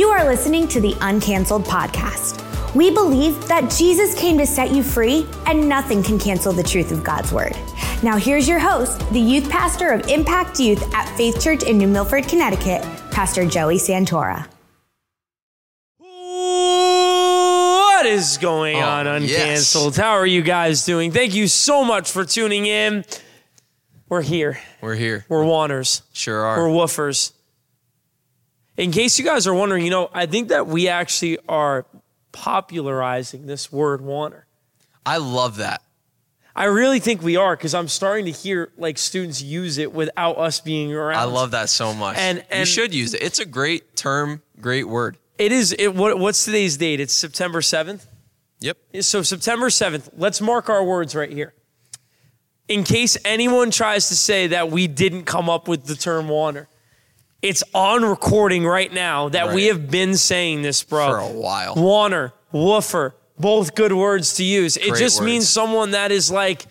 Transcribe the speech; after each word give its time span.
You 0.00 0.08
are 0.08 0.24
listening 0.24 0.66
to 0.68 0.80
the 0.80 0.94
Uncanceled 1.02 1.66
Podcast. 1.66 2.42
We 2.74 2.90
believe 2.90 3.46
that 3.48 3.70
Jesus 3.70 4.18
came 4.18 4.38
to 4.38 4.46
set 4.46 4.70
you 4.70 4.82
free, 4.82 5.26
and 5.44 5.68
nothing 5.68 6.02
can 6.02 6.18
cancel 6.18 6.54
the 6.54 6.62
truth 6.62 6.90
of 6.90 7.04
God's 7.04 7.32
Word. 7.32 7.52
Now, 8.02 8.16
here's 8.16 8.48
your 8.48 8.58
host, 8.58 8.98
the 9.12 9.20
youth 9.20 9.50
pastor 9.50 9.90
of 9.90 10.06
Mpact 10.08 10.58
Youth 10.58 10.82
at 10.94 11.06
Faith 11.18 11.38
Church 11.42 11.64
in 11.64 11.76
New 11.76 11.86
Milford, 11.86 12.26
Connecticut, 12.28 12.80
Pastor 13.10 13.44
Joey 13.46 13.76
Santora. 13.76 14.48
What 15.98 18.06
is 18.06 18.38
going 18.38 18.78
Oh, 18.78 18.88
on, 18.88 19.04
Uncanceled? 19.04 19.28
yes. 19.28 19.96
How 19.98 20.12
are 20.12 20.24
you 20.24 20.40
guys 20.40 20.86
doing? 20.86 21.12
Thank 21.12 21.34
you 21.34 21.46
so 21.46 21.84
much 21.84 22.10
for 22.10 22.24
tuning 22.24 22.64
in. 22.64 23.04
We're 24.08 24.22
here. 24.22 24.58
We're 24.80 24.94
here. 24.94 25.26
We're 25.28 25.44
wanners. 25.44 26.00
Sure 26.14 26.42
are. 26.42 26.66
We're 26.66 26.74
woofers. 26.74 27.32
In 28.76 28.92
case 28.92 29.18
you 29.18 29.24
guys 29.24 29.46
are 29.46 29.54
wondering, 29.54 29.84
you 29.84 29.90
know, 29.90 30.10
I 30.12 30.26
think 30.26 30.48
that 30.48 30.66
we 30.66 30.88
actually 30.88 31.38
are 31.48 31.86
popularizing 32.32 33.46
this 33.46 33.70
word 33.70 34.00
wanner. 34.00 34.46
I 35.04 35.18
love 35.18 35.56
that. 35.56 35.82
I 36.54 36.64
really 36.64 36.98
think 36.98 37.22
we 37.22 37.36
are 37.36 37.56
because 37.56 37.74
I'm 37.74 37.88
starting 37.88 38.24
to 38.26 38.30
hear 38.32 38.72
like 38.76 38.98
students 38.98 39.40
use 39.40 39.78
it 39.78 39.92
without 39.92 40.36
us 40.36 40.60
being 40.60 40.92
around. 40.92 41.18
I 41.18 41.24
love 41.24 41.52
that 41.52 41.70
so 41.70 41.94
much. 41.94 42.16
And- 42.18 42.44
you 42.52 42.64
should 42.64 42.92
use 42.92 43.14
it. 43.14 43.22
It's 43.22 43.38
a 43.38 43.46
great 43.46 43.96
term, 43.96 44.42
great 44.60 44.88
word. 44.88 45.16
it. 45.38 45.52
Is 45.52 45.74
it? 45.78 45.94
What, 45.94 46.18
what's 46.18 46.44
today's 46.44 46.76
date? 46.76 47.00
It's 47.00 47.14
September 47.14 47.60
7th. 47.60 48.06
Yep. 48.60 48.76
So 49.00 49.22
September 49.22 49.68
7th, 49.68 50.10
let's 50.16 50.40
mark 50.40 50.68
our 50.68 50.84
words 50.84 51.14
right 51.14 51.32
here. 51.32 51.54
In 52.68 52.84
case 52.84 53.16
anyone 53.24 53.70
tries 53.70 54.08
to 54.08 54.16
say 54.16 54.48
that 54.48 54.70
we 54.70 54.86
didn't 54.86 55.24
come 55.24 55.48
up 55.48 55.66
with 55.66 55.86
the 55.86 55.94
term 55.96 56.28
wander, 56.28 56.68
it's 57.42 57.62
on 57.74 58.04
recording 58.04 58.64
right 58.64 58.92
now 58.92 59.28
that 59.30 59.54
we 59.54 59.66
have 59.66 59.90
been 59.90 60.16
saying 60.16 60.62
this, 60.62 60.82
bro. 60.82 61.08
For 61.10 61.18
a 61.18 61.28
while. 61.28 61.74
Wanner, 61.74 62.32
woofer, 62.52 63.14
both 63.38 63.74
good 63.74 63.92
words 63.92 64.34
to 64.34 64.44
use. 64.44 64.76
It 64.76 64.90
Great 64.90 64.98
just 64.98 65.22
means 65.22 65.48
someone 65.48 65.92
that 65.92 66.12
is 66.12 66.30
like, 66.30 66.66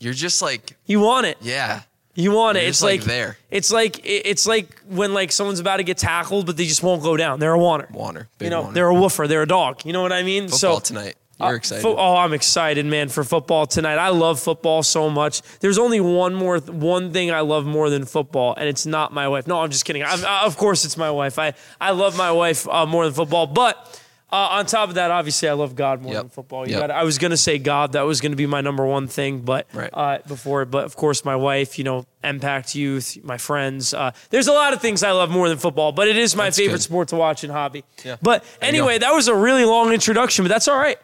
You're 0.00 0.14
just 0.14 0.40
like, 0.42 0.76
you 0.86 1.00
want 1.00 1.26
it. 1.26 1.38
yeah. 1.40 1.82
You 2.18 2.32
want 2.32 2.56
it. 2.56 2.62
You're 2.62 2.70
It's 2.70 2.82
like, 2.82 3.00
like 3.00 3.06
there. 3.08 3.36
It's 3.50 3.70
like 3.70 4.00
it's 4.02 4.46
like 4.46 4.80
when 4.88 5.12
like 5.12 5.30
someone's 5.30 5.60
about 5.60 5.76
to 5.76 5.82
get 5.82 5.98
tackled, 5.98 6.46
but 6.46 6.56
they 6.56 6.64
just 6.64 6.82
won't 6.82 7.02
go 7.02 7.14
down. 7.18 7.40
They're 7.40 7.52
a 7.52 7.58
wanner. 7.58 7.88
Wander. 7.92 8.26
You 8.40 8.48
know, 8.48 8.62
wander. 8.62 8.74
they're 8.74 8.88
a 8.88 8.94
woofer. 8.94 9.26
They're 9.28 9.42
a 9.42 9.46
dog. 9.46 9.84
You 9.84 9.92
know 9.92 10.00
what 10.00 10.14
I 10.14 10.22
mean? 10.22 10.44
Football 10.44 10.80
so 10.80 10.94
tonight. 10.94 11.16
You're 11.38 11.56
uh, 11.56 11.60
fo- 11.60 11.96
oh, 11.96 12.16
I'm 12.16 12.32
excited, 12.32 12.86
man, 12.86 13.08
for 13.08 13.22
football 13.24 13.66
tonight. 13.66 13.96
I 13.98 14.08
love 14.08 14.40
football 14.40 14.82
so 14.82 15.10
much. 15.10 15.42
There's 15.60 15.78
only 15.78 16.00
one 16.00 16.34
more, 16.34 16.58
one 16.58 17.12
thing 17.12 17.30
I 17.30 17.40
love 17.40 17.66
more 17.66 17.90
than 17.90 18.04
football, 18.06 18.54
and 18.56 18.68
it's 18.68 18.86
not 18.86 19.12
my 19.12 19.28
wife. 19.28 19.46
No, 19.46 19.60
I'm 19.60 19.70
just 19.70 19.84
kidding. 19.84 20.02
I'm, 20.02 20.24
uh, 20.24 20.40
of 20.44 20.56
course, 20.56 20.84
it's 20.84 20.96
my 20.96 21.10
wife. 21.10 21.38
I, 21.38 21.52
I 21.80 21.90
love 21.90 22.16
my 22.16 22.32
wife 22.32 22.66
uh, 22.68 22.86
more 22.86 23.04
than 23.04 23.12
football. 23.12 23.46
But 23.46 24.00
uh, 24.32 24.36
on 24.36 24.66
top 24.66 24.88
of 24.88 24.94
that, 24.96 25.10
obviously, 25.10 25.48
I 25.48 25.52
love 25.52 25.76
God 25.76 26.02
more 26.02 26.12
Yep. 26.14 26.22
than 26.22 26.30
football. 26.30 26.66
You 26.66 26.72
Yep. 26.78 26.80
got. 26.88 26.90
I 26.90 27.04
was 27.04 27.18
gonna 27.18 27.36
say 27.36 27.58
God. 27.58 27.92
That 27.92 28.02
was 28.02 28.20
gonna 28.22 28.34
be 28.34 28.46
my 28.46 28.60
number 28.62 28.84
one 28.86 29.06
thing, 29.06 29.40
but 29.40 29.66
Right. 29.74 29.90
uh, 29.92 30.18
before. 30.26 30.64
But 30.64 30.84
of 30.84 30.96
course, 30.96 31.24
my 31.24 31.36
wife. 31.36 31.76
You 31.78 31.84
know, 31.84 32.06
Mpact 32.24 32.74
Youth, 32.74 33.18
my 33.22 33.36
friends. 33.38 33.94
Uh, 33.94 34.10
there's 34.30 34.48
a 34.48 34.52
lot 34.52 34.72
of 34.72 34.80
things 34.80 35.02
I 35.04 35.12
love 35.12 35.30
more 35.30 35.48
than 35.48 35.58
football, 35.58 35.92
but 35.92 36.08
it 36.08 36.16
is 36.16 36.34
my 36.34 36.44
That's 36.44 36.56
favorite 36.56 36.78
good. 36.78 36.82
sport 36.82 37.08
to 37.08 37.16
watch 37.16 37.44
and 37.44 37.52
hobby. 37.52 37.84
Yeah. 38.04 38.16
But 38.20 38.42
anyway, 38.60 38.98
that 38.98 39.12
was 39.12 39.28
a 39.28 39.34
really 39.34 39.64
long 39.64 39.92
introduction, 39.92 40.44
but 40.44 40.48
that's 40.48 40.66
all 40.66 40.78
right. 40.78 40.98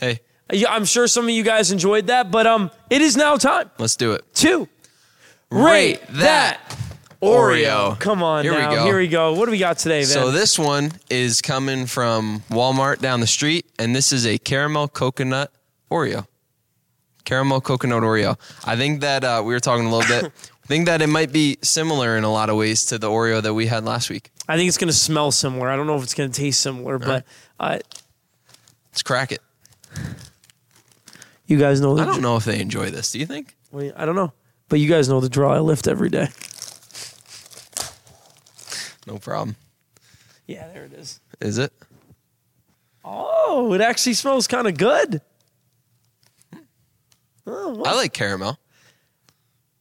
Hey, 0.00 0.20
I'm 0.68 0.84
sure 0.84 1.06
some 1.06 1.24
of 1.24 1.30
you 1.30 1.42
guys 1.42 1.72
enjoyed 1.72 2.06
that, 2.08 2.30
but 2.30 2.46
um, 2.46 2.70
it 2.90 3.02
is 3.02 3.16
now 3.16 3.36
time 3.36 3.70
let's 3.78 3.96
do 3.96 4.12
it. 4.12 4.24
Two. 4.34 4.68
Rate 5.50 6.00
that 6.10 6.60
Oreo. 7.22 7.98
Come 7.98 8.22
on 8.22 8.44
Here 8.44 8.54
we 8.54 8.74
go. 8.74 8.84
Here 8.84 8.98
we 8.98 9.08
go. 9.08 9.34
What 9.34 9.46
do 9.46 9.52
we 9.52 9.58
got 9.58 9.78
today? 9.78 10.02
So 10.02 10.30
this 10.30 10.58
one 10.58 10.92
is 11.08 11.40
coming 11.40 11.86
from 11.86 12.42
Walmart 12.50 12.98
down 12.98 13.20
the 13.20 13.26
street, 13.26 13.66
and 13.78 13.94
this 13.94 14.12
is 14.12 14.26
a 14.26 14.38
caramel 14.38 14.88
coconut 14.88 15.52
Oreo. 15.90 16.26
Caramel 17.24 17.60
coconut 17.60 18.02
Oreo. 18.02 18.38
I 18.64 18.76
think 18.76 19.00
that 19.00 19.24
uh, 19.24 19.42
we 19.44 19.52
were 19.52 19.60
talking 19.60 19.86
a 19.86 19.90
little 19.94 20.08
bit. 20.08 20.32
I 20.64 20.66
think 20.66 20.86
that 20.86 21.00
it 21.00 21.06
might 21.06 21.32
be 21.32 21.58
similar 21.62 22.16
in 22.16 22.24
a 22.24 22.30
lot 22.30 22.50
of 22.50 22.56
ways 22.56 22.86
to 22.86 22.98
the 22.98 23.08
Oreo 23.08 23.40
that 23.40 23.54
we 23.54 23.66
had 23.66 23.84
last 23.84 24.10
week. 24.10 24.30
I 24.48 24.56
think 24.56 24.68
it's 24.68 24.78
going 24.78 24.88
to 24.88 24.94
smell 24.94 25.30
similar. 25.30 25.68
I 25.68 25.76
don't 25.76 25.86
know 25.86 25.96
if 25.96 26.02
it's 26.02 26.14
going 26.14 26.30
to 26.30 26.40
taste 26.40 26.60
similar, 26.60 26.98
but 26.98 27.24
uh, 27.60 27.78
Let's 28.90 29.02
crack 29.02 29.30
it. 29.30 29.42
You 31.46 31.58
guys 31.58 31.80
know 31.80 31.94
the 31.94 32.02
I 32.02 32.06
don't 32.06 32.22
know 32.22 32.36
if 32.36 32.44
they 32.44 32.60
enjoy 32.60 32.90
this. 32.90 33.12
Do 33.12 33.18
you 33.18 33.26
think? 33.26 33.56
Well, 33.70 33.92
I 33.96 34.04
don't 34.04 34.16
know, 34.16 34.32
but 34.68 34.80
you 34.80 34.88
guys 34.88 35.08
know 35.08 35.20
the 35.20 35.28
draw. 35.28 35.54
I 35.54 35.60
lift 35.60 35.86
every 35.88 36.08
day. 36.08 36.28
No 39.06 39.18
problem. 39.18 39.56
Yeah, 40.46 40.68
there 40.72 40.84
it 40.84 40.92
is. 40.92 41.20
Is 41.40 41.58
it? 41.58 41.72
Oh, 43.04 43.72
it 43.72 43.80
actually 43.80 44.14
smells 44.14 44.46
kind 44.46 44.66
of 44.66 44.76
good. 44.76 45.20
Oh, 47.46 47.84
I 47.84 47.94
like 47.94 48.12
caramel. 48.12 48.58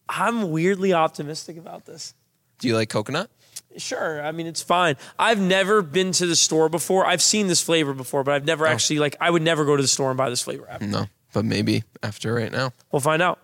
I'm 0.07 0.51
weirdly 0.51 0.93
optimistic 0.93 1.57
about 1.57 1.85
this. 1.85 2.13
Do 2.59 2.67
you 2.67 2.75
like 2.75 2.89
coconut? 2.89 3.31
Sure. 3.77 4.21
I 4.23 4.31
mean, 4.31 4.47
it's 4.47 4.61
fine. 4.61 4.95
I've 5.19 5.39
never 5.39 5.81
been 5.81 6.11
to 6.13 6.25
the 6.25 6.35
store 6.35 6.69
before. 6.69 7.05
I've 7.05 7.21
seen 7.21 7.47
this 7.47 7.61
flavor 7.61 7.93
before, 7.93 8.23
but 8.23 8.33
I've 8.33 8.43
Oh. 8.43 8.45
never 8.45 8.65
actually 8.65 8.99
like. 8.99 9.15
I 9.19 9.29
would 9.29 9.41
never 9.41 9.65
go 9.65 9.75
to 9.75 9.81
the 9.81 9.87
store 9.87 10.09
and 10.11 10.17
buy 10.17 10.29
this 10.29 10.41
flavor. 10.41 10.67
No, 10.81 11.07
but 11.33 11.43
maybe 11.45 11.83
after 12.01 12.33
right 12.33 12.51
now. 12.51 12.71
We'll 12.91 12.99
find 13.01 13.21
out. 13.21 13.39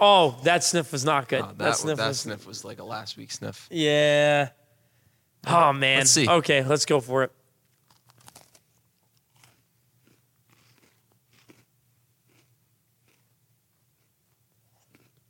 Oh, 0.00 0.36
that 0.44 0.64
sniff 0.64 0.90
was 0.90 1.04
not 1.04 1.28
good. 1.28 1.42
Oh, 1.42 1.46
that 1.48 1.58
that 1.58 1.76
sniff 1.76 1.96
that 1.98 2.08
was. 2.08 2.20
sniff 2.20 2.46
was 2.46 2.64
like 2.64 2.78
a 2.80 2.84
last 2.84 3.16
week 3.16 3.30
sniff. 3.30 3.68
Yeah. 3.70 4.48
Oh 5.46 5.72
man. 5.72 5.98
Let's 5.98 6.10
see. 6.10 6.28
Okay, 6.28 6.64
let's 6.64 6.86
go 6.86 7.00
for 7.00 7.22
it. 7.24 7.32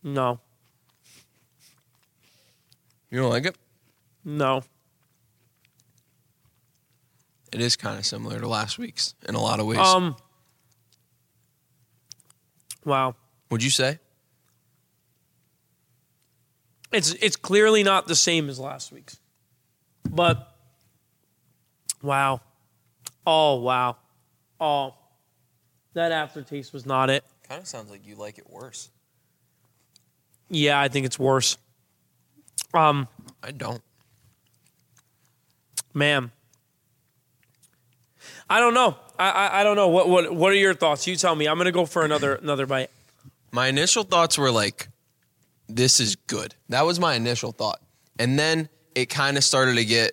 No. 0.02 0.40
You 3.10 3.20
don't 3.20 3.30
like 3.30 3.46
it? 3.46 3.56
No. 4.24 4.62
It 7.52 7.60
is 7.60 7.76
kind 7.76 7.98
of 7.98 8.06
similar 8.06 8.40
to 8.40 8.48
last 8.48 8.78
week's 8.78 9.14
in 9.28 9.34
a 9.34 9.40
lot 9.40 9.60
of 9.60 9.66
ways. 9.66 9.78
Um. 9.78 10.16
Wow. 12.84 13.14
Would 13.50 13.62
you 13.62 13.70
say? 13.70 13.98
It's 16.90 17.12
it's 17.14 17.36
clearly 17.36 17.82
not 17.82 18.06
the 18.06 18.14
same 18.14 18.48
as 18.48 18.58
last 18.58 18.92
week's. 18.92 19.18
But 20.08 20.48
wow. 22.02 22.40
Oh 23.26 23.56
wow. 23.60 23.96
Oh. 24.60 24.94
That 25.94 26.12
aftertaste 26.12 26.72
was 26.72 26.86
not 26.86 27.10
it. 27.10 27.22
Kind 27.46 27.60
of 27.60 27.68
sounds 27.68 27.90
like 27.90 28.06
you 28.06 28.14
like 28.16 28.38
it 28.38 28.48
worse. 28.48 28.88
Yeah, 30.48 30.80
I 30.80 30.88
think 30.88 31.04
it's 31.04 31.18
worse. 31.18 31.58
Um, 32.72 33.08
I 33.42 33.50
don't. 33.50 33.82
Man. 35.94 36.30
I 38.48 38.60
don't 38.60 38.74
know. 38.74 38.96
I, 39.18 39.30
I 39.30 39.60
I 39.60 39.64
don't 39.64 39.76
know. 39.76 39.88
What 39.88 40.08
what 40.08 40.34
what 40.34 40.52
are 40.52 40.56
your 40.56 40.74
thoughts? 40.74 41.06
You 41.06 41.16
tell 41.16 41.34
me. 41.34 41.46
I'm 41.46 41.58
gonna 41.58 41.72
go 41.72 41.86
for 41.86 42.04
another 42.04 42.34
another 42.34 42.66
bite. 42.66 42.90
My 43.50 43.68
initial 43.68 44.04
thoughts 44.04 44.38
were 44.38 44.50
like, 44.50 44.88
this 45.68 46.00
is 46.00 46.16
good. 46.16 46.54
That 46.68 46.82
was 46.82 46.98
my 46.98 47.14
initial 47.14 47.52
thought. 47.52 47.80
And 48.18 48.38
then 48.38 48.68
it 48.94 49.06
kind 49.06 49.36
of 49.36 49.44
started 49.44 49.76
to 49.76 49.84
get 49.84 50.12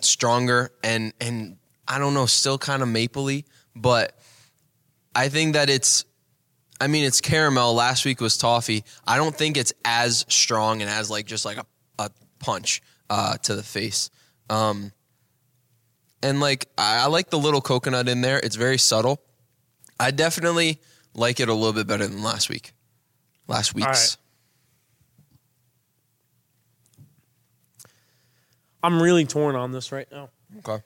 stronger 0.00 0.70
and 0.82 1.12
and 1.20 1.56
I 1.86 1.98
don't 1.98 2.14
know, 2.14 2.26
still 2.26 2.58
kind 2.58 2.82
of 2.82 2.88
mapley, 2.88 3.44
but 3.76 4.18
I 5.14 5.28
think 5.28 5.54
that 5.54 5.70
it's 5.70 6.04
I 6.80 6.86
mean 6.86 7.04
it's 7.04 7.20
caramel. 7.20 7.74
Last 7.74 8.04
week 8.04 8.20
was 8.20 8.36
toffee. 8.36 8.84
I 9.06 9.16
don't 9.16 9.34
think 9.34 9.56
it's 9.56 9.72
as 9.84 10.24
strong 10.28 10.82
and 10.82 10.90
as 10.90 11.10
like 11.10 11.26
just 11.26 11.44
like 11.44 11.58
a, 11.58 11.66
a 11.98 12.10
punch 12.38 12.82
uh, 13.10 13.36
to 13.38 13.54
the 13.54 13.62
face. 13.62 14.10
Um, 14.50 14.92
and 16.22 16.40
like 16.40 16.68
I, 16.78 17.04
I 17.04 17.06
like 17.06 17.30
the 17.30 17.38
little 17.38 17.60
coconut 17.60 18.08
in 18.08 18.20
there. 18.20 18.38
It's 18.38 18.56
very 18.56 18.78
subtle. 18.78 19.20
I 19.98 20.10
definitely 20.10 20.80
like 21.14 21.40
it 21.40 21.48
a 21.48 21.54
little 21.54 21.72
bit 21.72 21.86
better 21.86 22.06
than 22.06 22.22
last 22.22 22.48
week. 22.48 22.72
Last 23.46 23.74
week's. 23.74 24.16
I'm 28.82 29.00
really 29.02 29.24
torn 29.24 29.56
on 29.56 29.72
this 29.72 29.92
right 29.92 30.08
now. 30.12 30.30
Okay. 30.58 30.82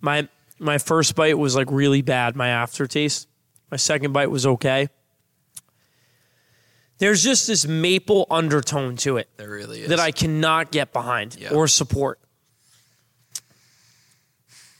My 0.00 0.28
my 0.58 0.78
first 0.78 1.14
bite 1.14 1.36
was 1.38 1.54
like 1.54 1.70
really 1.70 2.02
bad. 2.02 2.34
My 2.36 2.48
aftertaste. 2.48 3.28
My 3.70 3.76
second 3.76 4.12
bite 4.12 4.30
was 4.30 4.46
okay. 4.46 4.88
There's 6.98 7.22
just 7.22 7.46
this 7.46 7.66
maple 7.66 8.26
undertone 8.30 8.96
to 8.98 9.18
it 9.18 9.28
There 9.36 9.50
really 9.50 9.82
is. 9.82 9.88
that 9.90 10.00
I 10.00 10.12
cannot 10.12 10.70
get 10.70 10.94
behind 10.94 11.36
Yeah. 11.38 11.52
or 11.52 11.68
support. 11.68 12.18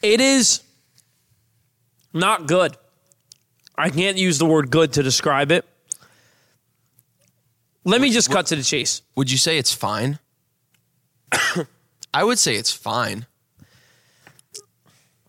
It 0.07 0.21
is 0.21 0.63
not 2.13 2.47
good. 2.47 2.77
I 3.77 3.91
can't 3.91 4.17
use 4.17 4.39
the 4.39 4.47
word 4.47 4.71
good 4.71 4.93
to 4.93 5.03
describe 5.03 5.51
it. 5.51 5.65
Let 7.85 8.01
me 8.01 8.13
just 8.13 8.31
cut 8.31 8.47
to 8.47 8.57
the 8.57 8.63
chase. 8.63 9.03
Would 9.17 9.33
you 9.33 9.37
say 9.37 9.59
it's 9.59 9.75
fine? 9.75 10.21
I 12.15 12.23
would 12.23 12.39
say 12.39 12.55
it's 12.55 12.71
fine. 12.73 13.27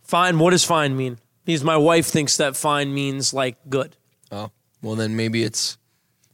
Fine. 0.04 0.38
What 0.38 0.52
does 0.52 0.64
fine 0.64 0.96
mean? 0.96 1.18
Because 1.44 1.64
my 1.64 1.78
wife 1.78 2.06
thinks 2.06 2.38
that 2.38 2.56
fine 2.56 2.94
means 2.94 3.34
like 3.34 3.58
good. 3.68 3.98
Oh, 4.32 4.52
well 4.84 4.96
then 4.96 5.16
maybe 5.16 5.44
it's 5.44 5.80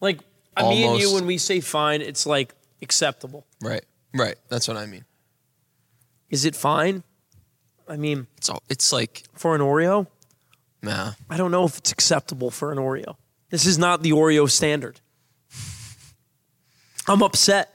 Like 0.01 0.19
uh, 0.57 0.69
me 0.69 0.83
and 0.83 0.99
you, 0.99 1.13
when 1.13 1.25
we 1.25 1.37
say 1.37 1.61
fine, 1.61 2.01
it's 2.01 2.25
like 2.25 2.53
acceptable. 2.81 3.45
right. 3.61 3.85
Right. 4.13 4.35
That's 4.49 4.67
what 4.67 4.75
I 4.75 4.85
mean. 4.85 5.05
Is 6.29 6.43
it 6.43 6.55
fine? 6.57 7.03
I 7.87 7.97
mean, 7.97 8.27
It's 8.37 8.49
all, 8.49 8.61
it's 8.69 8.91
like 8.93 9.23
for 9.33 9.55
an 9.55 9.61
Oreo, 9.61 10.07
nah. 10.81 11.13
I 11.29 11.37
don't 11.37 11.51
know 11.51 11.65
if 11.65 11.77
it's 11.77 11.91
acceptable 11.91 12.49
for 12.51 12.71
an 12.71 12.77
Oreo. 12.77 13.15
This 13.49 13.65
is 13.65 13.77
not 13.77 14.01
the 14.03 14.11
Oreo 14.11 14.49
standard. 14.49 14.99
I'm 17.07 17.21
upset. 17.21 17.69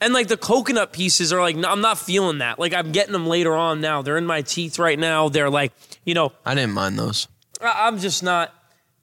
And 0.00 0.12
like 0.12 0.26
the 0.26 0.36
coconut 0.36 0.92
pieces 0.92 1.32
are 1.32 1.40
like, 1.40 1.54
no, 1.54 1.70
I'm 1.70 1.80
not 1.80 1.96
feeling 1.98 2.38
that. 2.38 2.58
Like 2.58 2.74
I'm 2.74 2.90
getting 2.90 3.12
them 3.12 3.26
later 3.26 3.54
on 3.54 3.80
now. 3.80 4.02
They're 4.02 4.16
in 4.18 4.26
my 4.26 4.42
teeth 4.42 4.78
right 4.80 4.98
now. 4.98 5.28
They're 5.28 5.50
like, 5.50 5.72
you 6.04 6.14
know, 6.14 6.32
I 6.44 6.54
didn't 6.56 6.72
mind 6.72 6.98
those. 6.98 7.28
I- 7.60 7.86
I'm 7.86 7.98
just 7.98 8.22
not. 8.22 8.52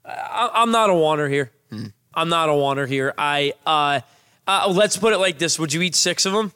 I- 0.04 0.50
I'm 0.54 0.70
not 0.70 0.90
a 0.90 0.94
wanter 0.94 1.28
here. 1.28 1.50
I'm 2.12 2.28
not 2.28 2.48
a 2.48 2.54
wanter 2.54 2.86
here. 2.86 3.14
I 3.16 3.52
uh, 3.64 4.00
uh, 4.46 4.68
let's 4.74 4.96
put 4.96 5.12
it 5.12 5.18
like 5.18 5.38
this: 5.38 5.58
Would 5.58 5.72
you 5.72 5.80
eat 5.82 5.94
six 5.94 6.26
of 6.26 6.32
them? 6.32 6.52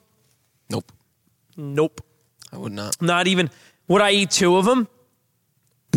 Nope. 0.68 0.90
Nope. 1.56 2.00
I 2.54 2.58
would 2.58 2.72
not. 2.72 3.00
Not 3.02 3.26
even. 3.26 3.50
Would 3.88 4.00
I 4.00 4.12
eat 4.12 4.30
two 4.30 4.56
of 4.56 4.64
them? 4.64 4.88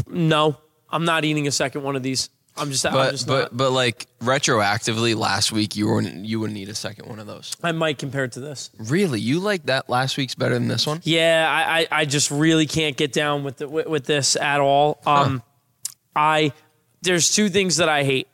No. 0.08 0.58
I'm 0.90 1.06
not 1.06 1.26
eating 1.26 1.48
a 1.48 1.52
second 1.52 1.84
one 1.84 1.96
of 1.96 2.04
these. 2.04 2.30
I'm 2.56 2.72
just. 2.72 2.86
I'm 2.86 2.94
But 2.94 3.12
just 3.12 3.28
but 3.28 3.42
not. 3.52 3.58
but 3.58 3.72
like 3.72 4.08
retroactively, 4.20 5.16
last 5.16 5.52
week 5.52 5.76
you 5.76 5.88
wouldn't 5.94 6.26
you 6.26 6.40
wouldn't 6.40 6.58
need 6.58 6.70
a 6.70 6.76
second 6.76 7.08
one 7.08 7.20
of 7.20 7.28
those. 7.28 7.56
I 7.62 7.72
might 7.72 8.00
compare 8.00 8.24
it 8.24 8.32
to 8.34 8.40
this. 8.40 8.72
Really, 8.80 9.20
you 9.20 9.40
like 9.40 9.68
that 9.68 9.90
last 9.90 10.18
week's 10.18 10.34
better 10.34 10.56
than 10.56 10.68
this 10.68 10.88
one? 10.88 11.02
Yeah, 11.04 11.46
I, 11.48 11.80
I, 11.82 11.88
I 12.02 12.06
just 12.06 12.32
really 12.32 12.66
can't 12.66 12.98
get 12.98 13.12
down 13.14 13.44
with, 13.44 13.58
the, 13.58 13.68
with 13.68 13.86
with 13.88 14.06
this 14.06 14.36
at 14.36 14.60
all. 14.60 15.00
Um, 15.06 15.44
I 16.16 16.52
there's 17.04 17.34
two 17.36 17.50
things 17.50 17.78
that 17.78 17.90
I 17.90 18.04
hate. 18.04 18.28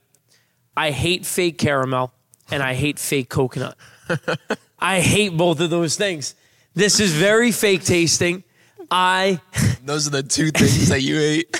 I 0.77 0.91
hate 0.91 1.25
fake 1.25 1.57
caramel 1.57 2.13
and 2.49 2.63
I 2.63 2.75
hate 2.75 2.99
fake 2.99 3.29
coconut. 3.29 3.75
I 4.79 5.01
hate 5.01 5.35
both 5.35 5.59
of 5.59 5.69
those 5.69 5.95
things. 5.97 6.33
This 6.75 6.99
is 6.99 7.13
very 7.13 7.51
fake 7.51 7.83
tasting. 7.83 8.43
I 8.89 9.39
Those 9.85 10.07
are 10.07 10.11
the 10.11 10.23
two 10.23 10.49
things 10.51 10.89
that 10.89 11.01
you 11.01 11.19
ate. 11.19 11.51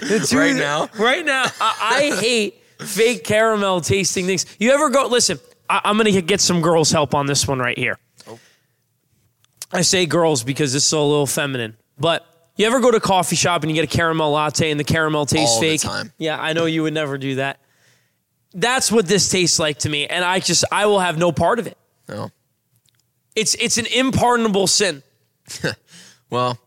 the 0.00 0.24
two- 0.28 0.38
Right 0.38 0.54
now? 0.54 0.88
right 0.98 1.24
now, 1.24 1.44
I, 1.60 2.10
I 2.12 2.20
hate 2.20 2.62
fake 2.80 3.24
caramel 3.24 3.80
tasting 3.80 4.26
things. 4.26 4.46
You 4.58 4.70
ever 4.72 4.88
go? 4.90 5.06
Listen, 5.06 5.38
I, 5.68 5.80
I'm 5.84 5.96
gonna 5.96 6.20
get 6.20 6.40
some 6.40 6.60
girls' 6.60 6.90
help 6.90 7.14
on 7.14 7.26
this 7.26 7.46
one 7.46 7.58
right 7.58 7.76
here. 7.78 7.98
Oh. 8.28 8.38
I 9.72 9.82
say 9.82 10.06
girls 10.06 10.42
because 10.44 10.72
this 10.72 10.86
is 10.86 10.92
a 10.92 10.98
little 11.00 11.26
feminine, 11.26 11.76
but 11.98 12.24
you 12.56 12.66
ever 12.66 12.80
go 12.80 12.90
to 12.90 12.96
a 12.96 13.00
coffee 13.00 13.36
shop 13.36 13.62
and 13.62 13.70
you 13.70 13.74
get 13.74 13.84
a 13.92 13.96
caramel 13.96 14.30
latte 14.32 14.70
and 14.70 14.78
the 14.80 14.84
caramel 14.84 15.26
tastes 15.26 15.56
All 15.56 15.60
the 15.60 15.68
fake? 15.70 15.80
time. 15.80 16.12
Yeah, 16.18 16.40
I 16.40 16.52
know 16.52 16.64
you 16.66 16.82
would 16.84 16.94
never 16.94 17.18
do 17.18 17.36
that. 17.36 17.60
That's 18.54 18.90
what 18.90 19.06
this 19.06 19.28
tastes 19.28 19.58
like 19.58 19.78
to 19.80 19.88
me, 19.88 20.06
and 20.06 20.24
I 20.24 20.40
just 20.40 20.64
I 20.72 20.86
will 20.86 21.00
have 21.00 21.18
no 21.18 21.32
part 21.32 21.58
of 21.58 21.66
it. 21.66 21.76
No. 22.08 22.30
It's 23.38 23.54
it's 23.54 23.78
an 23.78 23.86
impardonable 23.86 24.66
sin. 24.66 25.02
Well, 26.30 26.58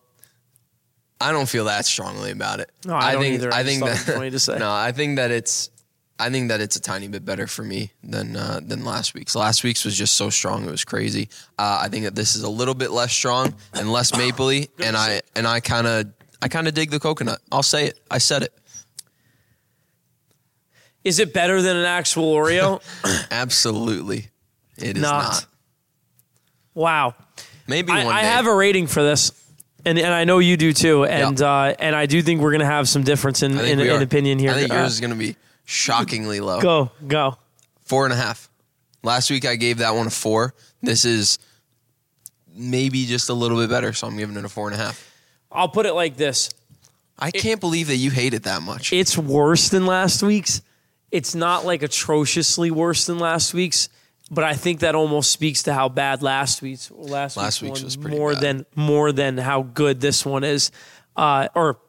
I 1.20 1.32
don't 1.32 1.48
feel 1.48 1.66
that 1.66 1.86
strongly 1.86 2.32
about 2.32 2.62
it. 2.62 2.72
No, 2.84 2.96
I 2.96 3.12
don't 3.12 3.22
think 3.22 3.36
either. 3.36 3.54
I 3.54 3.60
I 3.60 3.64
just 3.64 3.68
think 3.80 3.80
thought 3.82 4.06
that 4.08 4.16
funny 4.16 4.32
to 4.32 4.40
say. 4.40 4.58
no, 4.60 4.72
I 4.72 4.92
think 4.92 5.18
that 5.18 5.30
it's 5.30 5.70
I 6.18 6.32
think 6.32 6.50
that 6.50 6.62
it's 6.62 6.78
a 6.78 6.82
tiny 6.82 7.08
bit 7.08 7.24
better 7.24 7.46
for 7.46 7.62
me 7.62 7.92
than 8.04 8.36
uh, 8.36 8.60
than 8.64 8.84
last 8.84 9.14
week's. 9.14 9.36
Last 9.36 9.64
week's 9.64 9.86
was 9.86 9.96
just 9.96 10.16
so 10.16 10.32
strong; 10.32 10.66
it 10.66 10.72
was 10.72 10.84
crazy. 10.84 11.30
Uh, 11.60 11.80
I 11.84 11.90
think 11.90 12.06
that 12.06 12.16
this 12.16 12.36
is 12.36 12.42
a 12.42 12.50
little 12.50 12.74
bit 12.74 12.90
less 12.90 13.12
strong 13.14 13.54
and 13.74 13.92
less 13.92 14.12
mapley, 14.18 14.70
and 14.80 14.98
I 14.98 15.22
and 15.36 15.46
I 15.46 15.60
kind 15.60 15.86
of 15.86 16.08
I 16.42 16.48
kind 16.48 16.68
of 16.68 16.74
dig 16.74 16.90
the 16.90 17.00
coconut. 17.00 17.40
I'll 17.52 17.62
say 17.62 17.86
it. 17.86 18.00
I 18.10 18.18
said 18.18 18.42
it. 18.42 18.54
Is 21.04 21.20
it 21.20 21.34
better 21.34 21.62
than 21.62 21.78
an 21.78 21.86
actual 21.86 22.34
Oreo? 22.34 22.82
Absolutely, 23.32 24.30
it 24.78 24.98
is 24.98 25.04
Not. 25.04 25.24
not. 25.24 25.46
Wow. 26.74 27.16
Maybe 27.68 27.92
I, 27.92 28.06
one 28.06 28.14
I 28.16 28.22
have 28.24 28.48
a 28.48 28.54
rating 28.56 28.88
for 28.88 29.02
this, 29.04 29.32
and 29.86 29.98
and 29.98 30.14
I 30.14 30.24
know 30.26 30.40
you 30.40 30.58
do 30.58 30.74
too, 30.74 31.06
and 31.06 31.40
Yeah. 31.40 31.52
uh, 31.70 31.76
and 31.80 31.96
I 31.96 32.06
do 32.06 32.22
think 32.22 32.42
we're 32.42 32.52
gonna 32.52 32.66
have 32.66 32.88
some 32.90 33.04
difference 33.04 33.44
in 33.44 33.54
I 33.54 33.62
think 33.62 33.70
in, 33.74 33.80
we 33.80 33.90
in 33.90 34.00
are. 34.00 34.04
opinion 34.04 34.40
here. 34.40 34.52
I 34.52 34.56
think 34.56 34.72
Uh, 34.72 34.76
yours 34.76 34.94
is 34.94 35.00
going 35.00 35.12
to 35.12 35.16
be 35.18 35.36
shockingly 35.66 36.40
low. 36.40 36.60
go 36.62 36.92
go. 37.08 37.38
Four 37.86 38.06
and 38.06 38.14
a 38.14 38.18
half. 38.18 38.50
Last 39.04 39.30
week 39.30 39.46
I 39.46 39.56
gave 39.56 39.78
that 39.80 39.96
one 39.96 40.08
a 40.08 40.10
four. 40.12 40.54
This 40.82 41.06
is 41.06 41.40
maybe 42.54 43.06
just 43.06 43.30
a 43.30 43.34
little 43.34 43.58
bit 43.58 43.70
better, 43.70 43.94
so 43.94 44.08
I'm 44.08 44.18
giving 44.18 44.36
it 44.36 44.46
a 44.46 44.50
four 44.50 44.68
and 44.68 44.76
a 44.80 44.84
half. 44.84 45.10
I'll 45.52 45.70
put 45.70 45.86
it 45.86 45.94
like 45.94 46.18
this: 46.18 46.50
I 47.18 47.32
can't 47.32 47.60
believe 47.62 47.88
that 47.88 47.98
you 47.98 48.12
hate 48.12 48.34
it 48.34 48.44
that 48.44 48.62
much. 48.62 48.92
it's 48.94 49.18
worse 49.18 49.70
than 49.70 49.86
last 49.86 50.24
week's. 50.24 50.62
It's 51.12 51.36
not 51.36 51.66
like 51.66 51.84
atrociously 51.84 52.72
worse 52.72 53.06
than 53.06 53.20
last 53.20 53.54
week's, 53.54 53.90
but 54.34 54.46
I 54.46 54.54
think 54.54 54.80
that 54.80 54.96
almost 54.96 55.30
speaks 55.32 55.64
to 55.64 55.74
how 55.74 55.90
bad 55.90 56.24
last 56.24 56.62
week's 56.62 56.90
last, 56.90 57.36
Last 57.36 57.62
week's, 57.62 57.62
week's 57.62 57.80
one 57.82 57.86
was 57.86 57.98
pretty 57.98 58.18
more 58.18 58.34
bad. 58.34 58.42
than 58.42 58.66
more 58.76 59.12
than 59.12 59.38
how 59.38 59.62
good 59.62 60.00
this 60.00 60.26
one 60.26 60.46
is, 60.46 60.72
uh, 61.18 61.50
or 61.54 61.80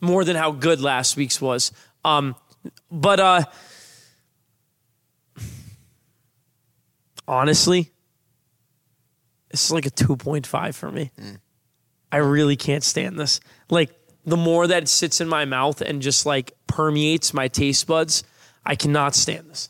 more 0.00 0.24
than 0.24 0.34
how 0.34 0.50
good 0.50 0.80
last 0.80 1.14
week's 1.16 1.40
was. 1.42 1.70
Um, 2.06 2.34
but 2.90 3.20
uh, 3.20 3.42
honestly, 7.28 7.90
it's 9.50 9.70
like 9.70 9.84
a 9.84 9.90
two 9.90 10.16
point 10.16 10.46
five 10.46 10.74
for 10.74 10.90
me. 10.90 11.10
Mm. 11.20 11.38
I 12.10 12.16
really 12.16 12.56
can't 12.56 12.82
stand 12.82 13.18
this. 13.18 13.40
Like 13.68 13.90
the 14.24 14.38
more 14.38 14.66
that 14.66 14.84
it 14.84 14.88
sits 14.88 15.20
in 15.20 15.28
my 15.28 15.44
mouth 15.44 15.82
and 15.82 16.00
just 16.00 16.24
like 16.24 16.52
permeates 16.66 17.34
my 17.34 17.48
taste 17.48 17.86
buds, 17.86 18.24
I 18.64 18.74
cannot 18.74 19.14
stand 19.14 19.50
this. 19.50 19.68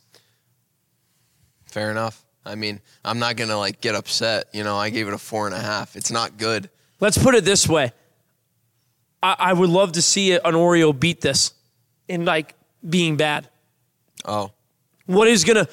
Fair 1.72 1.90
enough. 1.90 2.22
I 2.44 2.54
mean, 2.54 2.80
I'm 3.02 3.18
not 3.18 3.36
gonna 3.36 3.56
like 3.56 3.80
get 3.80 3.94
upset. 3.94 4.44
You 4.52 4.62
know, 4.62 4.76
I 4.76 4.90
gave 4.90 5.08
it 5.08 5.14
a 5.14 5.18
four 5.18 5.46
and 5.46 5.54
a 5.54 5.58
half. 5.58 5.96
It's 5.96 6.10
not 6.10 6.36
good. 6.36 6.68
Let's 7.00 7.16
put 7.16 7.34
it 7.34 7.46
this 7.46 7.66
way. 7.66 7.92
I, 9.22 9.36
I 9.38 9.52
would 9.54 9.70
love 9.70 9.92
to 9.92 10.02
see 10.02 10.32
an 10.32 10.40
Oreo 10.42 10.98
beat 10.98 11.22
this 11.22 11.54
in 12.08 12.26
like 12.26 12.54
being 12.86 13.16
bad. 13.16 13.48
Oh, 14.26 14.52
What 15.06 15.28
is 15.28 15.44
gonna 15.44 15.66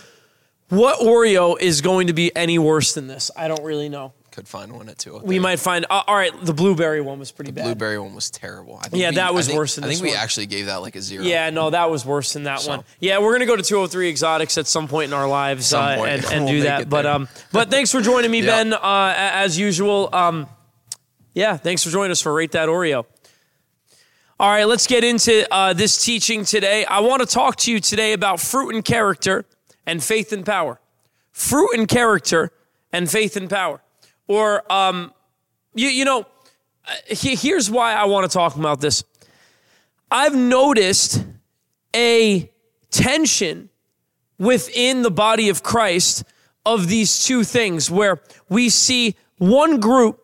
what 0.69 0.99
Oreo 0.99 1.59
is 1.59 1.81
going 1.81 2.07
to 2.07 2.13
be 2.13 2.33
any 2.33 2.57
worse 2.59 2.93
than 2.93 3.07
this? 3.07 3.29
I 3.35 3.49
don't 3.49 3.63
really 3.63 3.89
know. 3.89 4.13
Could 4.39 4.47
find 4.47 4.71
one 4.71 4.87
at 4.89 4.97
two. 4.97 5.17
We 5.23 5.37
might 5.37 5.59
find 5.59 5.85
uh, 5.89 6.03
all 6.07 6.15
right, 6.15 6.31
the 6.45 6.53
blueberry 6.53 7.01
one 7.01 7.19
was 7.19 7.31
pretty 7.31 7.51
bad. 7.51 7.63
The 7.65 7.69
blueberry 7.69 7.99
one 7.99 8.15
was 8.15 8.29
terrible. 8.31 8.77
I 8.81 8.87
think 8.87 9.01
Yeah, 9.01 9.09
we- 9.09 9.15
that 9.17 9.33
was 9.33 9.47
think- 9.47 9.57
worse 9.57 9.75
than 9.75 9.83
I 9.83 9.87
think 9.89 10.01
we 10.01 10.09
one. 10.09 10.17
actually 10.17 10.45
gave 10.45 10.67
that 10.67 10.77
like 10.77 10.95
a 10.95 11.01
zero. 11.01 11.23
Yeah, 11.23 11.49
no, 11.49 11.69
that 11.69 11.89
was 11.91 12.05
worse 12.05 12.33
than 12.33 12.43
that 12.43 12.61
So- 12.61 12.69
one. 12.69 12.83
Yeah, 12.99 13.19
we're 13.19 13.33
gonna 13.33 13.45
go 13.45 13.55
to 13.55 13.63
203 13.63 14.09
Exotics 14.09 14.57
at 14.57 14.65
some 14.67 14.87
point 14.87 15.09
in 15.09 15.13
our 15.13 15.27
lives 15.27 15.73
uh, 15.73 15.79
and, 15.79 16.25
and 16.31 16.45
We'll 16.45 16.53
do 16.53 16.61
that. 16.63 16.89
But 16.89 17.05
um, 17.05 17.27
but 17.51 17.69
thanks 17.69 17.91
for 17.91 18.01
joining 18.01 18.31
me, 18.31 18.39
Yeah. 18.43 18.63
Ben. 18.63 18.73
Uh, 18.73 19.13
as 19.17 19.57
usual. 19.59 20.09
Um, 20.13 20.47
yeah, 21.33 21.57
thanks 21.57 21.83
for 21.83 21.89
joining 21.89 22.11
us 22.11 22.21
for 22.21 22.33
Rate 22.33 22.51
That 22.53 22.69
Oreo. 22.69 23.05
All 24.39 24.49
right, 24.49 24.63
let's 24.65 24.87
get 24.87 25.03
into 25.03 25.45
uh, 25.53 25.73
this 25.73 26.03
teaching 26.03 26.45
today. 26.45 26.85
I 26.85 27.01
want 27.01 27.21
to 27.21 27.25
talk 27.27 27.57
to 27.57 27.71
you 27.71 27.81
today 27.81 28.13
about 28.13 28.39
fruit 28.39 28.73
and 28.73 28.85
character 28.85 29.45
and 29.85 30.01
faith 30.01 30.31
and 30.31 30.45
power. 30.45 30.79
Fruit 31.33 31.69
and 31.77 31.87
character 31.89 32.51
and 32.93 33.09
faith 33.09 33.35
and 33.35 33.49
power. 33.49 33.81
Or, 34.29 34.71
um, 34.71 35.11
you, 35.73 35.89
you 35.89 36.05
know, 36.05 36.21
uh, 36.87 36.93
he- 37.07 37.35
here's 37.35 37.69
why 37.69 37.93
I 37.93 38.05
want 38.05 38.29
to 38.29 38.33
talk 38.33 38.55
about 38.55 38.79
this. 38.79 39.03
I've 40.11 40.35
noticed 40.35 41.25
a 41.95 42.51
tension 42.91 43.69
within 44.37 45.01
the 45.01 45.11
body 45.11 45.49
of 45.49 45.63
Christ 45.63 46.23
of 46.63 46.87
these 46.87 47.25
two 47.25 47.43
things 47.43 47.89
where 47.89 48.21
we 48.49 48.69
see 48.69 49.15
one 49.39 49.79
group 49.79 50.21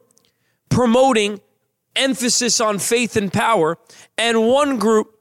promoting 0.69 1.41
emphasis 1.95 2.61
on 2.61 2.77
faith 2.77 3.15
and 3.15 3.33
power 3.33 3.77
and 4.17 4.47
one 4.47 4.77
group 4.77 5.19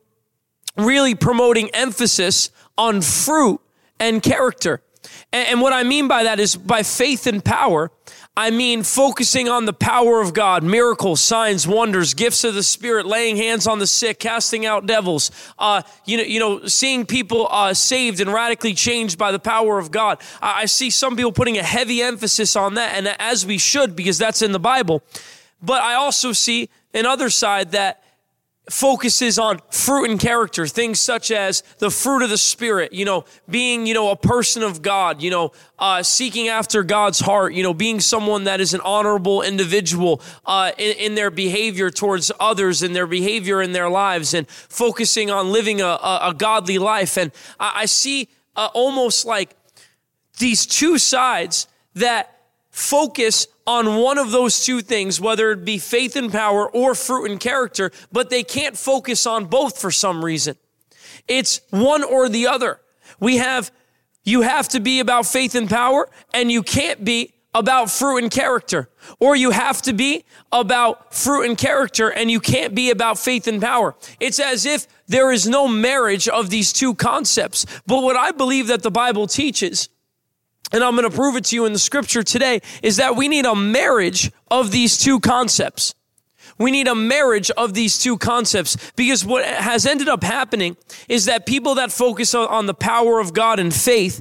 really 0.76 1.14
promoting 1.14 1.70
emphasis 1.70 2.50
on 2.76 3.00
fruit 3.00 3.60
and 3.98 4.22
character. 4.22 4.82
And 5.32 5.60
what 5.60 5.72
I 5.72 5.82
mean 5.84 6.08
by 6.08 6.24
that 6.24 6.40
is 6.40 6.56
by 6.56 6.82
faith 6.82 7.26
and 7.26 7.44
power, 7.44 7.90
I 8.36 8.50
mean 8.50 8.82
focusing 8.82 9.48
on 9.48 9.64
the 9.64 9.72
power 9.72 10.20
of 10.20 10.34
God, 10.34 10.64
miracles, 10.64 11.20
signs, 11.20 11.68
wonders, 11.68 12.14
gifts 12.14 12.42
of 12.42 12.54
the 12.54 12.64
Spirit, 12.64 13.06
laying 13.06 13.36
hands 13.36 13.68
on 13.68 13.78
the 13.78 13.86
sick, 13.86 14.18
casting 14.18 14.66
out 14.66 14.86
devils. 14.86 15.30
Uh, 15.56 15.82
you 16.04 16.16
know, 16.16 16.22
you 16.24 16.40
know, 16.40 16.66
seeing 16.66 17.06
people 17.06 17.46
uh, 17.48 17.72
saved 17.74 18.20
and 18.20 18.32
radically 18.32 18.74
changed 18.74 19.18
by 19.18 19.30
the 19.30 19.38
power 19.38 19.78
of 19.78 19.92
God. 19.92 20.20
I, 20.42 20.62
I 20.62 20.64
see 20.64 20.90
some 20.90 21.14
people 21.14 21.30
putting 21.30 21.58
a 21.58 21.62
heavy 21.62 22.02
emphasis 22.02 22.56
on 22.56 22.74
that, 22.74 22.96
and 22.96 23.06
as 23.20 23.46
we 23.46 23.56
should, 23.56 23.94
because 23.94 24.18
that's 24.18 24.42
in 24.42 24.50
the 24.50 24.58
Bible. 24.58 25.04
But 25.62 25.82
I 25.82 25.94
also 25.94 26.32
see 26.32 26.70
another 26.92 27.30
side 27.30 27.70
that 27.70 28.03
focuses 28.71 29.38
on 29.38 29.61
fruit 29.71 30.11
and 30.11 30.18
character, 30.18 30.66
things 30.66 30.99
such 30.99 31.30
as 31.30 31.62
the 31.78 31.90
fruit 31.90 32.23
of 32.23 32.30
the 32.30 32.38
Spirit, 32.38 32.94
you 32.94 33.04
know, 33.04 33.25
being, 33.49 33.87
you 33.87 33.92
know, 33.92 34.11
a 34.11 34.16
person 34.16 34.62
of 34.62 34.80
God, 34.80 35.21
you 35.21 35.30
know, 35.30 35.52
uh, 35.78 36.02
seeking 36.02 36.49
after 36.49 36.83
God's 36.83 37.21
heart, 37.21 37.52
you 37.52 37.62
know, 37.62 37.75
being 37.75 38.00
someone 38.00 38.44
that 38.44 38.61
is 38.61 38.73
an 38.73 38.80
honorable 38.80 39.42
individual 39.42 40.23
uh, 40.47 40.73
in, 40.78 40.97
in, 40.97 41.14
their 41.14 41.30
behavior 41.30 41.90
towards 41.90 42.33
others 42.40 42.83
and 42.83 42.97
their 42.97 43.06
behavior 43.06 43.61
in 43.61 43.73
their 43.73 43.90
lives 43.90 44.33
and 44.33 44.49
focusing 44.49 45.30
on 45.30 45.52
living 45.52 45.83
a, 45.83 45.87
a, 45.87 46.21
a 46.30 46.35
godly 46.35 46.78
life. 46.78 47.18
And 47.18 47.33
I, 47.61 47.73
I 47.83 47.85
see 47.85 48.28
uh, 48.56 48.71
almost 48.73 49.26
like 49.26 49.54
these 50.38 50.64
two 50.64 50.97
sides 50.97 51.68
that 51.94 52.33
focus 52.74 53.46
on 53.68 54.00
one 54.00 54.18
of 54.18 54.32
those 54.32 54.64
two 54.64 54.80
things, 54.80 55.20
whether 55.20 55.52
it 55.52 55.64
be 55.64 55.78
faith 55.78 56.16
and 56.16 56.32
power 56.32 56.68
or 56.68 56.96
fruit 56.96 57.30
and 57.30 57.38
character, 57.38 57.92
but 58.10 58.30
they 58.30 58.42
can't 58.42 58.76
focus 58.76 59.28
on 59.28 59.44
both 59.44 59.78
for 59.78 59.92
some 59.92 60.24
reason. 60.24 60.56
It's 61.28 61.60
one 61.70 62.02
or 62.02 62.28
the 62.28 62.48
other. 62.48 62.80
We 63.20 63.36
have, 63.36 63.70
you 64.24 64.42
have 64.42 64.68
to 64.70 64.80
be 64.80 64.98
about 64.98 65.24
faith 65.24 65.54
and 65.54 65.70
power, 65.70 66.10
and 66.34 66.50
you 66.50 66.64
can't 66.64 67.04
be 67.04 67.32
about 67.54 67.92
fruit 67.92 68.24
and 68.24 68.30
character. 68.30 68.90
Or 69.20 69.36
you 69.36 69.52
have 69.52 69.80
to 69.82 69.92
be 69.92 70.24
about 70.50 71.14
fruit 71.14 71.46
and 71.46 71.56
character, 71.56 72.08
and 72.08 72.28
you 72.28 72.40
can't 72.40 72.74
be 72.74 72.90
about 72.90 73.20
faith 73.20 73.46
and 73.46 73.62
power. 73.62 73.94
It's 74.18 74.40
as 74.40 74.66
if 74.66 74.88
there 75.06 75.30
is 75.30 75.46
no 75.46 75.68
marriage 75.68 76.26
of 76.26 76.50
these 76.50 76.72
two 76.72 76.96
concepts. 76.96 77.66
But 77.86 78.02
what 78.02 78.16
I 78.16 78.32
believe 78.32 78.66
that 78.66 78.82
the 78.82 78.90
Bible 78.90 79.28
teaches 79.28 79.88
and 80.74 80.82
I'm 80.82 80.96
going 80.96 81.08
to 81.08 81.16
prove 81.16 81.36
it 81.36 81.44
to 81.46 81.56
you 81.56 81.66
in 81.66 81.72
the 81.72 81.78
scripture 81.78 82.24
today, 82.24 82.60
is 82.82 82.96
that 82.96 83.14
we 83.14 83.28
need 83.28 83.46
a 83.46 83.54
marriage 83.54 84.32
of 84.50 84.72
these 84.72 84.98
two 84.98 85.20
concepts. 85.20 85.94
We 86.58 86.72
need 86.72 86.88
a 86.88 86.96
marriage 86.96 87.48
of 87.52 87.74
these 87.74 87.96
two 87.96 88.18
concepts 88.18 88.76
because 88.96 89.24
what 89.24 89.44
has 89.44 89.86
ended 89.86 90.08
up 90.08 90.24
happening 90.24 90.76
is 91.08 91.26
that 91.26 91.46
people 91.46 91.76
that 91.76 91.92
focus 91.92 92.34
on 92.34 92.66
the 92.66 92.74
power 92.74 93.20
of 93.20 93.32
God 93.32 93.60
and 93.60 93.72
faith, 93.72 94.20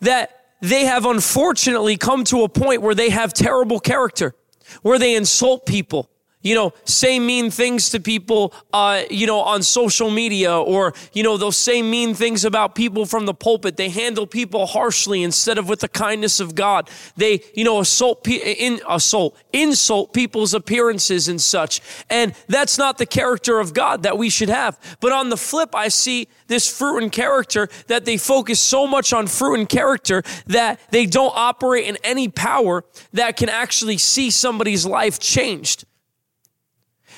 that 0.00 0.44
they 0.60 0.84
have 0.84 1.04
unfortunately 1.04 1.96
come 1.96 2.22
to 2.24 2.44
a 2.44 2.48
point 2.48 2.80
where 2.80 2.94
they 2.94 3.10
have 3.10 3.34
terrible 3.34 3.80
character, 3.80 4.36
where 4.82 5.00
they 5.00 5.16
insult 5.16 5.66
people, 5.66 6.08
you 6.42 6.54
know, 6.54 6.72
say 6.84 7.18
mean 7.18 7.50
things 7.50 7.90
to 7.90 8.00
people, 8.00 8.52
uh, 8.72 9.02
you 9.10 9.26
know, 9.26 9.40
on 9.40 9.62
social 9.62 10.10
media, 10.10 10.56
or, 10.56 10.92
you 11.12 11.22
know, 11.22 11.36
they'll 11.36 11.52
say 11.52 11.82
mean 11.82 12.14
things 12.14 12.44
about 12.44 12.74
people 12.74 13.06
from 13.06 13.26
the 13.26 13.34
pulpit. 13.34 13.76
They 13.76 13.88
handle 13.88 14.26
people 14.26 14.66
harshly 14.66 15.22
instead 15.22 15.58
of 15.58 15.68
with 15.68 15.80
the 15.80 15.88
kindness 15.88 16.40
of 16.40 16.54
God. 16.54 16.90
They, 17.16 17.42
you 17.54 17.64
know, 17.64 17.80
assault, 17.80 18.26
in, 18.26 18.80
assault, 18.88 19.36
insult 19.52 20.12
people's 20.12 20.52
appearances 20.52 21.28
and 21.28 21.40
such. 21.40 21.80
And 22.10 22.34
that's 22.48 22.76
not 22.76 22.98
the 22.98 23.06
character 23.06 23.60
of 23.60 23.72
God 23.72 24.02
that 24.02 24.18
we 24.18 24.28
should 24.28 24.48
have. 24.48 24.78
But 25.00 25.12
on 25.12 25.28
the 25.28 25.36
flip, 25.36 25.74
I 25.74 25.88
see 25.88 26.28
this 26.48 26.68
fruit 26.68 27.02
and 27.02 27.12
character 27.12 27.68
that 27.86 28.04
they 28.04 28.16
focus 28.16 28.60
so 28.60 28.86
much 28.86 29.12
on 29.12 29.26
fruit 29.26 29.60
and 29.60 29.68
character 29.68 30.22
that 30.46 30.80
they 30.90 31.06
don't 31.06 31.32
operate 31.34 31.86
in 31.86 31.96
any 32.02 32.28
power 32.28 32.84
that 33.12 33.36
can 33.36 33.48
actually 33.48 33.98
see 33.98 34.30
somebody's 34.30 34.84
life 34.84 35.18
changed. 35.18 35.84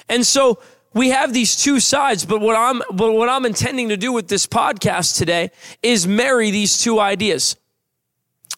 And 0.08 0.26
so 0.26 0.58
we 0.92 1.10
have 1.10 1.32
these 1.32 1.56
two 1.56 1.80
sides, 1.80 2.24
but 2.24 2.40
what 2.40 2.56
I'm 2.56 2.80
but 2.92 3.12
what 3.12 3.28
I'm 3.28 3.44
intending 3.44 3.88
to 3.88 3.96
do 3.96 4.12
with 4.12 4.28
this 4.28 4.46
podcast 4.46 5.18
today 5.18 5.50
is 5.82 6.06
marry 6.06 6.50
these 6.50 6.80
two 6.80 7.00
ideas. 7.00 7.56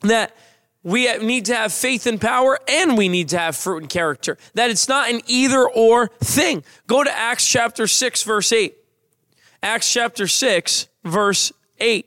That 0.02 0.36
we 0.82 1.12
need 1.18 1.46
to 1.46 1.56
have 1.56 1.72
faith 1.72 2.06
and 2.06 2.20
power 2.20 2.60
and 2.68 2.96
we 2.96 3.08
need 3.08 3.30
to 3.30 3.38
have 3.38 3.56
fruit 3.56 3.78
and 3.78 3.90
character. 3.90 4.36
That 4.54 4.70
it's 4.70 4.88
not 4.88 5.10
an 5.10 5.20
either 5.26 5.68
or 5.68 6.08
thing. 6.20 6.62
Go 6.86 7.02
to 7.02 7.10
Acts 7.10 7.48
chapter 7.48 7.86
6 7.86 8.22
verse 8.22 8.52
8. 8.52 8.76
Acts 9.62 9.92
chapter 9.92 10.28
6 10.28 10.88
verse 11.04 11.52
8. 11.78 12.06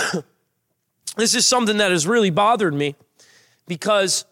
this 1.16 1.34
is 1.34 1.46
something 1.46 1.76
that 1.78 1.90
has 1.90 2.06
really 2.06 2.30
bothered 2.30 2.74
me 2.74 2.94
because 3.66 4.24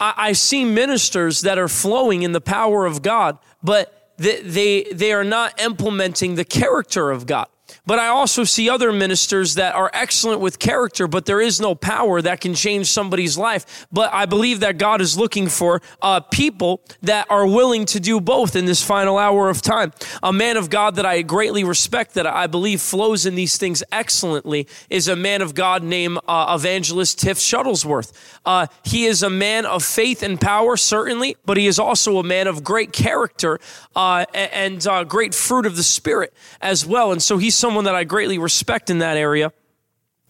I, 0.00 0.14
I, 0.16 0.32
see 0.32 0.64
ministers 0.64 1.42
that 1.42 1.58
are 1.58 1.68
flowing 1.68 2.22
in 2.22 2.32
the 2.32 2.40
power 2.40 2.86
of 2.86 3.02
God, 3.02 3.38
but 3.62 4.12
they, 4.16 4.40
they, 4.42 4.82
they 4.84 5.12
are 5.12 5.24
not 5.24 5.60
implementing 5.60 6.34
the 6.34 6.44
character 6.44 7.10
of 7.10 7.26
God. 7.26 7.48
But 7.86 7.98
I 7.98 8.08
also 8.08 8.44
see 8.44 8.68
other 8.68 8.92
ministers 8.92 9.54
that 9.54 9.74
are 9.74 9.90
excellent 9.92 10.40
with 10.40 10.58
character, 10.58 11.06
but 11.06 11.26
there 11.26 11.40
is 11.40 11.60
no 11.60 11.74
power 11.74 12.22
that 12.22 12.40
can 12.40 12.54
change 12.54 12.86
somebody's 12.86 13.36
life. 13.36 13.86
But 13.92 14.12
I 14.12 14.26
believe 14.26 14.60
that 14.60 14.78
God 14.78 15.00
is 15.00 15.18
looking 15.18 15.48
for 15.48 15.82
uh, 16.02 16.20
people 16.20 16.80
that 17.02 17.26
are 17.30 17.46
willing 17.46 17.84
to 17.86 18.00
do 18.00 18.20
both 18.20 18.56
in 18.56 18.64
this 18.64 18.82
final 18.82 19.18
hour 19.18 19.48
of 19.48 19.62
time. 19.62 19.92
A 20.22 20.32
man 20.32 20.56
of 20.56 20.70
God 20.70 20.96
that 20.96 21.06
I 21.06 21.22
greatly 21.22 21.64
respect, 21.64 22.14
that 22.14 22.26
I 22.26 22.46
believe 22.46 22.80
flows 22.80 23.26
in 23.26 23.34
these 23.34 23.56
things 23.56 23.82
excellently, 23.92 24.66
is 24.90 25.08
a 25.08 25.16
man 25.16 25.42
of 25.42 25.54
God 25.54 25.82
named 25.82 26.18
uh, 26.26 26.56
Evangelist 26.58 27.18
Tiff 27.18 27.38
Shuttlesworth. 27.38 28.12
Uh, 28.44 28.66
he 28.84 29.04
is 29.04 29.22
a 29.22 29.30
man 29.30 29.66
of 29.66 29.84
faith 29.84 30.22
and 30.22 30.40
power, 30.40 30.76
certainly, 30.76 31.36
but 31.44 31.56
he 31.56 31.66
is 31.66 31.78
also 31.78 32.18
a 32.18 32.22
man 32.22 32.46
of 32.46 32.64
great 32.64 32.92
character 32.92 33.58
uh, 33.96 34.24
and 34.34 34.86
uh, 34.86 35.04
great 35.04 35.34
fruit 35.34 35.66
of 35.66 35.76
the 35.76 35.82
Spirit 35.82 36.32
as 36.60 36.86
well. 36.86 37.12
And 37.12 37.22
so 37.22 37.38
he's 37.38 37.54
someone 37.64 37.84
that 37.84 37.94
I 37.94 38.04
greatly 38.04 38.36
respect 38.36 38.90
in 38.90 38.98
that 38.98 39.16
area. 39.16 39.50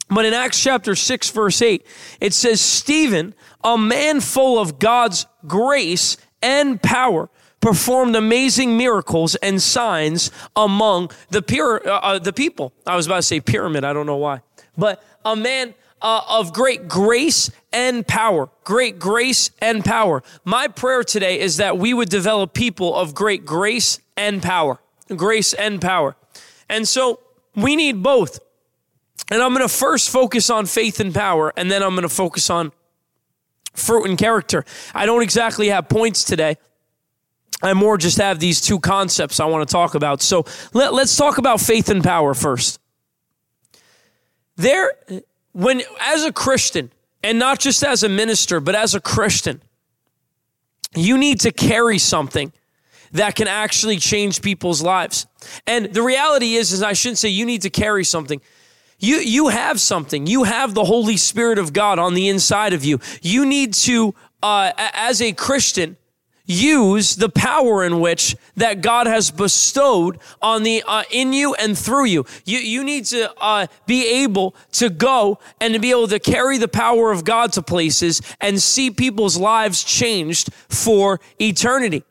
But 0.09 0.25
in 0.25 0.33
Acts 0.33 0.63
chapter 0.63 0.95
6, 0.95 1.31
verse 1.31 1.61
8, 1.61 1.85
it 2.21 2.33
says, 2.33 2.61
Stephen, 2.61 3.35
a 3.65 3.77
man 3.77 4.21
full 4.21 4.61
of 4.61 4.79
God's 4.79 5.27
grace 5.45 6.17
and 6.41 6.81
power, 6.81 7.29
performed 7.61 8.15
amazing 8.15 8.77
miracles 8.77 9.35
and 9.35 9.61
signs 9.61 10.31
among 10.55 11.11
the, 11.31 11.43
uh, 11.85 11.89
uh, 11.91 12.19
the 12.21 12.33
people. 12.33 12.73
I 12.87 12.95
was 12.95 13.07
about 13.07 13.17
to 13.17 13.23
say 13.23 13.41
pyramid, 13.41 13.83
I 13.83 13.93
don't 13.93 14.07
know 14.07 14.19
why. 14.19 14.43
But 14.79 15.03
a 15.25 15.35
man 15.35 15.75
uh, 16.01 16.21
of 16.29 16.53
great 16.53 16.87
grace 16.87 17.51
and 17.73 18.07
power. 18.07 18.49
Great 18.63 19.01
grace 19.01 19.51
and 19.61 19.85
power. 19.85 20.23
My 20.45 20.69
prayer 20.69 21.03
today 21.03 21.41
is 21.41 21.57
that 21.57 21.79
we 21.79 21.95
would 21.95 22.11
develop 22.11 22.55
people 22.55 22.95
of 22.95 23.13
great 23.13 23.45
grace 23.45 23.99
and 24.17 24.41
power. 24.41 24.79
Grace 25.17 25.53
and 25.53 25.83
power. 25.83 26.15
And 26.69 26.87
so 26.87 27.21
we 27.55 27.77
need 27.77 28.03
both. 28.03 28.39
And 29.31 29.43
I'm 29.43 29.55
going 29.55 29.67
to 29.67 29.73
first 29.73 30.11
focus 30.11 30.51
on 30.51 30.67
faith 30.67 31.01
and 31.01 31.15
power, 31.15 31.53
and 31.57 31.71
then 31.71 31.83
I'm 31.83 31.91
going 31.91 32.03
to 32.03 32.09
focus 32.09 32.51
on 32.51 32.73
fruit 33.73 34.07
and 34.09 34.19
character. 34.19 34.65
I 34.95 35.07
don't 35.07 35.23
exactly 35.23 35.69
have 35.69 35.89
points 35.89 36.25
today. 36.25 36.57
I 37.63 37.73
more 37.73 37.97
just 37.97 38.19
have 38.19 38.41
these 38.41 38.61
two 38.61 38.79
concepts 38.79 39.41
I 39.41 39.47
want 39.47 39.67
to 39.67 39.73
talk 39.73 39.95
about. 39.95 40.21
So 40.21 40.45
let, 40.73 40.93
us 40.93 41.17
talk 41.17 41.39
about 41.39 41.61
faith 41.61 41.89
and 41.89 42.03
power 42.03 42.35
first. 42.35 42.79
There, 44.57 44.93
when 45.53 45.83
as 46.01 46.25
a 46.25 46.33
Christian, 46.33 46.91
and 47.23 47.39
not 47.39 47.59
just 47.59 47.83
as 47.83 48.03
a 48.03 48.09
minister, 48.09 48.61
but 48.61 48.75
as 48.75 48.95
a 48.95 49.01
Christian, 49.01 49.63
you 50.95 51.17
need 51.17 51.41
to 51.41 51.53
carry 51.53 51.99
something 51.99 52.53
that 53.15 53.35
can 53.35 53.49
actually 53.49 53.97
change 53.97 54.43
people's 54.43 54.83
lives. 54.83 55.27
And 55.67 55.87
the 55.87 56.03
reality 56.03 56.55
is, 56.55 56.73
is 56.73 56.83
I 56.83 56.93
shouldn't 56.93 57.19
say 57.19 57.29
you 57.29 57.47
need 57.47 57.63
to 57.63 57.71
carry 57.71 58.05
something. 58.05 58.41
You, 58.99 59.17
you 59.17 59.49
have 59.49 59.81
something. 59.81 60.27
You 60.27 60.45
have 60.45 60.75
the 60.75 60.85
Holy 60.85 61.17
Spirit 61.17 61.59
of 61.59 61.73
God 61.73 61.99
on 61.99 62.15
the 62.15 62.29
inside 62.29 62.73
of 62.73 62.85
you. 62.85 63.01
You 63.23 63.47
need 63.47 63.75
to, 63.75 64.15
uh, 64.43 64.73
as 64.77 65.23
a 65.23 65.33
Christian, 65.33 65.97
use 66.47 67.17
the 67.17 67.29
power 67.29 67.85
in 67.85 68.01
which 68.01 68.37
that 68.57 68.83
God 68.83 69.07
has 69.07 69.31
bestowed 69.31 70.19
on 70.43 70.63
the 70.63 70.83
uh, 70.87 71.05
in 71.11 71.33
you 71.33 71.55
and 71.55 71.77
through 71.77 72.05
you. 72.05 72.27
You 72.45 72.59
you 72.59 72.85
need 72.85 73.07
to 73.07 73.33
uh, 73.41 73.67
be 73.87 74.23
able 74.23 74.55
to 74.73 74.91
go 74.91 75.39
and 75.61 75.73
to 75.73 75.81
be 75.81 75.91
able 75.91 76.09
to 76.09 76.19
carry 76.19 76.59
the 76.59 76.69
power 76.69 77.11
of 77.11 77.25
God 77.25 77.53
to 77.55 77.63
places 77.63 78.21
and 78.41 78.61
see 78.61 78.91
people's 78.91 79.39
lives 79.39 79.83
changed 79.83 80.53
for 80.69 81.19
eternity. 81.41 82.05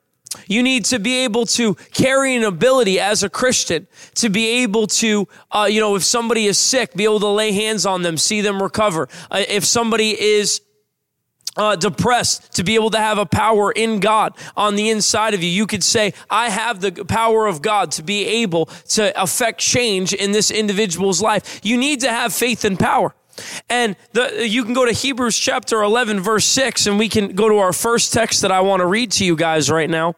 You 0.47 0.63
need 0.63 0.85
to 0.85 0.99
be 0.99 1.23
able 1.23 1.45
to 1.47 1.75
carry 1.93 2.35
an 2.35 2.43
ability 2.43 2.99
as 2.99 3.23
a 3.23 3.29
Christian 3.29 3.87
to 4.15 4.29
be 4.29 4.63
able 4.63 4.87
to, 4.87 5.27
uh, 5.51 5.67
you 5.69 5.79
know, 5.79 5.95
if 5.95 6.03
somebody 6.03 6.45
is 6.45 6.57
sick, 6.57 6.93
be 6.95 7.03
able 7.03 7.19
to 7.19 7.27
lay 7.27 7.51
hands 7.51 7.85
on 7.85 8.01
them, 8.01 8.17
see 8.17 8.41
them 8.41 8.61
recover. 8.61 9.07
Uh, 9.29 9.43
if 9.47 9.65
somebody 9.65 10.19
is 10.19 10.61
uh, 11.55 11.75
depressed, 11.75 12.53
to 12.55 12.63
be 12.63 12.75
able 12.75 12.89
to 12.89 12.97
have 12.97 13.17
a 13.17 13.25
power 13.25 13.71
in 13.71 13.99
God 13.99 14.35
on 14.57 14.75
the 14.75 14.89
inside 14.89 15.33
of 15.33 15.43
you. 15.43 15.49
You 15.49 15.67
could 15.67 15.83
say, 15.83 16.13
I 16.29 16.49
have 16.49 16.81
the 16.81 17.05
power 17.05 17.45
of 17.45 17.61
God 17.61 17.91
to 17.91 18.03
be 18.03 18.25
able 18.25 18.65
to 18.89 19.21
affect 19.21 19.59
change 19.59 20.13
in 20.13 20.31
this 20.31 20.49
individual's 20.49 21.21
life. 21.21 21.59
You 21.63 21.77
need 21.77 22.01
to 22.01 22.09
have 22.09 22.33
faith 22.33 22.65
and 22.65 22.79
power. 22.79 23.13
And 23.69 23.95
the, 24.13 24.47
you 24.47 24.63
can 24.63 24.73
go 24.73 24.85
to 24.85 24.91
Hebrews 24.91 25.37
chapter 25.37 25.81
11, 25.81 26.19
verse 26.19 26.45
6, 26.45 26.87
and 26.87 26.99
we 26.99 27.09
can 27.09 27.35
go 27.35 27.49
to 27.49 27.57
our 27.57 27.73
first 27.73 28.13
text 28.13 28.41
that 28.41 28.51
I 28.51 28.61
want 28.61 28.81
to 28.81 28.85
read 28.85 29.11
to 29.13 29.25
you 29.25 29.35
guys 29.35 29.69
right 29.71 29.89
now. 29.89 30.15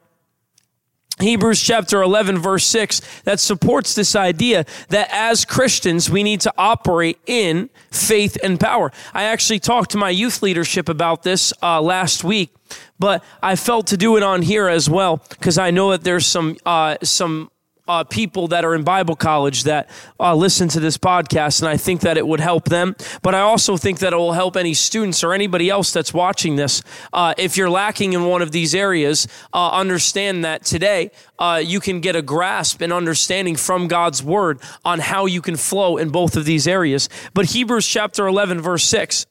Hebrews 1.19 1.61
chapter 1.61 2.01
11, 2.01 2.39
verse 2.39 2.65
6, 2.65 3.21
that 3.23 3.39
supports 3.39 3.95
this 3.95 4.15
idea 4.17 4.65
that 4.89 5.07
as 5.11 5.45
Christians, 5.45 6.09
we 6.09 6.23
need 6.23 6.41
to 6.41 6.53
operate 6.57 7.17
in 7.25 7.69
faith 7.89 8.37
and 8.43 8.59
power. 8.59 8.91
I 9.13 9.23
actually 9.23 9.59
talked 9.59 9.91
to 9.91 9.97
my 9.97 10.09
youth 10.09 10.43
leadership 10.43 10.89
about 10.89 11.23
this 11.23 11.53
uh, 11.63 11.81
last 11.81 12.25
week, 12.25 12.53
but 12.99 13.23
I 13.41 13.55
felt 13.55 13.87
to 13.87 13.97
do 13.97 14.17
it 14.17 14.23
on 14.23 14.41
here 14.41 14.67
as 14.67 14.89
well 14.89 15.21
because 15.29 15.57
I 15.57 15.71
know 15.71 15.91
that 15.91 16.03
there's 16.03 16.25
some 16.25 16.57
uh, 16.65 16.97
some 17.01 17.49
uh, 17.87 18.03
people 18.03 18.47
that 18.49 18.65
are 18.65 18.73
in 18.73 18.83
Bible 18.83 19.15
college 19.15 19.63
that 19.63 19.89
uh, 20.19 20.35
listen 20.35 20.67
to 20.69 20.79
this 20.79 20.97
podcast, 20.97 21.61
and 21.61 21.69
I 21.69 21.77
think 21.77 22.01
that 22.01 22.17
it 22.17 22.27
would 22.27 22.39
help 22.39 22.65
them. 22.65 22.95
But 23.21 23.35
I 23.35 23.41
also 23.41 23.77
think 23.77 23.99
that 23.99 24.13
it 24.13 24.15
will 24.15 24.33
help 24.33 24.57
any 24.57 24.73
students 24.73 25.23
or 25.23 25.33
anybody 25.33 25.69
else 25.69 25.91
that's 25.91 26.13
watching 26.13 26.55
this. 26.55 26.81
Uh, 27.13 27.33
if 27.37 27.57
you're 27.57 27.69
lacking 27.69 28.13
in 28.13 28.25
one 28.25 28.41
of 28.41 28.51
these 28.51 28.73
areas, 28.73 29.27
uh, 29.53 29.69
understand 29.71 30.43
that 30.45 30.65
today 30.65 31.11
uh, 31.37 31.61
you 31.63 31.79
can 31.79 31.99
get 31.99 32.15
a 32.15 32.21
grasp 32.21 32.81
and 32.81 32.91
understanding 32.91 33.55
from 33.55 33.87
God's 33.87 34.23
word 34.23 34.59
on 34.83 34.99
how 34.99 35.25
you 35.25 35.41
can 35.41 35.55
flow 35.55 35.97
in 35.97 36.09
both 36.09 36.35
of 36.35 36.45
these 36.45 36.67
areas. 36.67 37.09
But 37.33 37.45
Hebrews 37.47 37.87
chapter 37.87 38.27
11, 38.27 38.61
verse 38.61 38.83
6 38.85 39.25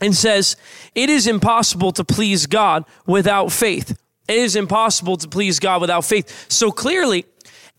and 0.00 0.14
says, 0.14 0.56
It 0.94 1.10
is 1.10 1.26
impossible 1.26 1.92
to 1.92 2.04
please 2.04 2.46
God 2.46 2.84
without 3.06 3.50
faith. 3.50 3.98
It 4.28 4.38
is 4.38 4.56
impossible 4.56 5.16
to 5.16 5.28
please 5.28 5.58
God 5.58 5.80
without 5.80 6.04
faith. 6.04 6.46
So 6.50 6.70
clearly, 6.70 7.24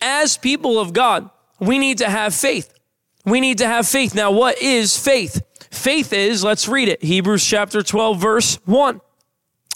as 0.02 0.38
people 0.38 0.80
of 0.80 0.94
God, 0.94 1.30
we 1.60 1.78
need 1.78 2.00
to 2.00 2.10
have 2.10 2.34
faith. 2.34 2.74
We 3.26 3.40
need 3.40 3.60
to 3.60 3.68
have 3.68 3.88
faith. 3.88 4.16
Now, 4.16 4.32
what 4.32 4.62
is 4.62 4.98
faith? 4.98 5.42
Faith 5.72 6.12
is, 6.14 6.44
let's 6.44 6.68
read 6.68 6.88
it 6.90 7.04
Hebrews 7.04 7.46
chapter 7.46 7.84
12, 7.84 8.20
verse 8.20 8.56
1. 8.66 9.02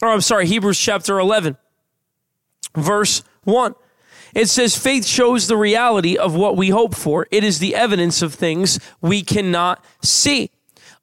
Or 0.01 0.07
I'm 0.09 0.21
sorry, 0.21 0.47
Hebrews 0.47 0.79
chapter 0.79 1.19
11, 1.19 1.57
verse 2.75 3.23
1. 3.43 3.75
It 4.33 4.49
says, 4.49 4.75
faith 4.75 5.05
shows 5.05 5.47
the 5.47 5.57
reality 5.57 6.17
of 6.17 6.33
what 6.33 6.57
we 6.57 6.69
hope 6.69 6.95
for. 6.95 7.27
It 7.29 7.43
is 7.43 7.59
the 7.59 7.75
evidence 7.75 8.23
of 8.23 8.33
things 8.33 8.79
we 8.99 9.21
cannot 9.21 9.83
see. 10.01 10.49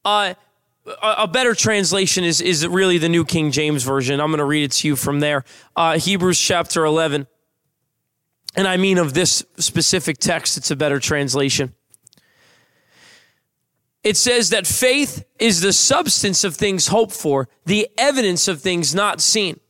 Uh, 0.04 0.34
a 1.02 1.28
better 1.28 1.54
translation 1.54 2.24
is, 2.24 2.40
is 2.40 2.66
really 2.66 2.98
the 2.98 3.08
New 3.08 3.24
King 3.24 3.50
James 3.50 3.82
Version. 3.82 4.20
I'm 4.20 4.28
going 4.28 4.38
to 4.38 4.44
read 4.44 4.64
it 4.64 4.72
to 4.72 4.88
you 4.88 4.96
from 4.96 5.20
there. 5.20 5.44
Uh, 5.76 5.98
Hebrews 5.98 6.40
chapter 6.40 6.84
11, 6.84 7.26
and 8.56 8.68
I 8.68 8.76
mean 8.76 8.98
of 8.98 9.14
this 9.14 9.44
specific 9.58 10.18
text, 10.18 10.56
it's 10.56 10.70
a 10.70 10.76
better 10.76 10.98
translation. 10.98 11.74
It 14.02 14.16
says 14.16 14.50
that 14.50 14.66
faith 14.66 15.24
is 15.38 15.60
the 15.60 15.72
substance 15.72 16.42
of 16.44 16.56
things 16.56 16.88
hoped 16.88 17.12
for, 17.12 17.48
the 17.66 17.88
evidence 17.98 18.48
of 18.48 18.62
things 18.62 18.94
not 18.94 19.20
seen 19.20 19.60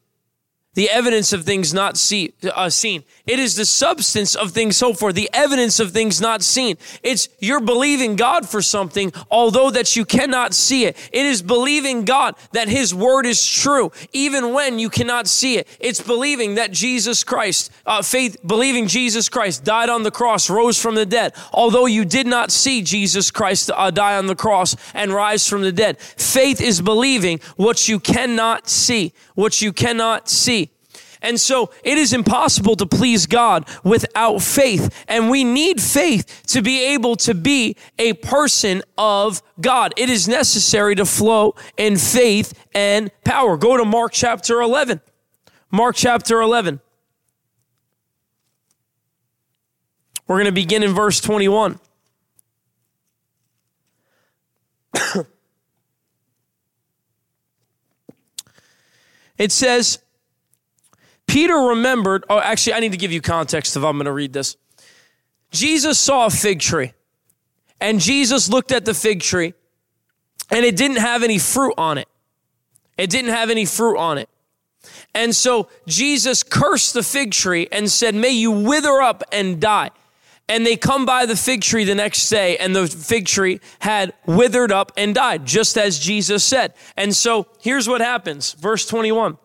the 0.74 0.88
evidence 0.88 1.32
of 1.32 1.44
things 1.44 1.74
not 1.74 1.96
see, 1.96 2.32
uh, 2.54 2.70
seen. 2.70 3.02
It 3.26 3.40
is 3.40 3.56
the 3.56 3.64
substance 3.64 4.36
of 4.36 4.52
things 4.52 4.78
hoped 4.78 5.00
for, 5.00 5.12
the 5.12 5.28
evidence 5.32 5.80
of 5.80 5.90
things 5.90 6.20
not 6.20 6.42
seen. 6.42 6.78
It's 7.02 7.28
you're 7.40 7.60
believing 7.60 8.14
God 8.14 8.48
for 8.48 8.62
something, 8.62 9.12
although 9.32 9.70
that 9.70 9.96
you 9.96 10.04
cannot 10.04 10.54
see 10.54 10.84
it. 10.84 10.96
It 11.12 11.26
is 11.26 11.42
believing 11.42 12.04
God 12.04 12.36
that 12.52 12.68
His 12.68 12.94
word 12.94 13.26
is 13.26 13.44
true, 13.44 13.90
even 14.12 14.52
when 14.52 14.78
you 14.78 14.90
cannot 14.90 15.26
see 15.26 15.56
it. 15.56 15.66
It's 15.80 16.00
believing 16.00 16.54
that 16.54 16.70
Jesus 16.70 17.24
Christ, 17.24 17.72
uh, 17.84 18.02
faith, 18.02 18.36
believing 18.46 18.86
Jesus 18.86 19.28
Christ 19.28 19.64
died 19.64 19.88
on 19.88 20.04
the 20.04 20.12
cross, 20.12 20.48
rose 20.48 20.80
from 20.80 20.94
the 20.94 21.06
dead, 21.06 21.34
although 21.52 21.86
you 21.86 22.04
did 22.04 22.28
not 22.28 22.52
see 22.52 22.80
Jesus 22.82 23.32
Christ 23.32 23.72
uh, 23.74 23.90
die 23.90 24.16
on 24.16 24.28
the 24.28 24.36
cross 24.36 24.76
and 24.94 25.12
rise 25.12 25.48
from 25.48 25.62
the 25.62 25.72
dead. 25.72 25.98
Faith 25.98 26.60
is 26.60 26.80
believing 26.80 27.40
what 27.56 27.88
you 27.88 27.98
cannot 27.98 28.68
see, 28.68 29.12
what 29.34 29.60
you 29.60 29.72
cannot 29.72 30.28
see. 30.28 30.69
And 31.22 31.38
so 31.38 31.70
it 31.84 31.98
is 31.98 32.12
impossible 32.12 32.76
to 32.76 32.86
please 32.86 33.26
God 33.26 33.68
without 33.84 34.40
faith. 34.40 35.04
And 35.06 35.28
we 35.30 35.44
need 35.44 35.80
faith 35.80 36.42
to 36.48 36.62
be 36.62 36.94
able 36.94 37.16
to 37.16 37.34
be 37.34 37.76
a 37.98 38.14
person 38.14 38.82
of 38.96 39.42
God. 39.60 39.92
It 39.96 40.08
is 40.08 40.26
necessary 40.28 40.94
to 40.96 41.04
flow 41.04 41.54
in 41.76 41.96
faith 41.96 42.54
and 42.74 43.10
power. 43.24 43.56
Go 43.56 43.76
to 43.76 43.84
Mark 43.84 44.12
chapter 44.12 44.60
11. 44.60 45.00
Mark 45.70 45.96
chapter 45.96 46.40
11. 46.40 46.80
We're 50.26 50.36
going 50.36 50.46
to 50.46 50.52
begin 50.52 50.82
in 50.82 50.92
verse 50.94 51.20
21. 51.20 51.78
it 59.38 59.50
says, 59.52 59.99
Peter 61.30 61.54
remembered, 61.54 62.25
oh, 62.28 62.40
actually, 62.40 62.73
I 62.73 62.80
need 62.80 62.90
to 62.90 62.99
give 62.99 63.12
you 63.12 63.21
context 63.21 63.76
if 63.76 63.84
I'm 63.84 63.97
going 63.97 64.06
to 64.06 64.12
read 64.12 64.32
this. 64.32 64.56
Jesus 65.52 65.97
saw 65.97 66.26
a 66.26 66.30
fig 66.30 66.58
tree, 66.58 66.93
and 67.80 68.00
Jesus 68.00 68.49
looked 68.49 68.73
at 68.73 68.84
the 68.84 68.95
fig 68.95 69.21
tree, 69.21 69.54
and 70.50 70.64
it 70.64 70.75
didn't 70.75 70.97
have 70.97 71.23
any 71.23 71.38
fruit 71.38 71.75
on 71.78 71.99
it. 71.99 72.08
It 72.99 73.10
didn't 73.10 73.30
have 73.30 73.49
any 73.49 73.64
fruit 73.64 73.97
on 73.97 74.19
it. 74.19 74.28
And 75.14 75.34
so 75.34 75.69
Jesus 75.86 76.43
cursed 76.43 76.95
the 76.95 77.02
fig 77.04 77.30
tree 77.30 77.69
and 77.71 77.88
said, 77.88 78.16
May 78.16 78.30
you 78.30 78.50
wither 78.50 79.00
up 79.00 79.23
and 79.30 79.60
die 79.60 79.90
and 80.50 80.67
they 80.67 80.76
come 80.76 81.06
by 81.06 81.26
the 81.26 81.36
fig 81.36 81.63
tree 81.63 81.84
the 81.84 81.95
next 81.95 82.28
day, 82.28 82.56
and 82.56 82.75
the 82.75 82.89
fig 82.89 83.26
tree 83.26 83.60
had 83.78 84.13
withered 84.26 84.73
up 84.73 84.91
and 84.97 85.15
died, 85.15 85.47
just 85.47 85.78
as 85.78 85.97
Jesus 85.97 86.43
said. 86.43 86.75
And 86.97 87.15
so 87.15 87.47
here's 87.60 87.89
what 87.89 88.00
happens. 88.00 88.54
Verse 88.54 88.84
21. 88.84 89.39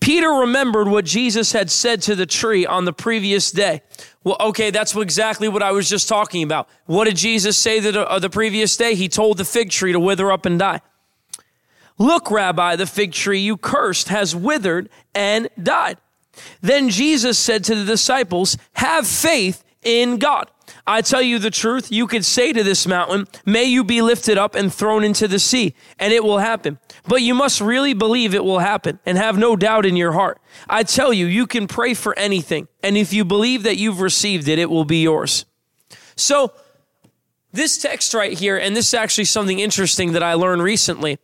Peter 0.00 0.28
remembered 0.28 0.88
what 0.88 1.04
Jesus 1.04 1.52
had 1.52 1.70
said 1.70 2.02
to 2.02 2.16
the 2.16 2.26
tree 2.26 2.66
on 2.66 2.86
the 2.86 2.92
previous 2.92 3.52
day. 3.52 3.82
Well, 4.24 4.36
okay, 4.40 4.70
that's 4.70 4.96
exactly 4.96 5.48
what 5.48 5.62
I 5.62 5.70
was 5.70 5.88
just 5.88 6.08
talking 6.08 6.42
about. 6.42 6.68
What 6.86 7.04
did 7.04 7.16
Jesus 7.16 7.56
say 7.56 7.78
the, 7.78 8.08
uh, 8.08 8.18
the 8.18 8.28
previous 8.28 8.76
day? 8.76 8.96
He 8.96 9.08
told 9.08 9.38
the 9.38 9.44
fig 9.44 9.70
tree 9.70 9.92
to 9.92 10.00
wither 10.00 10.32
up 10.32 10.44
and 10.44 10.58
die. 10.58 10.80
Look, 11.98 12.32
Rabbi, 12.32 12.74
the 12.74 12.86
fig 12.86 13.12
tree 13.12 13.38
you 13.38 13.56
cursed 13.56 14.08
has 14.08 14.34
withered 14.34 14.88
and 15.14 15.48
died. 15.62 15.98
Then 16.60 16.88
Jesus 16.88 17.38
said 17.38 17.62
to 17.64 17.76
the 17.76 17.84
disciples, 17.84 18.56
Have 18.74 19.06
faith 19.06 19.62
in 19.82 20.18
God. 20.18 20.50
I 20.86 21.00
tell 21.00 21.22
you 21.22 21.38
the 21.38 21.50
truth, 21.50 21.90
you 21.90 22.06
could 22.06 22.24
say 22.24 22.52
to 22.52 22.62
this 22.62 22.86
mountain, 22.86 23.26
May 23.46 23.64
you 23.64 23.84
be 23.84 24.02
lifted 24.02 24.36
up 24.36 24.54
and 24.54 24.72
thrown 24.72 25.04
into 25.04 25.28
the 25.28 25.38
sea, 25.38 25.74
and 25.98 26.12
it 26.12 26.22
will 26.22 26.38
happen. 26.38 26.78
But 27.06 27.22
you 27.22 27.34
must 27.34 27.60
really 27.60 27.94
believe 27.94 28.34
it 28.34 28.44
will 28.44 28.58
happen 28.58 28.98
and 29.06 29.16
have 29.16 29.38
no 29.38 29.56
doubt 29.56 29.86
in 29.86 29.96
your 29.96 30.12
heart. 30.12 30.40
I 30.68 30.82
tell 30.82 31.12
you, 31.12 31.26
you 31.26 31.46
can 31.46 31.66
pray 31.66 31.94
for 31.94 32.18
anything, 32.18 32.68
and 32.82 32.96
if 32.96 33.12
you 33.12 33.24
believe 33.24 33.62
that 33.62 33.76
you've 33.76 34.00
received 34.00 34.48
it, 34.48 34.58
it 34.58 34.70
will 34.70 34.84
be 34.84 35.02
yours. 35.02 35.46
So, 36.16 36.52
this 37.52 37.78
text 37.78 38.12
right 38.12 38.38
here, 38.38 38.58
and 38.58 38.76
this 38.76 38.88
is 38.88 38.94
actually 38.94 39.24
something 39.24 39.58
interesting 39.58 40.12
that 40.12 40.22
I 40.22 40.34
learned 40.34 40.62
recently 40.62 41.18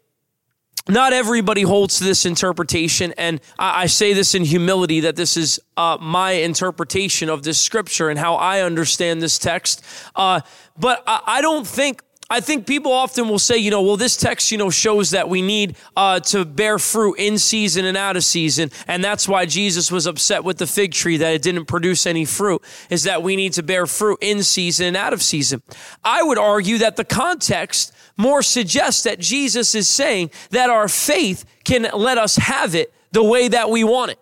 not 0.88 1.12
everybody 1.12 1.62
holds 1.62 1.98
to 1.98 2.04
this 2.04 2.26
interpretation, 2.26 3.14
and 3.16 3.40
I, 3.58 3.82
I 3.82 3.86
say 3.86 4.12
this 4.12 4.34
in 4.34 4.44
humility 4.44 5.00
that 5.00 5.16
this 5.16 5.36
is 5.36 5.58
uh, 5.76 5.96
my 6.00 6.32
interpretation 6.32 7.30
of 7.30 7.42
this 7.42 7.60
scripture 7.60 8.10
and 8.10 8.18
how 8.18 8.34
I 8.34 8.60
understand 8.60 9.22
this 9.22 9.38
text. 9.38 9.84
Uh, 10.14 10.40
but 10.78 11.02
I, 11.06 11.20
I, 11.26 11.40
don't 11.40 11.66
think. 11.66 12.02
I 12.30 12.40
think 12.40 12.66
people 12.66 12.90
often 12.90 13.28
will 13.28 13.38
say, 13.38 13.58
you 13.58 13.70
know, 13.70 13.82
well, 13.82 13.98
this 13.98 14.16
text, 14.16 14.50
you 14.50 14.56
know, 14.56 14.70
shows 14.70 15.10
that 15.10 15.28
we 15.28 15.42
need 15.42 15.76
uh, 15.94 16.20
to 16.20 16.44
bear 16.44 16.78
fruit 16.78 17.16
in 17.18 17.38
season 17.38 17.84
and 17.84 17.96
out 17.96 18.16
of 18.16 18.24
season, 18.24 18.70
and 18.88 19.04
that's 19.04 19.28
why 19.28 19.44
Jesus 19.44 19.92
was 19.92 20.06
upset 20.06 20.42
with 20.42 20.56
the 20.56 20.66
fig 20.66 20.92
tree 20.92 21.18
that 21.18 21.34
it 21.34 21.42
didn't 21.42 21.66
produce 21.66 22.06
any 22.06 22.24
fruit. 22.24 22.62
Is 22.88 23.02
that 23.02 23.22
we 23.22 23.36
need 23.36 23.52
to 23.54 23.62
bear 23.62 23.86
fruit 23.86 24.18
in 24.22 24.42
season 24.42 24.86
and 24.86 24.96
out 24.96 25.12
of 25.12 25.22
season? 25.22 25.62
I 26.02 26.22
would 26.22 26.38
argue 26.38 26.78
that 26.78 26.96
the 26.96 27.04
context 27.04 27.92
more 28.16 28.42
suggests 28.42 29.02
that 29.02 29.18
Jesus 29.18 29.74
is 29.74 29.88
saying 29.88 30.30
that 30.50 30.70
our 30.70 30.88
faith 30.88 31.44
can 31.64 31.88
let 31.92 32.16
us 32.16 32.36
have 32.36 32.74
it 32.74 32.92
the 33.12 33.22
way 33.22 33.48
that 33.48 33.68
we 33.68 33.84
want 33.84 34.12
it. 34.12 34.18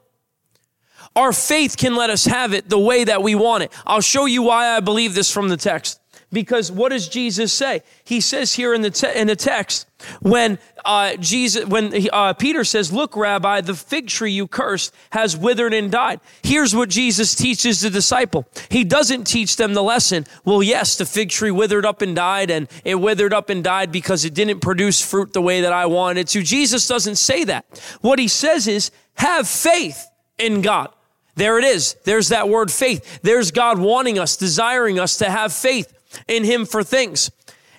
Our 1.14 1.32
faith 1.32 1.76
can 1.76 1.94
let 1.94 2.10
us 2.10 2.24
have 2.24 2.52
it 2.52 2.68
the 2.68 2.78
way 2.78 3.04
that 3.04 3.22
we 3.22 3.34
want 3.34 3.64
it. 3.64 3.72
I'll 3.86 4.00
show 4.00 4.24
you 4.24 4.42
why 4.42 4.76
I 4.76 4.80
believe 4.80 5.14
this 5.14 5.30
from 5.30 5.48
the 5.48 5.56
text. 5.56 6.00
Because 6.32 6.72
what 6.72 6.88
does 6.88 7.08
Jesus 7.08 7.52
say? 7.52 7.82
He 8.04 8.20
says 8.20 8.54
here 8.54 8.72
in 8.72 8.80
the 8.80 8.90
te- 8.90 9.14
in 9.14 9.26
the 9.26 9.36
text 9.36 9.86
when 10.20 10.58
uh, 10.84 11.14
Jesus 11.16 11.66
when 11.66 12.08
uh, 12.10 12.32
Peter 12.32 12.64
says, 12.64 12.90
"Look, 12.90 13.16
Rabbi, 13.16 13.60
the 13.60 13.74
fig 13.74 14.08
tree 14.08 14.32
you 14.32 14.46
cursed 14.46 14.94
has 15.10 15.36
withered 15.36 15.74
and 15.74 15.90
died." 15.90 16.20
Here's 16.42 16.74
what 16.74 16.88
Jesus 16.88 17.34
teaches 17.34 17.82
the 17.82 17.90
disciple. 17.90 18.46
He 18.70 18.82
doesn't 18.82 19.24
teach 19.24 19.56
them 19.56 19.74
the 19.74 19.82
lesson. 19.82 20.26
Well, 20.44 20.62
yes, 20.62 20.96
the 20.96 21.04
fig 21.04 21.28
tree 21.28 21.50
withered 21.50 21.84
up 21.84 22.00
and 22.00 22.16
died, 22.16 22.50
and 22.50 22.66
it 22.82 22.94
withered 22.94 23.34
up 23.34 23.50
and 23.50 23.62
died 23.62 23.92
because 23.92 24.24
it 24.24 24.32
didn't 24.32 24.60
produce 24.60 25.02
fruit 25.02 25.34
the 25.34 25.42
way 25.42 25.60
that 25.60 25.72
I 25.72 25.84
wanted 25.86 26.28
to. 26.28 26.42
Jesus 26.42 26.88
doesn't 26.88 27.16
say 27.16 27.44
that. 27.44 27.66
What 28.00 28.18
he 28.18 28.28
says 28.28 28.66
is, 28.66 28.90
"Have 29.16 29.46
faith 29.46 30.08
in 30.38 30.62
God." 30.62 30.88
There 31.34 31.58
it 31.58 31.64
is. 31.64 31.96
There's 32.04 32.28
that 32.28 32.48
word 32.48 32.70
faith. 32.70 33.20
There's 33.22 33.50
God 33.50 33.78
wanting 33.78 34.18
us, 34.18 34.36
desiring 34.36 34.98
us 34.98 35.16
to 35.18 35.30
have 35.30 35.52
faith 35.52 35.92
in 36.28 36.44
him 36.44 36.66
for 36.66 36.82
things. 36.82 37.30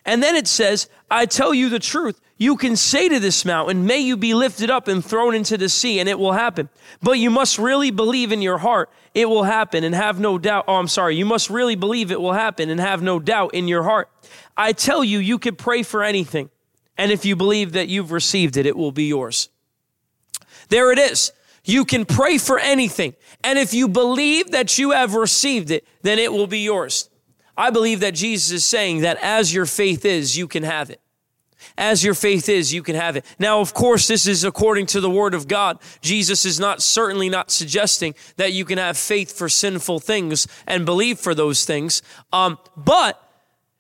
And 0.06 0.22
then 0.22 0.36
it 0.36 0.48
says, 0.48 0.90
I 1.10 1.26
tell 1.26 1.54
you 1.54 1.70
the 1.70 1.80
truth, 1.80 2.20
you 2.38 2.58
can 2.58 2.76
say 2.76 3.08
to 3.08 3.20
this 3.20 3.46
mountain, 3.46 3.86
May 3.86 4.00
you 4.00 4.18
be 4.18 4.34
lifted 4.34 4.70
up 4.70 4.88
and 4.88 5.04
thrown 5.04 5.34
into 5.34 5.58
the 5.58 5.70
sea, 5.70 6.00
and 6.00 6.10
it 6.10 6.20
will 6.20 6.34
happen. 6.34 6.70
But 7.02 7.14
you 7.14 7.30
must 7.30 7.58
really 7.58 7.92
believe 7.92 8.32
in 8.32 8.42
your 8.42 8.58
heart 8.58 8.90
it 9.14 9.30
will 9.30 9.44
happen 9.44 9.84
and 9.84 9.94
have 9.94 10.20
no 10.20 10.38
doubt. 10.38 10.66
Oh, 10.68 10.76
I'm 10.76 10.88
sorry. 10.88 11.16
You 11.16 11.26
must 11.26 11.50
really 11.50 11.76
believe 11.76 12.12
it 12.12 12.20
will 12.20 12.34
happen 12.34 12.70
and 12.70 12.80
have 12.80 13.02
no 13.02 13.20
doubt 13.20 13.54
in 13.54 13.68
your 13.68 13.84
heart. 13.84 14.10
I 14.58 14.74
tell 14.74 15.04
you, 15.04 15.20
you 15.20 15.38
could 15.38 15.58
pray 15.58 15.84
for 15.84 16.04
anything. 16.04 16.50
And 16.98 17.12
if 17.12 17.26
you 17.26 17.36
believe 17.36 17.74
that 17.74 17.88
you've 17.90 18.12
received 18.12 18.58
it, 18.58 18.66
it 18.66 18.76
will 18.76 18.92
be 18.92 19.06
yours. 19.06 19.50
There 20.70 20.92
it 20.92 21.00
is. 21.00 21.32
You 21.64 21.86
can 21.86 22.06
pray 22.06 22.38
for 22.38 22.60
anything. 22.60 23.14
And 23.44 23.60
if 23.60 23.74
you 23.74 23.88
believe 23.88 24.52
that 24.52 24.78
you 24.78 24.92
have 24.92 25.14
received 25.14 25.72
it, 25.72 25.86
then 26.02 26.20
it 26.20 26.32
will 26.32 26.48
be 26.48 26.60
yours. 26.60 27.10
I 27.58 27.70
believe 27.70 28.00
that 28.00 28.16
Jesus 28.16 28.52
is 28.52 28.66
saying 28.66 29.02
that 29.02 29.18
as 29.22 29.54
your 29.54 29.66
faith 29.66 30.06
is, 30.06 30.36
you 30.38 30.48
can 30.48 30.64
have 30.64 30.90
it. 30.90 31.00
As 31.78 32.04
your 32.04 32.14
faith 32.14 32.50
is, 32.50 32.74
you 32.74 32.84
can 32.84 32.96
have 32.96 33.16
it. 33.16 33.26
Now, 33.40 33.62
of 33.62 33.74
course, 33.74 34.08
this 34.08 34.28
is 34.28 34.44
according 34.44 34.88
to 34.88 35.02
the 35.02 35.10
word 35.10 35.34
of 35.34 35.48
God. 35.48 35.80
Jesus 36.02 36.46
is 36.46 36.60
not 36.60 36.82
certainly 36.82 37.30
not 37.30 37.52
suggesting 37.52 38.16
that 38.36 38.54
you 38.54 38.66
can 38.66 38.78
have 38.78 38.98
faith 38.98 39.36
for 39.36 39.50
sinful 39.50 40.00
things 40.00 40.48
and 40.68 40.86
believe 40.86 41.20
for 41.20 41.34
those 41.34 41.66
things. 41.66 42.02
Um, 42.32 42.58
but 42.76 43.20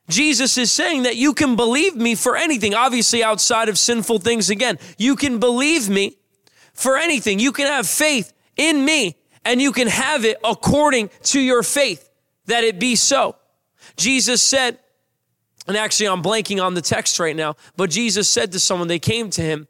Jesus 0.09 0.57
is 0.57 0.71
saying 0.71 1.03
that 1.03 1.15
you 1.15 1.33
can 1.33 1.55
believe 1.55 1.95
me 1.95 2.15
for 2.15 2.35
anything, 2.35 2.73
obviously 2.73 3.23
outside 3.23 3.69
of 3.69 3.77
sinful 3.77 4.19
things 4.19 4.49
again. 4.49 4.79
You 4.97 5.15
can 5.15 5.39
believe 5.39 5.89
me 5.89 6.17
for 6.73 6.97
anything. 6.97 7.39
You 7.39 7.51
can 7.51 7.67
have 7.67 7.87
faith 7.87 8.33
in 8.57 8.83
me 8.83 9.17
and 9.45 9.61
you 9.61 9.71
can 9.71 9.87
have 9.87 10.25
it 10.25 10.37
according 10.43 11.09
to 11.23 11.39
your 11.39 11.63
faith 11.63 12.09
that 12.45 12.63
it 12.63 12.79
be 12.79 12.95
so. 12.95 13.35
Jesus 13.95 14.41
said, 14.41 14.79
and 15.67 15.77
actually 15.77 16.07
I'm 16.07 16.21
blanking 16.21 16.63
on 16.63 16.73
the 16.73 16.81
text 16.81 17.19
right 17.19 17.35
now, 17.35 17.55
but 17.75 17.89
Jesus 17.89 18.29
said 18.29 18.51
to 18.51 18.59
someone, 18.59 18.87
they 18.87 18.99
came 18.99 19.29
to 19.31 19.41
him, 19.41 19.67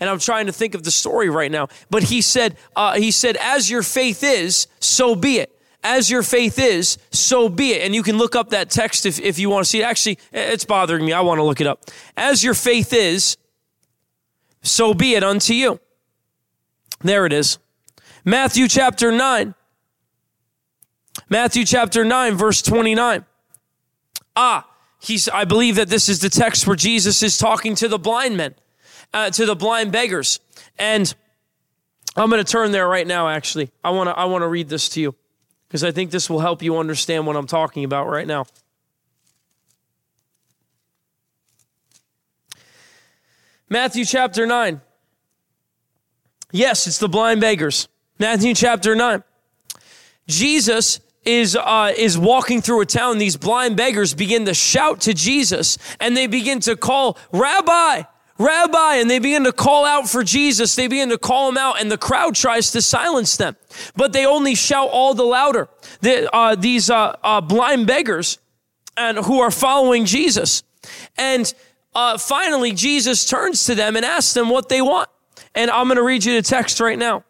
and 0.00 0.10
I'm 0.10 0.18
trying 0.18 0.46
to 0.46 0.52
think 0.52 0.74
of 0.74 0.82
the 0.82 0.90
story 0.90 1.28
right 1.28 1.50
now, 1.50 1.68
but 1.90 2.04
he 2.04 2.20
said, 2.20 2.56
uh, 2.74 2.94
he 2.94 3.10
said, 3.10 3.36
as 3.40 3.70
your 3.70 3.82
faith 3.82 4.22
is, 4.22 4.66
so 4.80 5.14
be 5.14 5.38
it 5.38 5.56
as 5.86 6.10
your 6.10 6.24
faith 6.24 6.58
is, 6.58 6.98
so 7.12 7.48
be 7.48 7.70
it. 7.70 7.82
And 7.82 7.94
you 7.94 8.02
can 8.02 8.18
look 8.18 8.34
up 8.34 8.50
that 8.50 8.70
text 8.70 9.06
if, 9.06 9.20
if 9.20 9.38
you 9.38 9.48
want 9.48 9.64
to 9.64 9.70
see 9.70 9.82
it. 9.82 9.84
Actually, 9.84 10.18
it's 10.32 10.64
bothering 10.64 11.06
me. 11.06 11.12
I 11.12 11.20
want 11.20 11.38
to 11.38 11.44
look 11.44 11.60
it 11.60 11.66
up. 11.68 11.84
As 12.16 12.42
your 12.42 12.54
faith 12.54 12.92
is, 12.92 13.36
so 14.62 14.94
be 14.94 15.14
it 15.14 15.22
unto 15.22 15.54
you. 15.54 15.78
There 17.02 17.24
it 17.24 17.32
is. 17.32 17.58
Matthew 18.24 18.66
chapter 18.66 19.12
9. 19.12 19.54
Matthew 21.28 21.64
chapter 21.64 22.04
9, 22.04 22.34
verse 22.34 22.62
29. 22.62 23.24
Ah, 24.36 24.68
he's, 25.00 25.28
I 25.28 25.44
believe 25.44 25.76
that 25.76 25.88
this 25.88 26.08
is 26.08 26.20
the 26.20 26.28
text 26.28 26.66
where 26.66 26.76
Jesus 26.76 27.22
is 27.22 27.38
talking 27.38 27.74
to 27.76 27.88
the 27.88 27.98
blind 27.98 28.36
men, 28.36 28.54
uh, 29.14 29.30
to 29.30 29.46
the 29.46 29.56
blind 29.56 29.90
beggars. 29.90 30.38
And 30.78 31.12
I'm 32.16 32.30
going 32.30 32.44
to 32.44 32.50
turn 32.50 32.70
there 32.70 32.86
right 32.86 33.06
now, 33.06 33.28
actually. 33.28 33.70
I 33.82 33.90
want 33.90 34.08
to 34.08 34.18
I 34.18 34.26
want 34.26 34.42
to 34.42 34.48
read 34.48 34.68
this 34.68 34.88
to 34.90 35.00
you 35.00 35.14
because 35.68 35.84
I 35.84 35.90
think 35.90 36.10
this 36.10 36.30
will 36.30 36.40
help 36.40 36.62
you 36.62 36.78
understand 36.78 37.26
what 37.26 37.36
I'm 37.36 37.46
talking 37.46 37.84
about 37.84 38.08
right 38.08 38.26
now. 38.26 38.46
Matthew 43.68 44.04
chapter 44.04 44.46
9. 44.46 44.80
Yes, 46.52 46.86
it's 46.86 46.98
the 46.98 47.08
blind 47.08 47.40
beggars. 47.40 47.88
Matthew 48.18 48.54
chapter 48.54 48.94
9. 48.94 49.24
Jesus 50.28 51.00
is, 51.26 51.56
uh, 51.56 51.92
is 51.96 52.16
walking 52.16 52.62
through 52.62 52.80
a 52.80 52.86
town. 52.86 53.18
These 53.18 53.36
blind 53.36 53.76
beggars 53.76 54.14
begin 54.14 54.46
to 54.46 54.54
shout 54.54 55.02
to 55.02 55.12
Jesus 55.12 55.76
and 56.00 56.16
they 56.16 56.26
begin 56.26 56.60
to 56.60 56.76
call, 56.76 57.18
Rabbi, 57.32 58.04
Rabbi, 58.38 58.96
and 58.96 59.10
they 59.10 59.18
begin 59.18 59.44
to 59.44 59.52
call 59.52 59.84
out 59.84 60.08
for 60.08 60.22
Jesus. 60.22 60.76
They 60.76 60.88
begin 60.88 61.08
to 61.08 61.18
call 61.18 61.48
him 61.48 61.56
out, 61.56 61.80
and 61.80 61.90
the 61.90 61.96
crowd 61.96 62.34
tries 62.34 62.70
to 62.72 62.82
silence 62.82 63.38
them, 63.38 63.56
but 63.96 64.12
they 64.12 64.26
only 64.26 64.54
shout 64.54 64.90
all 64.90 65.14
the 65.14 65.24
louder. 65.24 65.68
The, 66.02 66.34
uh, 66.34 66.54
these 66.54 66.90
uh, 66.90 67.16
uh, 67.22 67.40
blind 67.40 67.86
beggars 67.86 68.38
and 68.96 69.18
who 69.18 69.40
are 69.40 69.50
following 69.50 70.04
Jesus. 70.04 70.62
And 71.16 71.52
uh, 71.94 72.18
finally, 72.18 72.72
Jesus 72.72 73.24
turns 73.24 73.64
to 73.64 73.74
them 73.74 73.96
and 73.96 74.04
asks 74.04 74.34
them 74.34 74.50
what 74.50 74.68
they 74.68 74.82
want. 74.82 75.08
And 75.54 75.70
I'm 75.70 75.86
going 75.86 75.96
to 75.96 76.02
read 76.02 76.24
you 76.24 76.34
the 76.34 76.46
text 76.46 76.78
right 76.80 76.98
now. 76.98 77.24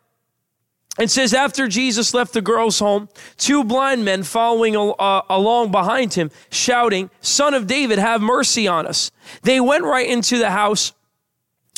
It 0.99 1.11
says, 1.11 1.35
after 1.35 1.69
Jesus 1.69 2.15
left 2.15 2.33
the 2.33 2.41
girl's 2.41 2.79
home, 2.79 3.09
two 3.37 3.63
blind 3.65 4.05
men 4.05 4.23
following 4.23 4.77
uh, 4.77 5.23
along 5.29 5.71
behind 5.71 6.15
him, 6.15 6.31
shouting, 6.51 7.11
Son 7.21 7.53
of 7.53 7.67
David, 7.67 7.99
have 7.99 8.23
mercy 8.23 8.67
on 8.67 8.87
us. 8.87 9.11
They 9.43 9.61
went 9.61 9.85
right 9.85 10.09
into 10.09 10.39
the 10.39 10.51
house 10.51 10.93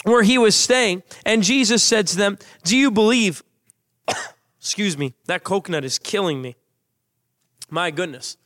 where 0.04 0.22
he 0.22 0.38
was 0.38 0.54
staying, 0.54 1.02
and 1.26 1.42
Jesus 1.42 1.83
said 1.83 2.07
to 2.09 2.16
them, 2.16 2.38
Do 2.62 2.76
you 2.76 2.92
believe? 2.92 3.42
Excuse 4.61 4.96
me, 4.96 5.14
that 5.26 5.42
coconut 5.42 5.85
is 5.85 5.98
killing 5.98 6.40
me. 6.40 6.57
My 7.68 7.90
goodness. 7.90 8.37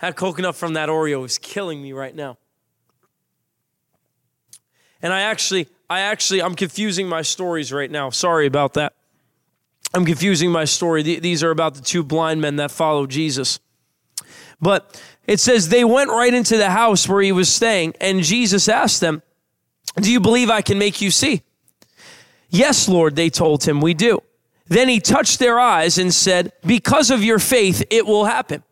That 0.00 0.16
coconut 0.16 0.54
from 0.54 0.74
that 0.74 0.88
Oreo 0.88 1.24
is 1.24 1.38
killing 1.38 1.82
me 1.82 1.92
right 1.92 2.14
now. 2.14 2.38
And 5.02 5.12
I 5.12 5.22
actually, 5.22 5.68
I 5.90 6.00
actually, 6.00 6.40
I'm 6.40 6.54
confusing 6.54 7.08
my 7.08 7.22
stories 7.22 7.72
right 7.72 7.90
now. 7.90 8.10
Sorry 8.10 8.46
about 8.46 8.74
that. 8.74 8.94
I'm 9.94 10.04
confusing 10.04 10.50
my 10.50 10.64
story. 10.64 11.02
These 11.02 11.44
are 11.44 11.50
about 11.50 11.74
the 11.74 11.80
two 11.80 12.02
blind 12.02 12.40
men 12.40 12.56
that 12.56 12.72
followed 12.72 13.10
Jesus. 13.10 13.60
But 14.60 15.00
it 15.26 15.38
says 15.38 15.68
they 15.68 15.84
went 15.84 16.10
right 16.10 16.34
into 16.34 16.56
the 16.56 16.70
house 16.70 17.08
where 17.08 17.22
he 17.22 17.30
was 17.30 17.48
staying, 17.48 17.94
and 18.00 18.22
Jesus 18.22 18.68
asked 18.68 19.00
them, 19.00 19.22
Do 19.96 20.10
you 20.10 20.18
believe 20.18 20.50
I 20.50 20.62
can 20.62 20.78
make 20.78 21.00
you 21.00 21.12
see? 21.12 21.42
Yes, 22.50 22.88
Lord, 22.88 23.14
they 23.14 23.30
told 23.30 23.64
him, 23.64 23.80
We 23.80 23.94
do. 23.94 24.20
Then 24.66 24.88
he 24.88 24.98
touched 24.98 25.38
their 25.38 25.60
eyes 25.60 25.98
and 25.98 26.12
said, 26.12 26.52
Because 26.66 27.10
of 27.10 27.22
your 27.22 27.38
faith, 27.38 27.84
it 27.90 28.04
will 28.04 28.24
happen. 28.24 28.64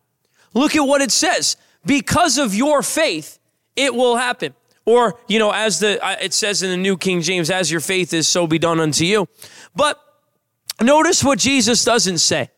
Look 0.55 0.75
at 0.75 0.81
what 0.83 1.03
it 1.03 1.13
says. 1.13 1.57
Because 1.87 2.39
of 2.39 2.55
your 2.55 2.83
faith, 2.83 3.39
it 3.77 3.95
will 3.95 4.17
happen. 4.17 4.55
Or, 4.85 5.19
you 5.29 5.39
know, 5.39 5.53
as 5.53 5.79
the, 5.79 6.05
uh, 6.05 6.17
it 6.21 6.35
says 6.35 6.63
in 6.63 6.71
the 6.71 6.77
New 6.77 6.97
King 6.97 7.23
James, 7.23 7.51
as 7.51 7.71
your 7.71 7.81
faith 7.81 8.13
is, 8.13 8.27
so 8.27 8.47
be 8.47 8.59
done 8.59 8.81
unto 8.81 9.05
you. 9.05 9.29
But 9.77 10.01
notice 10.81 11.23
what 11.23 11.39
Jesus 11.39 11.85
doesn't 11.85 12.19
say. 12.19 12.51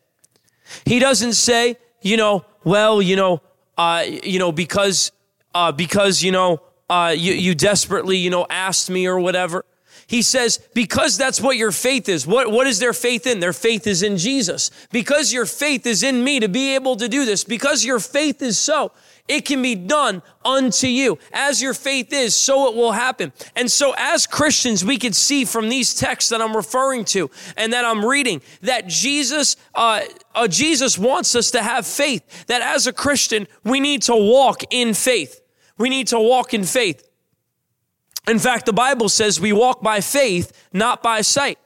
He 0.85 0.99
doesn't 0.99 1.33
say, 1.33 1.77
you 2.01 2.17
know, 2.17 2.45
well, 2.63 3.01
you 3.01 3.15
know, 3.15 3.41
uh, 3.77 4.03
you 4.05 4.39
know, 4.39 4.51
because, 4.51 5.11
uh, 5.53 5.71
because, 5.71 6.23
you 6.23 6.31
know, 6.31 6.61
uh, 6.89 7.13
you, 7.15 7.33
you 7.33 7.55
desperately, 7.55 8.17
you 8.17 8.29
know, 8.29 8.45
asked 8.49 8.89
me 8.89 9.07
or 9.07 9.19
whatever. 9.19 9.65
He 10.07 10.21
says, 10.21 10.59
because 10.73 11.17
that's 11.17 11.41
what 11.41 11.57
your 11.57 11.71
faith 11.71 12.07
is. 12.09 12.27
What, 12.27 12.51
what 12.51 12.67
is 12.67 12.79
their 12.79 12.93
faith 12.93 13.25
in? 13.25 13.39
Their 13.39 13.53
faith 13.53 13.87
is 13.87 14.03
in 14.03 14.17
Jesus. 14.17 14.69
Because 14.91 15.33
your 15.33 15.45
faith 15.45 15.85
is 15.85 16.03
in 16.03 16.23
me 16.23 16.39
to 16.39 16.47
be 16.47 16.75
able 16.75 16.95
to 16.97 17.07
do 17.07 17.25
this, 17.25 17.43
because 17.43 17.83
your 17.83 17.99
faith 17.99 18.41
is 18.41 18.59
so, 18.59 18.91
it 19.27 19.45
can 19.45 19.63
be 19.63 19.73
done 19.73 20.21
unto 20.43 20.85
you. 20.85 21.17
As 21.33 21.59
your 21.59 21.73
faith 21.73 22.13
is, 22.13 22.35
so 22.35 22.69
it 22.69 22.75
will 22.75 22.91
happen. 22.91 23.33
And 23.55 23.71
so 23.71 23.95
as 23.97 24.27
Christians, 24.27 24.85
we 24.85 24.97
can 24.99 25.13
see 25.13 25.43
from 25.43 25.69
these 25.69 25.95
texts 25.95 26.29
that 26.29 26.41
I'm 26.41 26.55
referring 26.55 27.05
to 27.05 27.31
and 27.57 27.73
that 27.73 27.83
I'm 27.83 28.05
reading 28.05 28.41
that 28.61 28.87
Jesus, 28.87 29.55
uh, 29.73 30.01
uh, 30.35 30.47
Jesus 30.47 30.99
wants 30.99 31.33
us 31.33 31.49
to 31.51 31.63
have 31.63 31.87
faith. 31.87 32.45
That 32.45 32.61
as 32.61 32.85
a 32.85 32.93
Christian, 32.93 33.47
we 33.63 33.79
need 33.79 34.03
to 34.03 34.15
walk 34.15 34.61
in 34.69 34.93
faith. 34.93 35.41
We 35.79 35.89
need 35.89 36.07
to 36.09 36.19
walk 36.19 36.53
in 36.53 36.63
faith. 36.63 37.04
In 38.27 38.39
fact, 38.39 38.65
the 38.65 38.73
Bible 38.73 39.09
says 39.09 39.39
we 39.39 39.53
walk 39.53 39.81
by 39.81 40.01
faith, 40.01 40.51
not 40.73 41.03
by 41.03 41.21
sight. 41.21 41.59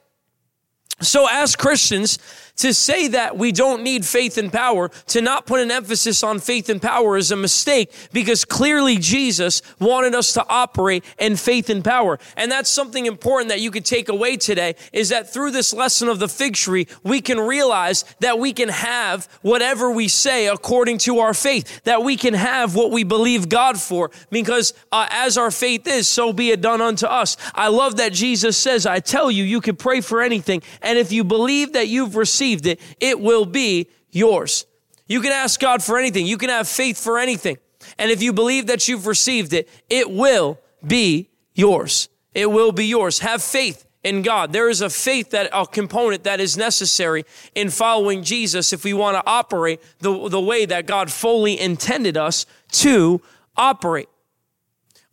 So 1.01 1.27
as 1.29 1.55
Christians, 1.55 2.19
to 2.59 2.73
say 2.73 3.07
that 3.07 3.37
we 3.37 3.51
don't 3.51 3.83
need 3.83 4.05
faith 4.05 4.37
and 4.37 4.51
power, 4.51 4.89
to 5.07 5.21
not 5.21 5.45
put 5.45 5.61
an 5.61 5.71
emphasis 5.71 6.23
on 6.23 6.39
faith 6.39 6.69
and 6.69 6.81
power 6.81 7.15
is 7.15 7.31
a 7.31 7.35
mistake 7.35 7.91
because 8.11 8.43
clearly 8.43 8.97
Jesus 8.97 9.61
wanted 9.79 10.13
us 10.13 10.33
to 10.33 10.45
operate 10.47 11.03
in 11.17 11.37
faith 11.37 11.69
and 11.69 11.83
power. 11.83 12.19
And 12.35 12.51
that's 12.51 12.69
something 12.69 13.05
important 13.05 13.49
that 13.49 13.61
you 13.61 13.71
could 13.71 13.85
take 13.85 14.09
away 14.09 14.35
today 14.35 14.75
is 14.91 15.09
that 15.09 15.31
through 15.31 15.51
this 15.51 15.73
lesson 15.73 16.09
of 16.09 16.19
the 16.19 16.27
fig 16.27 16.55
tree, 16.55 16.87
we 17.01 17.21
can 17.21 17.39
realize 17.39 18.03
that 18.19 18.39
we 18.39 18.51
can 18.51 18.69
have 18.69 19.29
whatever 19.41 19.89
we 19.89 20.09
say 20.09 20.47
according 20.47 20.97
to 20.99 21.19
our 21.19 21.33
faith, 21.33 21.83
that 21.85 22.03
we 22.03 22.17
can 22.17 22.33
have 22.33 22.75
what 22.75 22.91
we 22.91 23.03
believe 23.03 23.47
God 23.47 23.79
for 23.79 24.11
because 24.29 24.73
uh, 24.91 25.07
as 25.09 25.37
our 25.37 25.51
faith 25.51 25.87
is, 25.87 26.09
so 26.09 26.33
be 26.33 26.51
it 26.51 26.59
done 26.59 26.81
unto 26.81 27.05
us. 27.05 27.37
I 27.55 27.69
love 27.69 27.97
that 27.97 28.11
Jesus 28.11 28.57
says, 28.57 28.85
I 28.85 28.99
tell 28.99 29.31
you, 29.31 29.45
you 29.45 29.61
can 29.61 29.77
pray 29.77 30.01
for 30.01 30.21
anything. 30.21 30.61
And 30.81 30.99
if 30.99 31.13
you 31.13 31.23
believe 31.23 31.73
that 31.73 31.87
you've 31.87 32.17
received 32.17 32.48
received 32.49 32.65
it, 32.65 32.79
it 32.99 33.19
will 33.19 33.45
be 33.45 33.88
yours. 34.12 34.65
You 35.07 35.21
can 35.21 35.31
ask 35.31 35.59
God 35.59 35.83
for 35.83 35.97
anything. 35.97 36.25
You 36.25 36.38
can 36.38 36.49
have 36.49 36.67
faith 36.67 36.97
for 36.97 37.17
anything. 37.17 37.57
And 37.97 38.12
if 38.12 38.21
you 38.21 38.33
believe 38.33 38.67
that 38.67 38.88
you've 38.88 39.07
received 39.07 39.53
it, 39.53 39.67
it 39.89 40.09
will 40.09 40.59
be 40.85 41.29
yours. 41.55 42.09
It 42.33 42.51
will 42.51 42.71
be 42.71 42.85
yours. 42.85 43.19
Have 43.19 43.41
faith 43.41 43.85
in 44.03 44.21
God. 44.21 44.53
There 44.53 44.69
is 44.69 44.81
a 44.81 44.89
faith 44.89 45.31
that 45.31 45.49
a 45.51 45.65
component 45.65 46.23
that 46.23 46.39
is 46.39 46.57
necessary 46.57 47.25
in 47.55 47.69
following 47.69 48.23
Jesus 48.23 48.71
if 48.71 48.83
we 48.83 48.93
want 48.93 49.17
to 49.17 49.23
operate 49.25 49.81
the, 49.99 50.29
the 50.29 50.41
way 50.41 50.65
that 50.65 50.85
God 50.85 51.12
fully 51.12 51.59
intended 51.59 52.17
us 52.17 52.45
to 52.83 53.21
operate. 53.57 54.09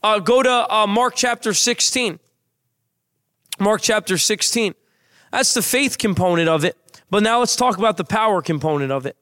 Uh, 0.03 0.19
go 0.19 0.43
to 0.43 0.75
uh, 0.75 0.87
Mark 0.87 1.15
chapter 1.17 1.55
16. 1.55 2.19
Mark 3.59 3.81
chapter 3.81 4.19
16. 4.19 4.75
That's 5.33 5.55
the 5.55 5.63
faith 5.63 5.99
component 5.99 6.49
of 6.49 6.65
it. 6.65 6.77
But 7.11 7.23
now 7.23 7.39
let's 7.39 7.57
talk 7.57 7.79
about 7.79 7.97
the 7.97 8.05
power 8.05 8.43
component 8.43 8.91
of 8.93 9.07
it. 9.07 9.17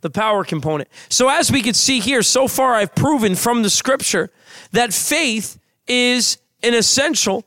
The 0.00 0.10
power 0.10 0.44
component. 0.44 0.88
So, 1.10 1.28
as 1.28 1.52
we 1.52 1.60
can 1.60 1.74
see 1.74 2.00
here, 2.00 2.22
so 2.22 2.48
far 2.48 2.74
I've 2.74 2.94
proven 2.94 3.34
from 3.34 3.62
the 3.62 3.68
scripture 3.68 4.30
that 4.72 4.94
faith 4.94 5.58
is 5.86 6.38
an 6.62 6.72
essential 6.72 7.44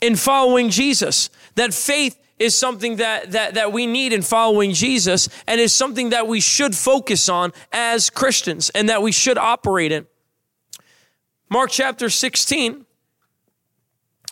in 0.00 0.14
following 0.14 0.70
Jesus. 0.70 1.30
That 1.56 1.74
faith 1.74 2.16
is 2.38 2.56
something 2.56 2.96
that, 2.96 3.32
that, 3.32 3.54
that 3.54 3.72
we 3.72 3.86
need 3.86 4.12
in 4.12 4.22
following 4.22 4.72
Jesus 4.72 5.28
and 5.46 5.60
is 5.60 5.74
something 5.74 6.10
that 6.10 6.26
we 6.26 6.40
should 6.40 6.74
focus 6.74 7.28
on 7.28 7.52
as 7.72 8.08
Christians 8.08 8.70
and 8.70 8.88
that 8.88 9.02
we 9.02 9.12
should 9.12 9.36
operate 9.36 9.92
in. 9.92 10.06
Mark 11.50 11.70
chapter 11.70 12.08
16, 12.08 12.86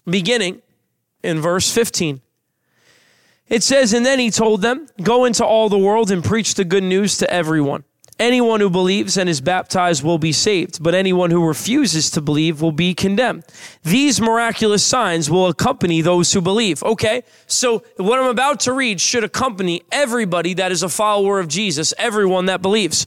beginning 0.06 0.62
in 1.22 1.40
verse 1.40 1.72
15. 1.72 2.22
It 3.48 3.62
says, 3.62 3.92
And 3.92 4.04
then 4.04 4.18
he 4.18 4.30
told 4.30 4.62
them, 4.62 4.88
Go 5.02 5.24
into 5.24 5.44
all 5.44 5.68
the 5.68 5.78
world 5.78 6.10
and 6.10 6.24
preach 6.24 6.54
the 6.54 6.64
good 6.64 6.84
news 6.84 7.18
to 7.18 7.30
everyone. 7.30 7.84
Anyone 8.18 8.58
who 8.58 8.68
believes 8.68 9.16
and 9.16 9.28
is 9.28 9.40
baptized 9.40 10.02
will 10.02 10.18
be 10.18 10.32
saved, 10.32 10.82
but 10.82 10.92
anyone 10.92 11.30
who 11.30 11.46
refuses 11.46 12.10
to 12.10 12.20
believe 12.20 12.60
will 12.60 12.72
be 12.72 12.92
condemned. 12.92 13.44
These 13.84 14.20
miraculous 14.20 14.84
signs 14.84 15.30
will 15.30 15.46
accompany 15.46 16.00
those 16.00 16.32
who 16.32 16.40
believe. 16.40 16.82
Okay, 16.82 17.22
so 17.46 17.84
what 17.96 18.18
I'm 18.18 18.26
about 18.26 18.58
to 18.60 18.72
read 18.72 19.00
should 19.00 19.22
accompany 19.22 19.82
everybody 19.92 20.52
that 20.54 20.72
is 20.72 20.82
a 20.82 20.88
follower 20.88 21.38
of 21.38 21.46
Jesus, 21.46 21.94
everyone 21.96 22.46
that 22.46 22.60
believes. 22.60 23.06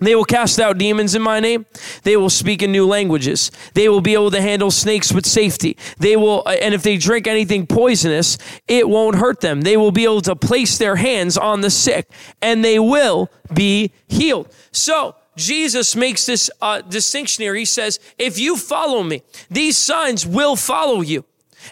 They 0.00 0.14
will 0.14 0.24
cast 0.24 0.58
out 0.58 0.78
demons 0.78 1.14
in 1.14 1.22
my 1.22 1.40
name. 1.40 1.66
They 2.02 2.16
will 2.16 2.30
speak 2.30 2.62
in 2.62 2.72
new 2.72 2.86
languages. 2.86 3.50
They 3.74 3.88
will 3.88 4.00
be 4.00 4.14
able 4.14 4.30
to 4.30 4.40
handle 4.40 4.70
snakes 4.70 5.12
with 5.12 5.26
safety. 5.26 5.76
They 5.98 6.16
will, 6.16 6.42
uh, 6.46 6.56
and 6.60 6.74
if 6.74 6.82
they 6.82 6.96
drink 6.96 7.26
anything 7.26 7.66
poisonous, 7.66 8.38
it 8.66 8.88
won't 8.88 9.16
hurt 9.16 9.40
them. 9.40 9.60
They 9.60 9.76
will 9.76 9.92
be 9.92 10.04
able 10.04 10.22
to 10.22 10.34
place 10.34 10.78
their 10.78 10.96
hands 10.96 11.36
on 11.36 11.60
the 11.60 11.70
sick 11.70 12.10
and 12.40 12.64
they 12.64 12.78
will 12.78 13.30
be 13.52 13.92
healed. 14.08 14.54
So, 14.72 15.16
Jesus 15.36 15.96
makes 15.96 16.26
this 16.26 16.50
uh, 16.60 16.82
distinction 16.82 17.42
here. 17.42 17.54
He 17.54 17.64
says, 17.64 17.98
if 18.18 18.38
you 18.38 18.56
follow 18.56 19.02
me, 19.02 19.22
these 19.50 19.76
signs 19.76 20.26
will 20.26 20.56
follow 20.56 21.00
you. 21.00 21.24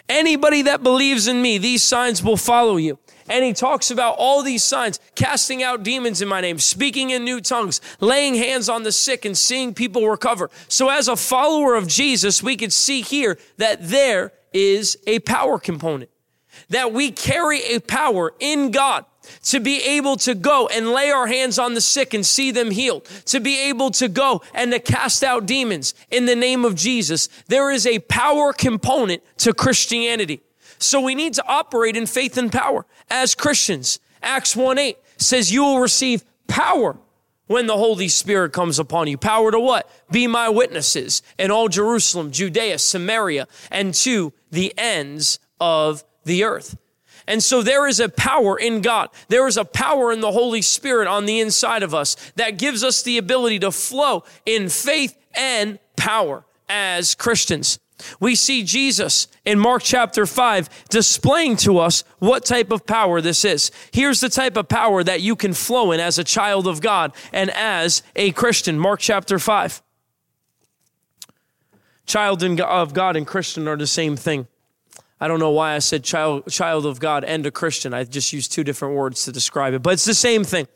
Anybody 0.07 0.63
that 0.63 0.81
believes 0.83 1.27
in 1.27 1.41
me, 1.41 1.57
these 1.57 1.83
signs 1.83 2.23
will 2.23 2.37
follow 2.37 2.77
you. 2.77 2.99
And 3.29 3.45
he 3.45 3.53
talks 3.53 3.91
about 3.91 4.15
all 4.17 4.43
these 4.43 4.63
signs 4.63 4.99
casting 5.15 5.63
out 5.63 5.83
demons 5.83 6.21
in 6.21 6.27
my 6.27 6.41
name, 6.41 6.59
speaking 6.59 7.11
in 7.11 7.23
new 7.23 7.39
tongues, 7.39 7.79
laying 7.99 8.33
hands 8.33 8.67
on 8.67 8.83
the 8.83 8.91
sick, 8.91 9.23
and 9.23 9.37
seeing 9.37 9.73
people 9.73 10.09
recover. 10.09 10.49
So, 10.67 10.89
as 10.89 11.07
a 11.07 11.15
follower 11.15 11.75
of 11.75 11.87
Jesus, 11.87 12.43
we 12.43 12.57
could 12.57 12.73
see 12.73 13.01
here 13.01 13.37
that 13.57 13.87
there 13.87 14.33
is 14.51 14.97
a 15.05 15.19
power 15.19 15.59
component, 15.59 16.09
that 16.69 16.91
we 16.91 17.11
carry 17.11 17.61
a 17.61 17.79
power 17.79 18.33
in 18.39 18.71
God 18.71 19.05
to 19.43 19.59
be 19.59 19.81
able 19.83 20.15
to 20.17 20.33
go 20.33 20.67
and 20.67 20.91
lay 20.91 21.11
our 21.11 21.27
hands 21.27 21.59
on 21.59 21.73
the 21.73 21.81
sick 21.81 22.13
and 22.13 22.25
see 22.25 22.51
them 22.51 22.71
healed, 22.71 23.05
to 23.25 23.39
be 23.39 23.69
able 23.69 23.91
to 23.91 24.07
go 24.07 24.41
and 24.53 24.71
to 24.71 24.79
cast 24.79 25.23
out 25.23 25.45
demons 25.45 25.93
in 26.09 26.25
the 26.25 26.35
name 26.35 26.65
of 26.65 26.75
Jesus. 26.75 27.29
There 27.47 27.69
is 27.69 27.85
a 27.85 27.99
power 27.99 28.53
component 28.53 29.21
to 29.39 29.53
Christianity. 29.53 30.41
So 30.79 31.01
we 31.01 31.15
need 31.15 31.33
to 31.35 31.47
operate 31.47 31.95
in 31.95 32.05
faith 32.05 32.37
and 32.37 32.51
power 32.51 32.85
as 33.09 33.35
Christians. 33.35 33.99
Acts 34.21 34.55
1 34.55 34.77
8 34.77 34.97
says, 35.17 35.51
You 35.51 35.63
will 35.63 35.79
receive 35.79 36.23
power 36.47 36.97
when 37.47 37.67
the 37.67 37.77
Holy 37.77 38.07
Spirit 38.07 38.53
comes 38.53 38.79
upon 38.79 39.07
you. 39.07 39.17
Power 39.17 39.51
to 39.51 39.59
what? 39.59 39.89
Be 40.11 40.27
my 40.27 40.49
witnesses 40.49 41.21
in 41.37 41.51
all 41.51 41.67
Jerusalem, 41.67 42.31
Judea, 42.31 42.77
Samaria, 42.77 43.47
and 43.71 43.93
to 43.95 44.33
the 44.51 44.73
ends 44.77 45.39
of 45.59 46.03
the 46.25 46.43
earth. 46.43 46.77
And 47.27 47.43
so 47.43 47.61
there 47.61 47.87
is 47.87 47.99
a 47.99 48.09
power 48.09 48.57
in 48.57 48.81
God. 48.81 49.09
There 49.27 49.47
is 49.47 49.57
a 49.57 49.65
power 49.65 50.11
in 50.11 50.19
the 50.19 50.31
Holy 50.31 50.61
Spirit 50.61 51.07
on 51.07 51.25
the 51.25 51.39
inside 51.39 51.83
of 51.83 51.93
us 51.93 52.15
that 52.35 52.57
gives 52.57 52.83
us 52.83 53.03
the 53.03 53.17
ability 53.17 53.59
to 53.59 53.71
flow 53.71 54.23
in 54.45 54.69
faith 54.69 55.17
and 55.35 55.79
power 55.95 56.45
as 56.67 57.15
Christians. 57.15 57.79
We 58.19 58.35
see 58.35 58.63
Jesus 58.63 59.27
in 59.45 59.59
Mark 59.59 59.83
chapter 59.83 60.25
5 60.25 60.87
displaying 60.89 61.57
to 61.57 61.79
us 61.79 62.03
what 62.19 62.45
type 62.45 62.71
of 62.71 62.85
power 62.85 63.21
this 63.21 63.45
is. 63.45 63.71
Here's 63.91 64.19
the 64.19 64.29
type 64.29 64.57
of 64.57 64.67
power 64.67 65.03
that 65.03 65.21
you 65.21 65.35
can 65.35 65.53
flow 65.53 65.91
in 65.91 65.99
as 65.99 66.17
a 66.17 66.23
child 66.23 66.67
of 66.67 66.81
God 66.81 67.13
and 67.33 67.49
as 67.51 68.03
a 68.15 68.31
Christian. 68.31 68.79
Mark 68.79 68.99
chapter 68.99 69.39
5. 69.39 69.81
Child 72.05 72.43
of 72.61 72.93
God 72.93 73.15
and 73.15 73.27
Christian 73.27 73.67
are 73.67 73.77
the 73.77 73.87
same 73.87 74.15
thing. 74.15 74.47
I 75.21 75.27
don't 75.27 75.39
know 75.39 75.51
why 75.51 75.75
I 75.75 75.79
said 75.79 76.03
child, 76.03 76.49
child 76.49 76.85
of 76.85 76.99
God 76.99 77.23
and 77.23 77.45
a 77.45 77.51
Christian. 77.51 77.93
I 77.93 78.05
just 78.05 78.31
used 78.31 78.51
two 78.51 78.63
different 78.63 78.95
words 78.95 79.25
to 79.25 79.31
describe 79.31 79.73
it, 79.73 79.83
but 79.83 79.93
it's 79.93 80.05
the 80.05 80.13
same 80.13 80.43
thing. 80.43 80.67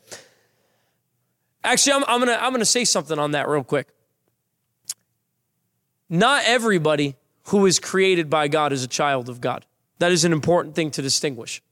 Actually, 1.62 1.94
I'm, 1.94 2.04
I'm 2.06 2.20
going 2.20 2.28
to 2.28 2.44
I'm 2.44 2.54
to 2.54 2.64
say 2.64 2.84
something 2.84 3.18
on 3.18 3.30
that 3.32 3.48
real 3.48 3.64
quick. 3.64 3.88
Not 6.08 6.44
everybody 6.46 7.16
who 7.44 7.66
is 7.66 7.78
created 7.78 8.30
by 8.30 8.48
God 8.48 8.72
is 8.72 8.82
a 8.82 8.88
child 8.88 9.28
of 9.28 9.40
God. 9.40 9.66
That 9.98 10.12
is 10.12 10.24
an 10.24 10.32
important 10.32 10.74
thing 10.74 10.90
to 10.92 11.02
distinguish. 11.02 11.62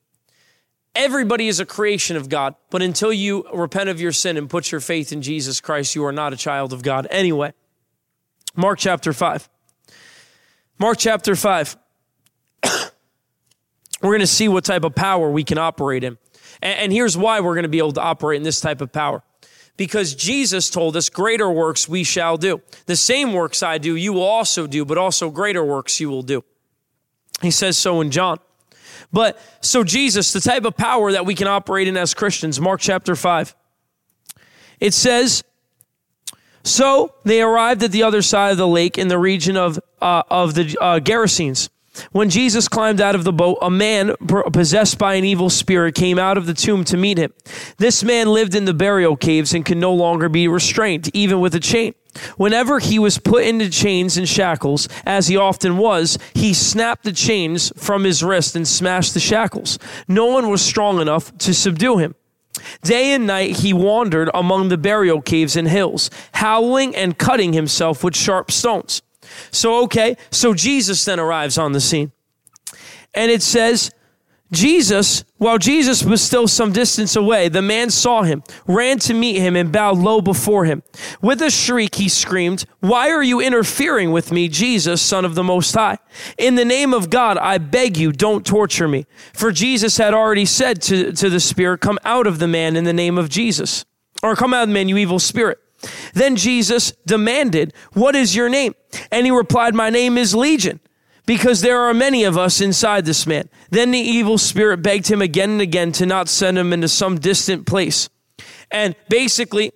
Everybody 0.94 1.48
is 1.48 1.58
a 1.58 1.64
creation 1.64 2.16
of 2.16 2.28
God, 2.28 2.54
but 2.70 2.82
until 2.82 3.12
you 3.12 3.46
repent 3.52 3.88
of 3.88 4.00
your 4.00 4.12
sin 4.12 4.36
and 4.36 4.48
put 4.48 4.70
your 4.70 4.80
faith 4.80 5.10
in 5.10 5.22
Jesus 5.22 5.60
Christ, 5.60 5.94
you 5.94 6.04
are 6.04 6.12
not 6.12 6.34
a 6.34 6.36
child 6.36 6.72
of 6.72 6.82
God. 6.82 7.06
Anyway, 7.10 7.54
Mark 8.54 8.78
chapter 8.78 9.14
5. 9.14 9.48
Mark 10.78 10.98
chapter 10.98 11.34
5. 11.34 11.76
we're 12.64 14.10
going 14.10 14.20
to 14.20 14.26
see 14.26 14.48
what 14.48 14.64
type 14.64 14.84
of 14.84 14.94
power 14.94 15.30
we 15.30 15.44
can 15.44 15.56
operate 15.56 16.04
in. 16.04 16.18
And, 16.60 16.92
here's 16.92 17.16
why 17.16 17.40
we're 17.40 17.54
going 17.54 17.64
to 17.64 17.68
be 17.68 17.78
able 17.78 17.92
to 17.92 18.02
operate 18.02 18.36
in 18.36 18.42
this 18.42 18.60
type 18.60 18.80
of 18.80 18.92
power 18.92 19.22
because 19.82 20.14
Jesus 20.14 20.70
told 20.70 20.96
us, 20.96 21.10
Greater 21.10 21.50
works 21.50 21.88
we 21.88 22.04
shall 22.04 22.36
do. 22.36 22.62
The 22.86 22.94
same 22.94 23.32
works 23.32 23.64
I 23.64 23.78
do, 23.78 23.96
you 23.96 24.12
will 24.12 24.22
also 24.22 24.68
do, 24.68 24.84
but 24.84 24.96
also 24.96 25.28
greater 25.28 25.64
works 25.64 25.98
you 25.98 26.08
will 26.08 26.22
do. 26.22 26.44
He 27.40 27.50
says 27.50 27.76
so 27.76 28.00
in 28.00 28.12
John. 28.12 28.38
But 29.12 29.40
so, 29.60 29.82
Jesus, 29.82 30.32
the 30.32 30.40
type 30.40 30.64
of 30.66 30.76
power 30.76 31.10
that 31.10 31.26
we 31.26 31.34
can 31.34 31.48
operate 31.48 31.88
in 31.88 31.96
as 31.96 32.14
Christians, 32.14 32.60
Mark 32.60 32.80
chapter 32.80 33.16
5, 33.16 33.56
it 34.78 34.94
says, 34.94 35.42
So 36.62 37.12
they 37.24 37.42
arrived 37.42 37.82
at 37.82 37.90
the 37.90 38.04
other 38.04 38.22
side 38.22 38.52
of 38.52 38.58
the 38.58 38.68
lake 38.68 38.98
in 38.98 39.08
the 39.08 39.18
region 39.18 39.56
of, 39.56 39.80
uh, 40.00 40.22
of 40.30 40.54
the 40.54 40.78
uh, 40.80 41.00
Gerasenes. 41.00 41.70
When 42.12 42.30
Jesus 42.30 42.68
climbed 42.68 43.00
out 43.00 43.14
of 43.14 43.24
the 43.24 43.32
boat, 43.32 43.58
a 43.60 43.70
man 43.70 44.14
possessed 44.52 44.98
by 44.98 45.14
an 45.14 45.24
evil 45.24 45.50
spirit 45.50 45.94
came 45.94 46.18
out 46.18 46.38
of 46.38 46.46
the 46.46 46.54
tomb 46.54 46.84
to 46.84 46.96
meet 46.96 47.18
him. 47.18 47.32
This 47.76 48.02
man 48.02 48.28
lived 48.28 48.54
in 48.54 48.64
the 48.64 48.74
burial 48.74 49.16
caves 49.16 49.52
and 49.52 49.64
could 49.64 49.76
no 49.76 49.92
longer 49.92 50.28
be 50.28 50.48
restrained, 50.48 51.14
even 51.14 51.40
with 51.40 51.54
a 51.54 51.60
chain. 51.60 51.94
Whenever 52.36 52.78
he 52.78 52.98
was 52.98 53.18
put 53.18 53.44
into 53.44 53.70
chains 53.70 54.16
and 54.16 54.28
shackles, 54.28 54.88
as 55.04 55.28
he 55.28 55.36
often 55.36 55.76
was, 55.76 56.18
he 56.34 56.52
snapped 56.54 57.04
the 57.04 57.12
chains 57.12 57.72
from 57.76 58.04
his 58.04 58.22
wrist 58.22 58.56
and 58.56 58.66
smashed 58.66 59.14
the 59.14 59.20
shackles. 59.20 59.78
No 60.08 60.26
one 60.26 60.50
was 60.50 60.62
strong 60.62 61.00
enough 61.00 61.36
to 61.38 61.54
subdue 61.54 61.98
him. 61.98 62.14
Day 62.82 63.12
and 63.12 63.26
night 63.26 63.58
he 63.58 63.72
wandered 63.72 64.30
among 64.34 64.68
the 64.68 64.78
burial 64.78 65.22
caves 65.22 65.56
and 65.56 65.68
hills, 65.68 66.10
howling 66.32 66.94
and 66.94 67.18
cutting 67.18 67.54
himself 67.54 68.04
with 68.04 68.16
sharp 68.16 68.50
stones. 68.50 69.02
So, 69.50 69.82
okay, 69.84 70.16
so 70.30 70.54
Jesus 70.54 71.04
then 71.04 71.20
arrives 71.20 71.58
on 71.58 71.72
the 71.72 71.80
scene. 71.80 72.12
And 73.14 73.30
it 73.30 73.42
says, 73.42 73.90
Jesus, 74.52 75.24
while 75.38 75.56
Jesus 75.56 76.04
was 76.04 76.20
still 76.20 76.46
some 76.46 76.72
distance 76.72 77.16
away, 77.16 77.48
the 77.48 77.62
man 77.62 77.88
saw 77.88 78.22
him, 78.22 78.42
ran 78.66 78.98
to 79.00 79.14
meet 79.14 79.38
him, 79.38 79.56
and 79.56 79.72
bowed 79.72 79.96
low 79.96 80.20
before 80.20 80.66
him. 80.66 80.82
With 81.22 81.40
a 81.40 81.50
shriek, 81.50 81.94
he 81.94 82.10
screamed, 82.10 82.66
Why 82.80 83.10
are 83.10 83.22
you 83.22 83.40
interfering 83.40 84.12
with 84.12 84.30
me, 84.30 84.48
Jesus, 84.48 85.00
Son 85.00 85.24
of 85.24 85.34
the 85.34 85.42
Most 85.42 85.74
High? 85.74 85.96
In 86.36 86.56
the 86.56 86.66
name 86.66 86.92
of 86.92 87.08
God, 87.08 87.38
I 87.38 87.56
beg 87.56 87.96
you, 87.96 88.12
don't 88.12 88.44
torture 88.44 88.86
me. 88.86 89.06
For 89.32 89.52
Jesus 89.52 89.96
had 89.96 90.12
already 90.12 90.44
said 90.44 90.82
to, 90.82 91.12
to 91.12 91.30
the 91.30 91.40
spirit, 91.40 91.80
Come 91.80 91.98
out 92.04 92.26
of 92.26 92.38
the 92.38 92.48
man 92.48 92.76
in 92.76 92.84
the 92.84 92.92
name 92.92 93.16
of 93.16 93.30
Jesus. 93.30 93.86
Or 94.22 94.36
come 94.36 94.52
out 94.52 94.64
of 94.64 94.68
the 94.68 94.74
man, 94.74 94.88
you 94.88 94.98
evil 94.98 95.18
spirit. 95.18 95.58
Then 96.14 96.36
Jesus 96.36 96.92
demanded, 97.06 97.72
What 97.92 98.14
is 98.14 98.34
your 98.36 98.48
name? 98.48 98.74
And 99.10 99.26
he 99.26 99.32
replied, 99.32 99.74
My 99.74 99.90
name 99.90 100.18
is 100.18 100.34
Legion, 100.34 100.80
because 101.26 101.60
there 101.60 101.80
are 101.80 101.94
many 101.94 102.24
of 102.24 102.38
us 102.38 102.60
inside 102.60 103.04
this 103.04 103.26
man. 103.26 103.48
Then 103.70 103.90
the 103.90 103.98
evil 103.98 104.38
spirit 104.38 104.78
begged 104.78 105.08
him 105.08 105.22
again 105.22 105.50
and 105.50 105.60
again 105.60 105.92
to 105.92 106.06
not 106.06 106.28
send 106.28 106.58
him 106.58 106.72
into 106.72 106.88
some 106.88 107.18
distant 107.18 107.66
place. 107.66 108.08
And 108.70 108.94
basically, 109.08 109.72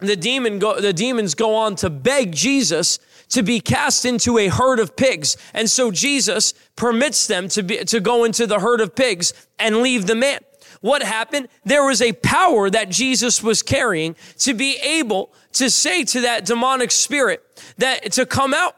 the 0.00 0.16
demon 0.16 0.58
go, 0.58 0.80
the 0.80 0.92
demons 0.92 1.34
go 1.34 1.54
on 1.54 1.76
to 1.76 1.90
beg 1.90 2.32
Jesus 2.32 2.98
to 3.28 3.42
be 3.42 3.60
cast 3.60 4.04
into 4.04 4.36
a 4.36 4.48
herd 4.48 4.78
of 4.78 4.96
pigs. 4.96 5.36
And 5.54 5.70
so 5.70 5.90
Jesus 5.90 6.52
permits 6.76 7.26
them 7.26 7.48
to 7.48 7.62
be, 7.62 7.78
to 7.84 8.00
go 8.00 8.24
into 8.24 8.46
the 8.46 8.60
herd 8.60 8.80
of 8.80 8.94
pigs 8.94 9.32
and 9.58 9.78
leave 9.78 10.06
the 10.06 10.14
man. 10.14 10.40
What 10.82 11.02
happened? 11.02 11.48
There 11.64 11.84
was 11.84 12.02
a 12.02 12.12
power 12.12 12.68
that 12.68 12.90
Jesus 12.90 13.42
was 13.42 13.62
carrying 13.62 14.16
to 14.38 14.52
be 14.52 14.76
able 14.76 15.32
to 15.54 15.70
say 15.70 16.04
to 16.04 16.20
that 16.22 16.44
demonic 16.44 16.90
spirit 16.90 17.42
that 17.78 18.12
to 18.12 18.26
come 18.26 18.52
out. 18.52 18.76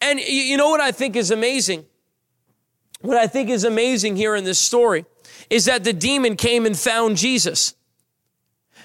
And 0.00 0.20
you 0.20 0.56
know 0.56 0.68
what 0.68 0.80
I 0.80 0.92
think 0.92 1.16
is 1.16 1.30
amazing? 1.30 1.86
What 3.00 3.16
I 3.16 3.26
think 3.26 3.48
is 3.48 3.64
amazing 3.64 4.16
here 4.16 4.36
in 4.36 4.44
this 4.44 4.58
story 4.58 5.06
is 5.48 5.64
that 5.64 5.84
the 5.84 5.92
demon 5.92 6.36
came 6.36 6.66
and 6.66 6.78
found 6.78 7.16
Jesus. 7.16 7.74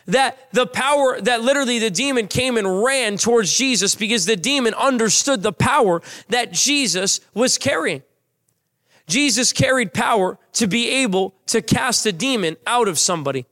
That 0.05 0.37
the 0.53 0.65
power, 0.65 1.19
that 1.21 1.41
literally 1.41 1.79
the 1.79 1.89
demon 1.89 2.27
came 2.27 2.57
and 2.57 2.83
ran 2.83 3.17
towards 3.17 3.55
Jesus 3.55 3.93
because 3.93 4.25
the 4.25 4.35
demon 4.35 4.73
understood 4.73 5.43
the 5.43 5.53
power 5.53 6.01
that 6.29 6.53
Jesus 6.53 7.19
was 7.33 7.57
carrying. 7.57 8.03
Jesus 9.07 9.51
carried 9.53 9.93
power 9.93 10.37
to 10.53 10.67
be 10.67 10.89
able 10.89 11.35
to 11.47 11.61
cast 11.61 12.05
a 12.05 12.11
demon 12.11 12.57
out 12.65 12.87
of 12.87 12.97
somebody. 12.97 13.45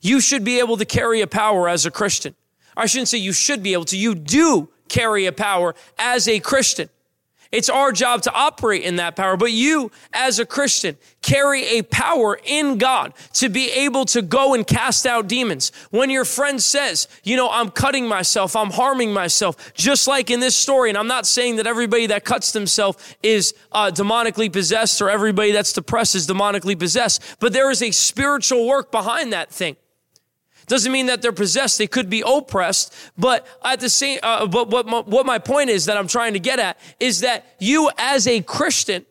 You 0.00 0.20
should 0.20 0.44
be 0.44 0.58
able 0.58 0.76
to 0.76 0.84
carry 0.84 1.20
a 1.20 1.26
power 1.26 1.68
as 1.68 1.86
a 1.86 1.90
Christian. 1.90 2.34
I 2.76 2.86
shouldn't 2.86 3.08
say 3.08 3.18
you 3.18 3.32
should 3.32 3.62
be 3.62 3.72
able 3.72 3.86
to, 3.86 3.96
you 3.96 4.14
do 4.14 4.68
carry 4.88 5.26
a 5.26 5.32
power 5.32 5.74
as 5.98 6.28
a 6.28 6.38
Christian. 6.40 6.90
It's 7.52 7.68
our 7.68 7.92
job 7.92 8.22
to 8.22 8.32
operate 8.32 8.82
in 8.82 8.96
that 8.96 9.16
power. 9.16 9.36
But 9.36 9.52
you, 9.52 9.90
as 10.12 10.38
a 10.38 10.46
Christian, 10.46 10.96
carry 11.22 11.78
a 11.78 11.82
power 11.82 12.38
in 12.44 12.78
God 12.78 13.14
to 13.34 13.48
be 13.48 13.70
able 13.70 14.04
to 14.06 14.22
go 14.22 14.54
and 14.54 14.66
cast 14.66 15.06
out 15.06 15.28
demons. 15.28 15.72
When 15.90 16.10
your 16.10 16.24
friend 16.24 16.62
says, 16.62 17.08
you 17.24 17.36
know, 17.36 17.48
I'm 17.50 17.70
cutting 17.70 18.06
myself, 18.06 18.56
I'm 18.56 18.70
harming 18.70 19.12
myself, 19.12 19.74
just 19.74 20.06
like 20.06 20.30
in 20.30 20.40
this 20.40 20.56
story, 20.56 20.88
and 20.88 20.98
I'm 20.98 21.06
not 21.06 21.26
saying 21.26 21.56
that 21.56 21.66
everybody 21.66 22.06
that 22.06 22.24
cuts 22.24 22.52
themselves 22.52 23.16
is 23.22 23.54
uh, 23.72 23.90
demonically 23.92 24.52
possessed 24.52 25.00
or 25.00 25.10
everybody 25.10 25.52
that's 25.52 25.72
depressed 25.72 26.14
is 26.14 26.26
demonically 26.26 26.78
possessed, 26.78 27.22
but 27.40 27.52
there 27.52 27.70
is 27.70 27.82
a 27.82 27.90
spiritual 27.90 28.66
work 28.66 28.90
behind 28.90 29.32
that 29.32 29.50
thing. 29.50 29.76
Doesn't 30.66 30.90
mean 30.90 31.06
that 31.06 31.22
they're 31.22 31.32
possessed. 31.32 31.78
They 31.78 31.86
could 31.86 32.10
be 32.10 32.22
oppressed. 32.26 32.92
But 33.16 33.46
at 33.64 33.80
the 33.80 33.88
same, 33.88 34.18
uh, 34.22 34.46
but 34.46 34.68
what 34.68 34.86
my, 34.86 35.00
what 35.00 35.24
my 35.24 35.38
point 35.38 35.70
is 35.70 35.86
that 35.86 35.96
I'm 35.96 36.08
trying 36.08 36.32
to 36.32 36.40
get 36.40 36.58
at 36.58 36.78
is 36.98 37.20
that 37.20 37.44
you 37.60 37.90
as 37.96 38.26
a 38.26 38.40
Christian, 38.42 39.06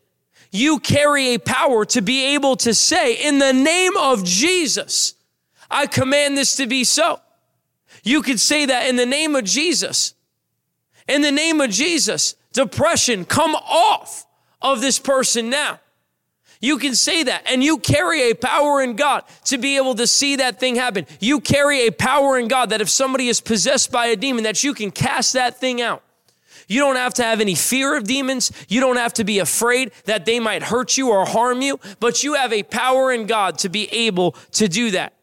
you 0.52 0.80
carry 0.80 1.34
a 1.34 1.40
power 1.40 1.86
to 1.86 2.02
be 2.02 2.36
able 2.36 2.58
to 2.58 2.74
say, 2.74 3.14
in 3.14 3.40
the 3.40 3.54
name 3.54 3.96
of 3.98 4.24
Jesus, 4.26 5.16
I 5.72 5.88
command 5.88 6.38
this 6.38 6.58
to 6.58 6.68
be 6.68 6.84
so. 6.84 7.22
You 8.04 8.22
could 8.22 8.40
say 8.40 8.66
that 8.66 8.88
in 8.88 8.98
the 8.98 9.06
name 9.06 9.36
of 9.36 9.46
Jesus. 9.46 10.14
In 11.08 11.22
the 11.22 11.32
name 11.32 11.62
of 11.62 11.70
Jesus, 11.70 12.36
depression, 12.52 13.26
come 13.26 13.56
off 13.56 14.26
of 14.62 14.82
this 14.82 15.00
person 15.00 15.50
now. 15.50 15.80
You 16.66 16.80
can 16.80 16.96
say 16.96 17.22
that 17.22 17.44
and 17.46 17.64
you 17.64 17.78
carry 17.78 18.32
a 18.32 18.34
power 18.34 18.82
in 18.82 18.96
God 18.96 19.24
to 19.46 19.60
be 19.60 19.78
able 19.78 19.94
to 19.94 20.08
see 20.08 20.38
that 20.38 20.60
thing 20.60 20.76
happen. 20.76 21.06
You 21.20 21.40
carry 21.40 21.86
a 21.86 21.92
power 21.92 22.40
in 22.40 22.48
God 22.48 22.72
that 22.72 22.82
if 22.82 22.90
somebody 22.90 23.28
is 23.28 23.40
possessed 23.40 23.92
by 23.92 24.08
a 24.08 24.16
demon 24.16 24.46
that 24.46 24.64
you 24.64 24.74
can 24.74 24.90
cast 24.90 25.34
that 25.34 25.60
thing 25.60 25.80
out. 25.80 26.02
You 26.68 26.80
don't 26.80 26.96
have 26.96 27.14
to 27.16 27.24
have 27.24 27.40
any 27.40 27.54
fear 27.54 27.96
of 27.96 28.06
demons. 28.06 28.52
You 28.68 28.82
don't 28.82 28.98
have 28.98 29.14
to 29.14 29.24
be 29.24 29.38
afraid 29.38 29.92
that 30.06 30.26
they 30.26 30.40
might 30.40 30.64
hurt 30.64 30.98
you 30.98 31.12
or 31.12 31.24
harm 31.28 31.62
you, 31.62 31.80
but 32.00 32.24
you 32.24 32.34
have 32.34 32.52
a 32.52 32.64
power 32.64 33.12
in 33.12 33.28
God 33.28 33.60
to 33.60 33.70
be 33.70 33.88
able 33.94 34.32
to 34.54 34.68
do 34.68 34.90
that. 34.90 35.14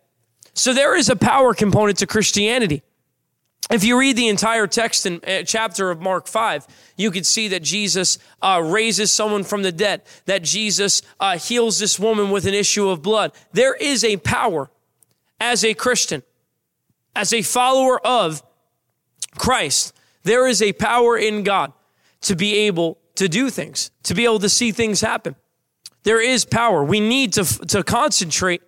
So 0.54 0.72
there 0.72 0.94
is 0.94 1.08
a 1.08 1.16
power 1.16 1.54
component 1.54 1.98
to 1.98 2.06
Christianity. 2.06 2.84
If 3.72 3.84
you 3.84 3.98
read 3.98 4.16
the 4.16 4.28
entire 4.28 4.66
text 4.66 5.06
in 5.06 5.20
uh, 5.26 5.44
chapter 5.44 5.90
of 5.90 5.98
Mark 5.98 6.26
5, 6.26 6.66
you 6.98 7.10
could 7.10 7.24
see 7.24 7.48
that 7.48 7.62
Jesus 7.62 8.18
uh, 8.42 8.60
raises 8.62 9.10
someone 9.10 9.44
from 9.44 9.62
the 9.62 9.72
dead, 9.72 10.02
that 10.26 10.42
Jesus 10.42 11.00
uh, 11.18 11.38
heals 11.38 11.78
this 11.78 11.98
woman 11.98 12.30
with 12.30 12.44
an 12.44 12.52
issue 12.52 12.90
of 12.90 13.00
blood. 13.00 13.32
There 13.52 13.74
is 13.74 14.04
a 14.04 14.18
power 14.18 14.70
as 15.40 15.64
a 15.64 15.72
Christian, 15.72 16.22
as 17.16 17.32
a 17.32 17.40
follower 17.40 17.98
of 18.06 18.42
Christ, 19.38 19.94
there 20.22 20.46
is 20.46 20.60
a 20.60 20.74
power 20.74 21.16
in 21.16 21.42
God 21.42 21.72
to 22.22 22.36
be 22.36 22.54
able 22.54 22.98
to 23.14 23.26
do 23.26 23.48
things, 23.48 23.90
to 24.02 24.14
be 24.14 24.24
able 24.24 24.38
to 24.40 24.50
see 24.50 24.70
things 24.72 25.00
happen. 25.00 25.34
There 26.02 26.20
is 26.20 26.44
power. 26.44 26.84
We 26.84 27.00
need 27.00 27.32
to, 27.34 27.44
to 27.68 27.82
concentrate 27.82 28.62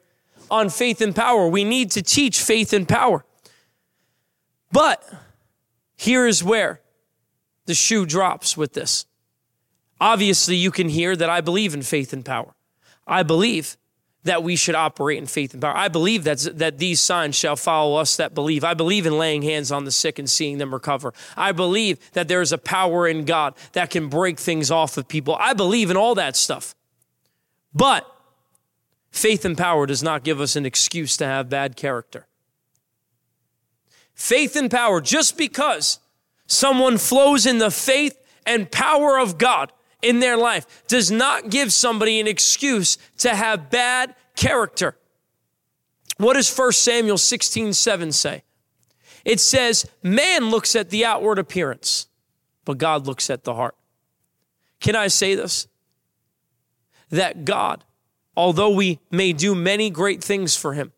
on 0.50 0.70
faith 0.70 1.00
and 1.00 1.14
power. 1.14 1.46
We 1.46 1.62
need 1.64 1.90
to 1.92 2.02
teach 2.02 2.40
faith 2.40 2.72
and 2.72 2.88
power. 2.88 3.24
But 4.74 5.08
here 5.94 6.26
is 6.26 6.42
where 6.42 6.80
the 7.66 7.74
shoe 7.74 8.04
drops 8.04 8.56
with 8.56 8.72
this. 8.72 9.06
Obviously, 10.00 10.56
you 10.56 10.72
can 10.72 10.88
hear 10.88 11.14
that 11.14 11.30
I 11.30 11.40
believe 11.40 11.74
in 11.74 11.82
faith 11.82 12.12
and 12.12 12.24
power. 12.24 12.56
I 13.06 13.22
believe 13.22 13.76
that 14.24 14.42
we 14.42 14.56
should 14.56 14.74
operate 14.74 15.18
in 15.18 15.26
faith 15.26 15.52
and 15.52 15.62
power. 15.62 15.76
I 15.76 15.86
believe 15.86 16.24
that, 16.24 16.38
that 16.54 16.78
these 16.78 17.00
signs 17.00 17.36
shall 17.36 17.54
follow 17.54 17.94
us 18.00 18.16
that 18.16 18.34
believe. 18.34 18.64
I 18.64 18.74
believe 18.74 19.06
in 19.06 19.16
laying 19.16 19.42
hands 19.42 19.70
on 19.70 19.84
the 19.84 19.92
sick 19.92 20.18
and 20.18 20.28
seeing 20.28 20.58
them 20.58 20.74
recover. 20.74 21.14
I 21.36 21.52
believe 21.52 22.00
that 22.14 22.26
there 22.26 22.40
is 22.40 22.50
a 22.50 22.58
power 22.58 23.06
in 23.06 23.26
God 23.26 23.54
that 23.74 23.90
can 23.90 24.08
break 24.08 24.40
things 24.40 24.72
off 24.72 24.96
of 24.96 25.06
people. 25.06 25.36
I 25.38 25.52
believe 25.52 25.88
in 25.88 25.96
all 25.96 26.16
that 26.16 26.34
stuff. 26.34 26.74
But 27.72 28.12
faith 29.12 29.44
and 29.44 29.56
power 29.56 29.86
does 29.86 30.02
not 30.02 30.24
give 30.24 30.40
us 30.40 30.56
an 30.56 30.66
excuse 30.66 31.16
to 31.18 31.26
have 31.26 31.48
bad 31.48 31.76
character 31.76 32.26
faith 34.14 34.56
and 34.56 34.70
power, 34.70 35.00
just 35.00 35.36
because 35.36 35.98
someone 36.46 36.98
flows 36.98 37.46
in 37.46 37.58
the 37.58 37.70
faith 37.70 38.18
and 38.46 38.70
power 38.70 39.18
of 39.18 39.38
God 39.38 39.72
in 40.02 40.20
their 40.20 40.36
life, 40.36 40.84
does 40.86 41.10
not 41.10 41.50
give 41.50 41.72
somebody 41.72 42.20
an 42.20 42.26
excuse 42.26 42.98
to 43.18 43.34
have 43.34 43.70
bad 43.70 44.14
character. 44.36 44.96
What 46.18 46.34
does 46.34 46.56
1 46.56 46.72
Samuel 46.72 47.18
16 47.18 47.72
7 47.72 48.12
say? 48.12 48.42
It 49.24 49.40
says, 49.40 49.86
Man 50.02 50.50
looks 50.50 50.76
at 50.76 50.90
the 50.90 51.04
outward 51.04 51.38
appearance, 51.38 52.06
but 52.64 52.78
God 52.78 53.06
looks 53.06 53.30
at 53.30 53.44
the 53.44 53.54
heart. 53.54 53.74
Can 54.80 54.94
I 54.94 55.08
say 55.08 55.34
this? 55.34 55.66
That 57.10 57.44
God, 57.44 57.84
although 58.36 58.70
we 58.70 59.00
may 59.10 59.32
do 59.32 59.54
many 59.54 59.88
great 59.90 60.22
things 60.22 60.56
for 60.56 60.74
Him, 60.74 60.92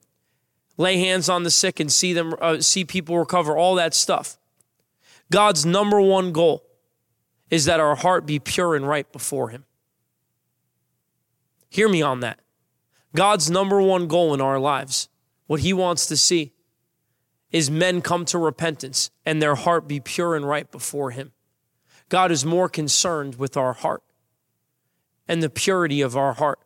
lay 0.76 0.98
hands 0.98 1.28
on 1.28 1.42
the 1.42 1.50
sick 1.50 1.80
and 1.80 1.90
see 1.90 2.12
them 2.12 2.34
uh, 2.40 2.60
see 2.60 2.84
people 2.84 3.18
recover 3.18 3.56
all 3.56 3.74
that 3.76 3.94
stuff. 3.94 4.38
God's 5.30 5.66
number 5.66 6.00
one 6.00 6.32
goal 6.32 6.64
is 7.50 7.64
that 7.64 7.80
our 7.80 7.96
heart 7.96 8.26
be 8.26 8.38
pure 8.38 8.74
and 8.74 8.86
right 8.86 9.10
before 9.12 9.50
him. 9.50 9.64
Hear 11.68 11.88
me 11.88 12.02
on 12.02 12.20
that. 12.20 12.40
God's 13.14 13.50
number 13.50 13.80
one 13.80 14.08
goal 14.08 14.34
in 14.34 14.40
our 14.40 14.58
lives 14.58 15.08
what 15.46 15.60
he 15.60 15.72
wants 15.72 16.06
to 16.06 16.16
see 16.16 16.52
is 17.50 17.70
men 17.70 18.02
come 18.02 18.24
to 18.26 18.38
repentance 18.38 19.10
and 19.24 19.40
their 19.40 19.54
heart 19.54 19.86
be 19.86 20.00
pure 20.00 20.34
and 20.34 20.46
right 20.46 20.70
before 20.70 21.12
him. 21.12 21.32
God 22.08 22.30
is 22.30 22.44
more 22.44 22.68
concerned 22.68 23.36
with 23.36 23.56
our 23.56 23.72
heart 23.72 24.02
and 25.28 25.42
the 25.42 25.50
purity 25.50 26.00
of 26.00 26.16
our 26.16 26.34
heart. 26.34 26.58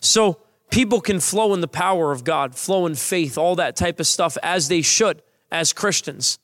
So 0.00 0.38
People 0.72 1.02
can 1.02 1.20
flow 1.20 1.52
in 1.52 1.60
the 1.60 1.68
power 1.68 2.12
of 2.12 2.24
God, 2.24 2.54
flow 2.54 2.86
in 2.86 2.94
faith, 2.94 3.36
all 3.36 3.56
that 3.56 3.76
type 3.76 4.00
of 4.00 4.06
stuff 4.06 4.38
as 4.42 4.68
they 4.68 4.80
should 4.80 5.22
as 5.50 5.74
Christians. 5.74 6.38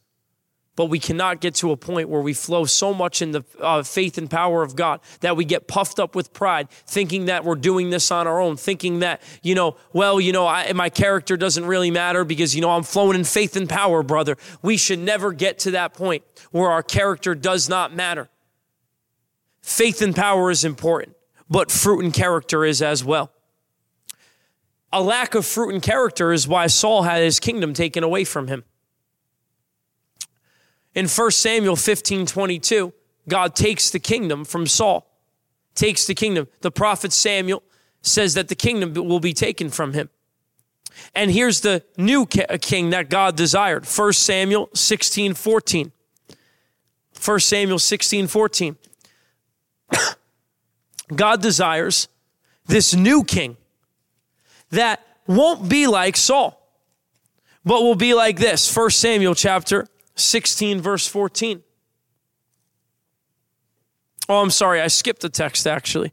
But 0.76 0.90
we 0.90 0.98
cannot 0.98 1.40
get 1.40 1.54
to 1.56 1.72
a 1.72 1.78
point 1.78 2.10
where 2.10 2.20
we 2.20 2.34
flow 2.34 2.66
so 2.66 2.92
much 2.92 3.22
in 3.22 3.30
the 3.32 3.42
uh, 3.58 3.82
faith 3.82 4.18
and 4.18 4.30
power 4.30 4.62
of 4.62 4.76
God 4.76 5.00
that 5.20 5.34
we 5.34 5.46
get 5.46 5.66
puffed 5.66 5.98
up 5.98 6.14
with 6.14 6.34
pride, 6.34 6.68
thinking 6.68 7.24
that 7.24 7.42
we're 7.42 7.54
doing 7.54 7.88
this 7.88 8.10
on 8.10 8.26
our 8.26 8.38
own, 8.38 8.58
thinking 8.58 8.98
that, 8.98 9.22
you 9.42 9.54
know, 9.54 9.76
well, 9.94 10.20
you 10.20 10.32
know, 10.32 10.46
I, 10.46 10.74
my 10.74 10.90
character 10.90 11.38
doesn't 11.38 11.64
really 11.64 11.90
matter 11.90 12.22
because, 12.22 12.54
you 12.54 12.60
know, 12.60 12.70
I'm 12.70 12.82
flowing 12.82 13.16
in 13.16 13.24
faith 13.24 13.56
and 13.56 13.66
power, 13.66 14.02
brother. 14.02 14.36
We 14.60 14.76
should 14.76 14.98
never 14.98 15.32
get 15.32 15.58
to 15.60 15.70
that 15.70 15.94
point 15.94 16.22
where 16.50 16.68
our 16.68 16.82
character 16.82 17.34
does 17.34 17.70
not 17.70 17.94
matter. 17.94 18.28
Faith 19.62 20.02
and 20.02 20.14
power 20.14 20.50
is 20.50 20.66
important, 20.66 21.16
but 21.48 21.70
fruit 21.70 22.04
and 22.04 22.12
character 22.12 22.66
is 22.66 22.82
as 22.82 23.02
well 23.02 23.32
a 24.92 25.03
lack 25.03 25.35
of 25.35 25.44
fruit 25.44 25.74
and 25.74 25.83
character 25.83 26.33
is 26.33 26.48
why 26.48 26.66
Saul 26.66 27.03
had 27.03 27.22
his 27.22 27.40
kingdom 27.40 27.74
taken 27.74 28.03
away 28.03 28.24
from 28.24 28.48
him. 28.48 28.64
In 30.94 31.07
1 31.07 31.31
Samuel 31.31 31.77
15 31.77 32.27
22, 32.27 32.92
God 33.29 33.55
takes 33.55 33.90
the 33.90 34.01
kingdom 34.01 34.44
from 34.44 34.66
Saul, 34.66 35.07
takes 35.74 36.07
the 36.07 36.14
kingdom. 36.14 36.48
The 36.61 36.70
prophet 36.70 37.12
Samuel 37.12 37.62
says 38.01 38.35
that 38.35 38.48
the 38.48 38.55
kingdom 38.55 38.94
will 38.94 39.20
be 39.20 39.35
taken 39.35 39.68
from 39.68 39.92
him. 39.92 40.09
And 41.14 41.31
here's 41.31 41.61
the 41.61 41.85
new 41.96 42.27
uh, 42.48 42.59
king 42.61 42.90
that 42.90 43.11
God 43.11 43.37
desired 43.37 43.87
1 43.87 44.12
Samuel 44.14 44.70
16 44.74 45.35
14. 45.35 45.92
1 47.24 47.40
Samuel 47.40 47.79
16 47.79 48.27
14. 48.27 48.76
God 51.14 51.43
desires 51.43 52.09
this 52.66 52.95
new 52.95 53.22
king 53.22 53.57
that 54.70 55.06
won't 55.26 55.68
be 55.68 55.86
like 55.86 56.16
Saul, 56.16 56.60
but 57.64 57.82
will 57.82 57.94
be 57.94 58.14
like 58.14 58.38
this. 58.38 58.74
1 58.74 58.90
Samuel 58.90 59.34
chapter 59.34 59.86
16, 60.16 60.80
verse 60.80 61.06
14. 61.06 61.62
Oh, 64.28 64.42
I'm 64.42 64.50
sorry, 64.50 64.80
I 64.80 64.88
skipped 64.88 65.22
the 65.22 65.28
text 65.28 65.66
actually. 65.66 66.12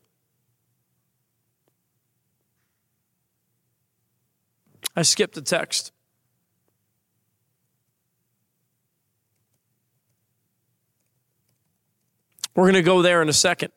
I 4.96 5.02
skipped 5.02 5.36
the 5.36 5.42
text. 5.42 5.92
We're 12.56 12.64
going 12.64 12.76
to 12.76 12.82
go 12.82 13.02
there 13.02 13.22
in 13.22 13.28
a 13.28 13.34
second. 13.34 13.74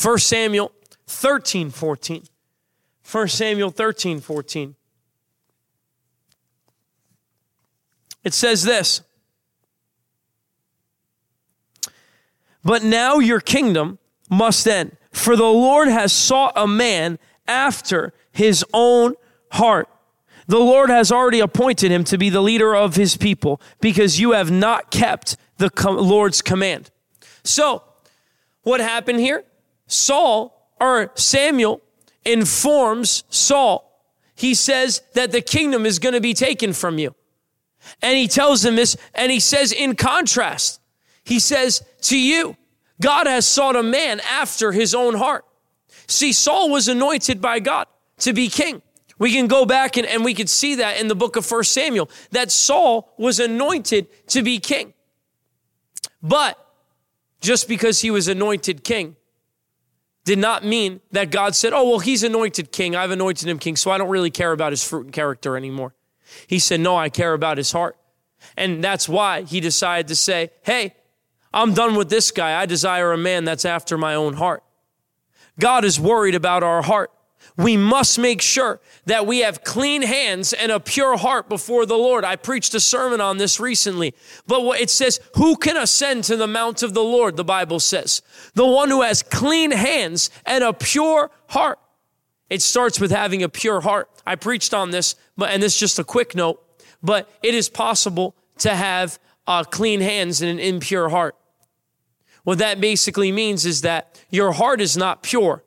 1 0.00 0.18
Samuel 0.18 0.70
13 1.08 1.70
14. 1.70 2.22
1 3.10 3.28
Samuel 3.28 3.70
13 3.70 4.20
14. 4.20 4.74
It 8.24 8.34
says 8.34 8.62
this 8.62 9.00
But 12.62 12.84
now 12.84 13.18
your 13.18 13.40
kingdom 13.40 13.98
must 14.28 14.68
end, 14.68 14.96
for 15.10 15.34
the 15.34 15.44
Lord 15.44 15.88
has 15.88 16.12
sought 16.12 16.52
a 16.54 16.66
man 16.66 17.18
after 17.46 18.12
his 18.30 18.64
own 18.74 19.14
heart. 19.52 19.88
The 20.46 20.58
Lord 20.58 20.90
has 20.90 21.10
already 21.10 21.40
appointed 21.40 21.90
him 21.90 22.04
to 22.04 22.18
be 22.18 22.28
the 22.28 22.42
leader 22.42 22.74
of 22.76 22.96
his 22.96 23.16
people 23.16 23.60
because 23.80 24.20
you 24.20 24.32
have 24.32 24.50
not 24.50 24.90
kept 24.90 25.36
the 25.56 25.70
Lord's 25.90 26.42
command. 26.42 26.90
So, 27.44 27.82
what 28.62 28.80
happened 28.80 29.20
here? 29.20 29.44
Saul 29.86 30.57
or 30.80 31.12
Samuel 31.14 31.80
informs 32.24 33.24
Saul. 33.30 33.84
He 34.34 34.54
says 34.54 35.02
that 35.14 35.32
the 35.32 35.40
kingdom 35.40 35.84
is 35.84 35.98
going 35.98 36.14
to 36.14 36.20
be 36.20 36.34
taken 36.34 36.72
from 36.72 36.98
you. 36.98 37.14
And 38.02 38.16
he 38.16 38.28
tells 38.28 38.64
him 38.64 38.76
this, 38.76 38.96
and 39.14 39.32
he 39.32 39.40
says, 39.40 39.72
in 39.72 39.96
contrast, 39.96 40.80
he 41.24 41.38
says, 41.38 41.82
to 42.02 42.18
you, 42.18 42.56
God 43.00 43.26
has 43.26 43.46
sought 43.46 43.76
a 43.76 43.82
man 43.82 44.20
after 44.20 44.72
his 44.72 44.94
own 44.94 45.14
heart. 45.14 45.44
See, 46.06 46.32
Saul 46.32 46.70
was 46.70 46.88
anointed 46.88 47.40
by 47.40 47.60
God 47.60 47.86
to 48.18 48.32
be 48.32 48.48
king. 48.48 48.82
We 49.18 49.32
can 49.32 49.46
go 49.46 49.66
back 49.66 49.96
and, 49.96 50.06
and 50.06 50.24
we 50.24 50.34
can 50.34 50.46
see 50.46 50.76
that 50.76 51.00
in 51.00 51.08
the 51.08 51.14
book 51.14 51.36
of 51.36 51.44
First 51.44 51.72
Samuel, 51.72 52.08
that 52.30 52.52
Saul 52.52 53.12
was 53.18 53.40
anointed 53.40 54.06
to 54.28 54.42
be 54.42 54.58
king. 54.58 54.94
But 56.22 56.58
just 57.40 57.68
because 57.68 58.00
he 58.00 58.10
was 58.10 58.28
anointed 58.28 58.84
king 58.84 59.16
did 60.28 60.38
not 60.38 60.62
mean 60.62 61.00
that 61.12 61.30
God 61.30 61.56
said, 61.56 61.72
Oh, 61.72 61.88
well, 61.88 61.98
he's 62.00 62.22
anointed 62.22 62.70
king. 62.70 62.94
I've 62.94 63.10
anointed 63.10 63.48
him 63.48 63.58
king, 63.58 63.76
so 63.76 63.90
I 63.90 63.96
don't 63.96 64.10
really 64.10 64.30
care 64.30 64.52
about 64.52 64.72
his 64.72 64.86
fruit 64.86 65.06
and 65.06 65.12
character 65.12 65.56
anymore. 65.56 65.94
He 66.46 66.58
said, 66.58 66.80
No, 66.80 66.94
I 66.94 67.08
care 67.08 67.32
about 67.32 67.56
his 67.56 67.72
heart. 67.72 67.96
And 68.54 68.84
that's 68.84 69.08
why 69.08 69.42
he 69.42 69.58
decided 69.58 70.06
to 70.08 70.14
say, 70.14 70.50
Hey, 70.60 70.94
I'm 71.50 71.72
done 71.72 71.94
with 71.94 72.10
this 72.10 72.30
guy. 72.30 72.60
I 72.60 72.66
desire 72.66 73.10
a 73.12 73.16
man 73.16 73.46
that's 73.46 73.64
after 73.64 73.96
my 73.96 74.14
own 74.14 74.34
heart. 74.34 74.62
God 75.58 75.86
is 75.86 75.98
worried 75.98 76.34
about 76.34 76.62
our 76.62 76.82
heart 76.82 77.10
we 77.58 77.76
must 77.76 78.20
make 78.20 78.40
sure 78.40 78.80
that 79.06 79.26
we 79.26 79.40
have 79.40 79.64
clean 79.64 80.02
hands 80.02 80.52
and 80.52 80.70
a 80.70 80.78
pure 80.78 81.16
heart 81.16 81.48
before 81.48 81.84
the 81.86 81.96
Lord. 81.96 82.24
I 82.24 82.36
preached 82.36 82.72
a 82.72 82.80
sermon 82.80 83.20
on 83.20 83.36
this 83.36 83.58
recently, 83.58 84.14
but 84.46 84.80
it 84.80 84.90
says, 84.90 85.18
Who 85.34 85.56
can 85.56 85.76
ascend 85.76 86.22
to 86.24 86.36
the 86.36 86.46
mount 86.46 86.84
of 86.84 86.94
the 86.94 87.02
Lord? 87.02 87.36
The 87.36 87.44
Bible 87.44 87.80
says, 87.80 88.22
The 88.54 88.64
one 88.64 88.90
who 88.90 89.02
has 89.02 89.24
clean 89.24 89.72
hands 89.72 90.30
and 90.46 90.62
a 90.62 90.72
pure 90.72 91.32
heart. 91.48 91.80
It 92.48 92.62
starts 92.62 93.00
with 93.00 93.10
having 93.10 93.42
a 93.42 93.48
pure 93.48 93.80
heart. 93.80 94.08
I 94.24 94.36
preached 94.36 94.72
on 94.72 94.92
this, 94.92 95.16
but, 95.36 95.50
and 95.50 95.60
this 95.60 95.74
is 95.74 95.80
just 95.80 95.98
a 95.98 96.04
quick 96.04 96.36
note, 96.36 96.62
but 97.02 97.28
it 97.42 97.54
is 97.54 97.68
possible 97.68 98.36
to 98.58 98.74
have 98.74 99.18
uh, 99.48 99.64
clean 99.64 100.00
hands 100.00 100.40
and 100.42 100.50
an 100.50 100.60
impure 100.60 101.08
heart. 101.08 101.34
What 102.44 102.58
that 102.58 102.80
basically 102.80 103.32
means 103.32 103.66
is 103.66 103.80
that 103.80 104.24
your 104.30 104.52
heart 104.52 104.80
is 104.80 104.96
not 104.96 105.24
pure 105.24 105.64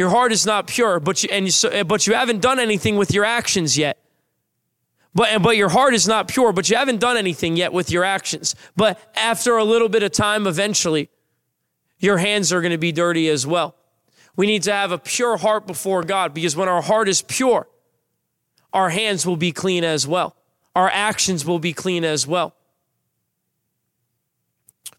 your 0.00 0.08
heart 0.08 0.32
is 0.32 0.46
not 0.46 0.66
pure, 0.66 0.98
but 0.98 1.22
you, 1.22 1.28
and 1.30 1.46
you, 1.46 1.70
eh, 1.70 1.82
but 1.82 2.06
you 2.06 2.14
haven't 2.14 2.40
done 2.40 2.58
anything 2.58 2.96
with 2.96 3.12
your 3.12 3.26
actions 3.26 3.76
yet. 3.76 3.98
But, 5.14 5.42
but 5.42 5.58
your 5.58 5.68
heart 5.68 5.92
is 5.92 6.08
not 6.08 6.26
pure, 6.26 6.54
but 6.54 6.70
you 6.70 6.76
haven't 6.78 7.00
done 7.00 7.18
anything 7.18 7.54
yet 7.54 7.74
with 7.74 7.90
your 7.90 8.02
actions. 8.02 8.54
But 8.74 8.98
after 9.14 9.58
a 9.58 9.62
little 9.62 9.90
bit 9.90 10.02
of 10.02 10.10
time, 10.10 10.46
eventually, 10.46 11.10
your 11.98 12.16
hands 12.16 12.50
are 12.50 12.62
going 12.62 12.72
to 12.72 12.78
be 12.78 12.92
dirty 12.92 13.28
as 13.28 13.46
well. 13.46 13.76
We 14.36 14.46
need 14.46 14.62
to 14.62 14.72
have 14.72 14.90
a 14.90 14.96
pure 14.96 15.36
heart 15.36 15.66
before 15.66 16.02
God 16.02 16.32
because 16.32 16.56
when 16.56 16.66
our 16.66 16.80
heart 16.80 17.06
is 17.06 17.20
pure, 17.20 17.68
our 18.72 18.88
hands 18.88 19.26
will 19.26 19.36
be 19.36 19.52
clean 19.52 19.84
as 19.84 20.08
well. 20.08 20.34
Our 20.74 20.88
actions 20.88 21.44
will 21.44 21.58
be 21.58 21.74
clean 21.74 22.06
as 22.06 22.26
well. 22.26 22.54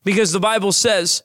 Because 0.03 0.31
the 0.31 0.39
Bible 0.39 0.71
says, 0.71 1.23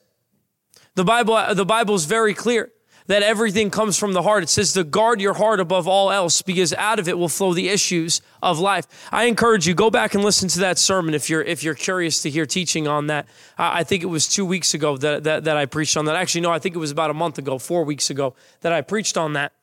the 0.95 1.05
Bible, 1.05 1.53
the 1.53 1.63
Bible 1.63 1.93
is 1.93 2.05
very 2.05 2.33
clear 2.33 2.71
that 3.07 3.23
everything 3.23 3.69
comes 3.69 3.97
from 3.97 4.13
the 4.13 4.21
heart. 4.21 4.43
It 4.43 4.49
says 4.49 4.73
to 4.73 4.83
guard 4.83 5.19
your 5.19 5.33
heart 5.33 5.59
above 5.59 5.87
all 5.87 6.11
else 6.11 6.41
because 6.41 6.73
out 6.73 6.99
of 6.99 7.07
it 7.07 7.17
will 7.17 7.29
flow 7.29 7.53
the 7.53 7.69
issues 7.69 8.21
of 8.43 8.59
life. 8.59 8.85
I 9.11 9.25
encourage 9.25 9.65
you, 9.65 9.73
go 9.73 9.89
back 9.89 10.13
and 10.13 10.23
listen 10.23 10.49
to 10.49 10.59
that 10.59 10.77
sermon 10.77 11.13
if 11.13 11.29
you're, 11.29 11.41
if 11.41 11.63
you're 11.63 11.73
curious 11.73 12.21
to 12.23 12.29
hear 12.29 12.45
teaching 12.45 12.87
on 12.87 13.07
that. 13.07 13.27
I 13.57 13.83
think 13.83 14.03
it 14.03 14.07
was 14.07 14.27
two 14.27 14.45
weeks 14.45 14.73
ago 14.73 14.97
that, 14.97 15.23
that, 15.23 15.45
that 15.45 15.57
I 15.57 15.65
preached 15.65 15.97
on 15.97 16.05
that. 16.05 16.15
Actually, 16.15 16.41
no, 16.41 16.51
I 16.51 16.59
think 16.59 16.75
it 16.75 16.79
was 16.79 16.91
about 16.91 17.09
a 17.09 17.13
month 17.13 17.37
ago, 17.37 17.57
four 17.57 17.83
weeks 17.83 18.09
ago 18.09 18.35
that 18.61 18.73
I 18.73 18.81
preached 18.81 19.17
on 19.17 19.33
that. 19.33 19.53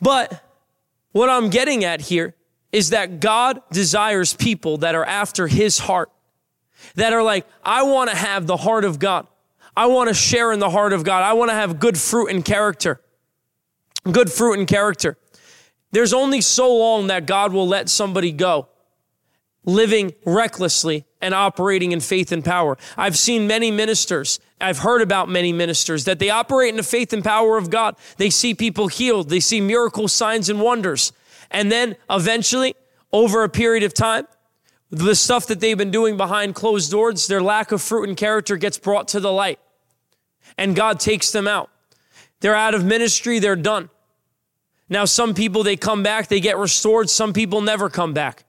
But 0.00 0.42
what 1.12 1.28
I'm 1.28 1.50
getting 1.50 1.84
at 1.84 2.00
here 2.00 2.34
is 2.72 2.90
that 2.90 3.20
God 3.20 3.60
desires 3.70 4.32
people 4.32 4.78
that 4.78 4.94
are 4.94 5.04
after 5.04 5.46
his 5.46 5.78
heart, 5.78 6.10
that 6.94 7.12
are 7.12 7.22
like, 7.22 7.46
I 7.62 7.82
want 7.82 8.10
to 8.10 8.16
have 8.16 8.46
the 8.46 8.56
heart 8.56 8.84
of 8.84 8.98
God. 8.98 9.26
I 9.76 9.86
want 9.86 10.08
to 10.08 10.14
share 10.14 10.52
in 10.52 10.58
the 10.58 10.70
heart 10.70 10.92
of 10.92 11.04
God. 11.04 11.22
I 11.22 11.32
want 11.32 11.50
to 11.50 11.54
have 11.54 11.78
good 11.78 11.98
fruit 11.98 12.30
and 12.30 12.44
character. 12.44 13.00
Good 14.10 14.30
fruit 14.32 14.58
and 14.58 14.66
character. 14.66 15.16
There's 15.92 16.12
only 16.12 16.40
so 16.40 16.74
long 16.74 17.08
that 17.08 17.26
God 17.26 17.52
will 17.52 17.66
let 17.66 17.88
somebody 17.88 18.32
go 18.32 18.68
living 19.64 20.14
recklessly 20.24 21.04
and 21.20 21.34
operating 21.34 21.92
in 21.92 22.00
faith 22.00 22.32
and 22.32 22.44
power. 22.44 22.78
I've 22.96 23.16
seen 23.16 23.46
many 23.46 23.70
ministers, 23.70 24.40
I've 24.60 24.78
heard 24.78 25.02
about 25.02 25.28
many 25.28 25.52
ministers 25.52 26.04
that 26.04 26.18
they 26.18 26.30
operate 26.30 26.70
in 26.70 26.76
the 26.76 26.82
faith 26.82 27.12
and 27.12 27.22
power 27.22 27.58
of 27.58 27.70
God. 27.70 27.96
They 28.16 28.30
see 28.30 28.54
people 28.54 28.88
healed, 28.88 29.28
they 29.28 29.40
see 29.40 29.60
miracles, 29.60 30.12
signs, 30.12 30.48
and 30.48 30.60
wonders. 30.60 31.12
And 31.50 31.70
then 31.70 31.96
eventually, 32.08 32.74
over 33.12 33.42
a 33.42 33.48
period 33.48 33.82
of 33.82 33.92
time, 33.92 34.26
the 34.90 35.14
stuff 35.14 35.46
that 35.46 35.60
they've 35.60 35.78
been 35.78 35.92
doing 35.92 36.16
behind 36.16 36.54
closed 36.54 36.90
doors, 36.90 37.26
their 37.28 37.42
lack 37.42 37.70
of 37.72 37.80
fruit 37.80 38.08
and 38.08 38.16
character 38.16 38.56
gets 38.56 38.76
brought 38.76 39.08
to 39.08 39.20
the 39.20 39.32
light. 39.32 39.60
And 40.58 40.74
God 40.74 40.98
takes 40.98 41.30
them 41.30 41.46
out. 41.46 41.70
They're 42.40 42.56
out 42.56 42.74
of 42.74 42.84
ministry, 42.84 43.38
they're 43.38 43.56
done. 43.56 43.90
Now, 44.88 45.04
some 45.04 45.34
people, 45.34 45.62
they 45.62 45.76
come 45.76 46.02
back, 46.02 46.26
they 46.26 46.40
get 46.40 46.58
restored. 46.58 47.08
Some 47.08 47.32
people 47.32 47.60
never 47.60 47.88
come 47.88 48.12
back. 48.12 48.44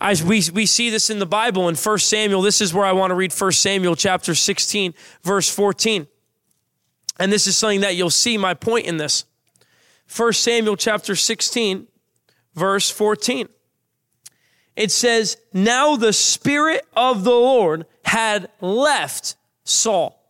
As 0.00 0.24
we, 0.24 0.42
we 0.52 0.66
see 0.66 0.90
this 0.90 1.10
in 1.10 1.20
the 1.20 1.26
Bible 1.26 1.68
in 1.68 1.76
1 1.76 1.98
Samuel. 1.98 2.42
This 2.42 2.60
is 2.60 2.74
where 2.74 2.86
I 2.86 2.92
want 2.92 3.10
to 3.10 3.14
read 3.14 3.32
1 3.32 3.52
Samuel 3.52 3.94
chapter 3.94 4.34
16, 4.34 4.94
verse 5.22 5.48
14. 5.48 6.08
And 7.20 7.32
this 7.32 7.46
is 7.46 7.56
something 7.56 7.82
that 7.82 7.94
you'll 7.94 8.10
see 8.10 8.36
my 8.36 8.54
point 8.54 8.86
in 8.86 8.96
this. 8.96 9.24
1 10.16 10.32
Samuel 10.32 10.76
chapter 10.76 11.14
16, 11.14 11.86
verse 12.54 12.90
14 12.90 13.48
it 14.76 14.90
says, 14.90 15.36
Now 15.52 15.96
the 15.96 16.12
Spirit 16.12 16.86
of 16.96 17.24
the 17.24 17.30
Lord 17.30 17.86
had 18.04 18.50
left 18.60 19.36
Saul. 19.64 20.20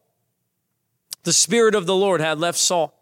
The 1.25 1.33
Spirit 1.33 1.75
of 1.75 1.87
the 1.87 1.97
Lord 1.97 2.21
had 2.21 2.39
left 2.39 2.59
Saul. 2.59 2.95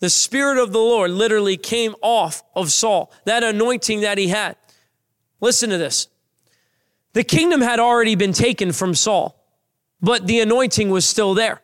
The 0.00 0.10
Spirit 0.10 0.58
of 0.58 0.72
the 0.72 0.78
Lord 0.78 1.10
literally 1.10 1.56
came 1.56 1.94
off 2.02 2.42
of 2.54 2.70
Saul, 2.70 3.12
that 3.24 3.42
anointing 3.42 4.00
that 4.00 4.16
he 4.16 4.28
had. 4.28 4.56
Listen 5.40 5.70
to 5.70 5.78
this. 5.78 6.08
The 7.12 7.24
kingdom 7.24 7.60
had 7.60 7.80
already 7.80 8.14
been 8.14 8.32
taken 8.32 8.72
from 8.72 8.94
Saul, 8.94 9.42
but 10.00 10.26
the 10.26 10.40
anointing 10.40 10.90
was 10.90 11.04
still 11.04 11.34
there. 11.34 11.62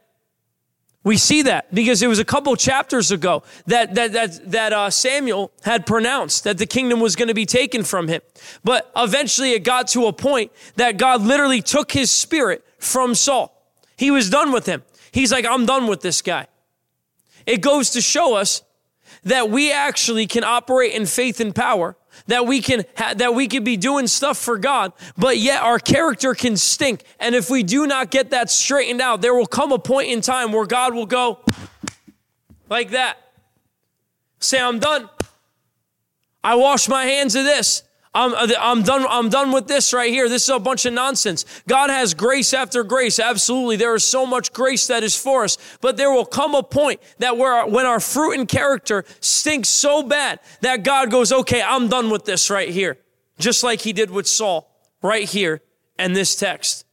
We 1.04 1.18
see 1.18 1.42
that 1.42 1.72
because 1.72 2.02
it 2.02 2.06
was 2.06 2.18
a 2.18 2.24
couple 2.24 2.56
chapters 2.56 3.10
ago 3.10 3.42
that 3.66 3.94
that 3.94 4.12
that 4.14 4.50
that 4.50 4.72
uh, 4.72 4.88
Samuel 4.88 5.52
had 5.62 5.84
pronounced 5.84 6.44
that 6.44 6.56
the 6.56 6.66
kingdom 6.66 6.98
was 6.98 7.14
going 7.14 7.28
to 7.28 7.34
be 7.34 7.44
taken 7.44 7.84
from 7.84 8.08
him. 8.08 8.22
But 8.64 8.90
eventually, 8.96 9.52
it 9.52 9.64
got 9.64 9.88
to 9.88 10.06
a 10.06 10.12
point 10.14 10.50
that 10.76 10.96
God 10.96 11.20
literally 11.20 11.60
took 11.60 11.92
his 11.92 12.10
spirit 12.10 12.64
from 12.78 13.14
Saul. 13.14 13.54
He 13.96 14.10
was 14.10 14.30
done 14.30 14.50
with 14.50 14.64
him. 14.64 14.82
He's 15.12 15.30
like, 15.30 15.44
I'm 15.44 15.66
done 15.66 15.86
with 15.86 16.00
this 16.00 16.22
guy. 16.22 16.46
It 17.46 17.60
goes 17.60 17.90
to 17.90 18.00
show 18.00 18.34
us 18.34 18.62
that 19.24 19.50
we 19.50 19.70
actually 19.70 20.26
can 20.26 20.42
operate 20.42 20.94
in 20.94 21.04
faith 21.04 21.38
and 21.38 21.54
power 21.54 21.96
that 22.26 22.46
we 22.46 22.60
can 22.60 22.84
ha- 22.96 23.14
that 23.14 23.34
we 23.34 23.48
can 23.48 23.64
be 23.64 23.76
doing 23.76 24.06
stuff 24.06 24.38
for 24.38 24.58
God, 24.58 24.92
but 25.16 25.38
yet 25.38 25.62
our 25.62 25.78
character 25.78 26.34
can 26.34 26.56
stink. 26.56 27.04
And 27.20 27.34
if 27.34 27.50
we 27.50 27.62
do 27.62 27.86
not 27.86 28.10
get 28.10 28.30
that 28.30 28.50
straightened 28.50 29.00
out, 29.00 29.20
there 29.20 29.34
will 29.34 29.46
come 29.46 29.72
a 29.72 29.78
point 29.78 30.08
in 30.08 30.20
time 30.20 30.52
where 30.52 30.66
God 30.66 30.94
will 30.94 31.06
go 31.06 31.40
like 32.68 32.90
that. 32.90 33.18
Say, 34.40 34.60
I'm 34.60 34.78
done. 34.78 35.08
I 36.42 36.56
wash 36.56 36.88
my 36.88 37.04
hands 37.04 37.34
of 37.34 37.44
this. 37.44 37.82
I'm, 38.14 38.32
I'm 38.60 38.82
done. 38.82 39.04
I'm 39.08 39.28
done 39.28 39.50
with 39.50 39.66
this 39.66 39.92
right 39.92 40.12
here. 40.12 40.28
This 40.28 40.44
is 40.44 40.48
a 40.48 40.60
bunch 40.60 40.86
of 40.86 40.92
nonsense. 40.92 41.44
God 41.66 41.90
has 41.90 42.14
grace 42.14 42.54
after 42.54 42.84
grace. 42.84 43.18
Absolutely. 43.18 43.76
There 43.76 43.94
is 43.94 44.04
so 44.04 44.24
much 44.24 44.52
grace 44.52 44.86
that 44.86 45.02
is 45.02 45.16
for 45.20 45.42
us. 45.42 45.58
But 45.80 45.96
there 45.96 46.12
will 46.12 46.24
come 46.24 46.54
a 46.54 46.62
point 46.62 47.00
that 47.18 47.36
where, 47.36 47.66
when 47.66 47.86
our 47.86 47.98
fruit 47.98 48.38
and 48.38 48.48
character 48.48 49.04
stinks 49.18 49.68
so 49.68 50.04
bad 50.04 50.38
that 50.60 50.84
God 50.84 51.10
goes, 51.10 51.32
okay, 51.32 51.60
I'm 51.60 51.88
done 51.88 52.08
with 52.08 52.24
this 52.24 52.50
right 52.50 52.68
here. 52.68 52.98
Just 53.38 53.64
like 53.64 53.80
he 53.80 53.92
did 53.92 54.10
with 54.10 54.28
Saul 54.28 54.70
right 55.02 55.28
here 55.28 55.60
and 55.98 56.14
this 56.14 56.36
text. 56.36 56.86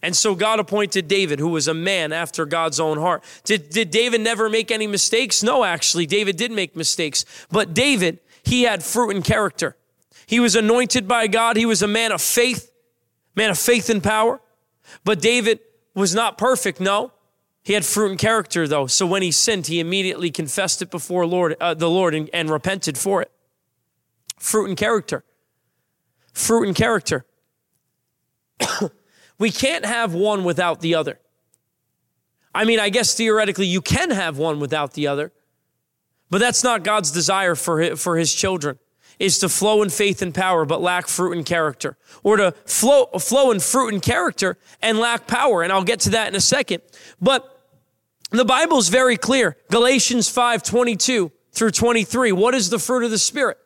And 0.00 0.14
so 0.14 0.36
God 0.36 0.60
appointed 0.60 1.08
David, 1.08 1.40
who 1.40 1.48
was 1.48 1.66
a 1.66 1.74
man 1.74 2.12
after 2.12 2.46
God's 2.46 2.78
own 2.78 2.98
heart. 2.98 3.24
Did, 3.42 3.70
did 3.70 3.90
David 3.90 4.20
never 4.20 4.48
make 4.48 4.70
any 4.70 4.86
mistakes? 4.86 5.42
No, 5.42 5.64
actually, 5.64 6.06
David 6.06 6.36
did 6.36 6.52
make 6.52 6.76
mistakes. 6.76 7.24
But 7.50 7.74
David, 7.74 8.20
he 8.44 8.62
had 8.62 8.84
fruit 8.84 9.10
and 9.16 9.24
character. 9.24 9.76
He 10.28 10.40
was 10.40 10.54
anointed 10.54 11.08
by 11.08 11.26
God. 11.26 11.56
He 11.56 11.64
was 11.64 11.80
a 11.80 11.86
man 11.86 12.12
of 12.12 12.20
faith, 12.20 12.70
man 13.34 13.48
of 13.48 13.58
faith 13.58 13.88
and 13.88 14.02
power. 14.02 14.42
But 15.02 15.22
David 15.22 15.60
was 15.94 16.14
not 16.14 16.36
perfect, 16.36 16.80
no. 16.80 17.12
He 17.62 17.72
had 17.72 17.82
fruit 17.82 18.10
and 18.10 18.18
character, 18.18 18.68
though. 18.68 18.86
So 18.86 19.06
when 19.06 19.22
he 19.22 19.32
sinned, 19.32 19.68
he 19.68 19.80
immediately 19.80 20.30
confessed 20.30 20.82
it 20.82 20.90
before 20.90 21.24
Lord, 21.24 21.56
uh, 21.58 21.72
the 21.72 21.88
Lord 21.88 22.14
and, 22.14 22.28
and 22.34 22.50
repented 22.50 22.98
for 22.98 23.22
it. 23.22 23.30
Fruit 24.38 24.68
and 24.68 24.76
character. 24.76 25.24
Fruit 26.34 26.66
and 26.66 26.76
character. 26.76 27.24
we 29.38 29.50
can't 29.50 29.86
have 29.86 30.12
one 30.12 30.44
without 30.44 30.82
the 30.82 30.94
other. 30.94 31.18
I 32.54 32.66
mean, 32.66 32.80
I 32.80 32.90
guess 32.90 33.14
theoretically 33.14 33.66
you 33.66 33.80
can 33.80 34.10
have 34.10 34.36
one 34.36 34.60
without 34.60 34.92
the 34.92 35.06
other, 35.06 35.32
but 36.28 36.36
that's 36.36 36.62
not 36.62 36.84
God's 36.84 37.10
desire 37.10 37.54
for 37.54 37.80
his, 37.80 38.02
for 38.02 38.18
his 38.18 38.34
children 38.34 38.78
is 39.18 39.38
to 39.40 39.48
flow 39.48 39.82
in 39.82 39.90
faith 39.90 40.22
and 40.22 40.34
power 40.34 40.64
but 40.64 40.80
lack 40.80 41.08
fruit 41.08 41.36
and 41.36 41.44
character. 41.44 41.96
Or 42.22 42.36
to 42.36 42.52
flow 42.64 43.06
flow 43.18 43.50
in 43.50 43.60
fruit 43.60 43.92
and 43.92 44.02
character 44.02 44.58
and 44.80 44.98
lack 44.98 45.26
power 45.26 45.62
and 45.62 45.72
I'll 45.72 45.84
get 45.84 46.00
to 46.00 46.10
that 46.10 46.28
in 46.28 46.34
a 46.34 46.40
second. 46.40 46.82
But 47.20 47.54
the 48.30 48.44
Bible 48.44 48.78
is 48.78 48.88
very 48.88 49.16
clear. 49.16 49.56
Galatians 49.70 50.28
5 50.28 50.62
22 50.62 51.32
through 51.52 51.70
23 51.70 52.32
what 52.32 52.54
is 52.54 52.70
the 52.70 52.78
fruit 52.78 53.04
of 53.04 53.10
the 53.10 53.18
spirit? 53.18 53.58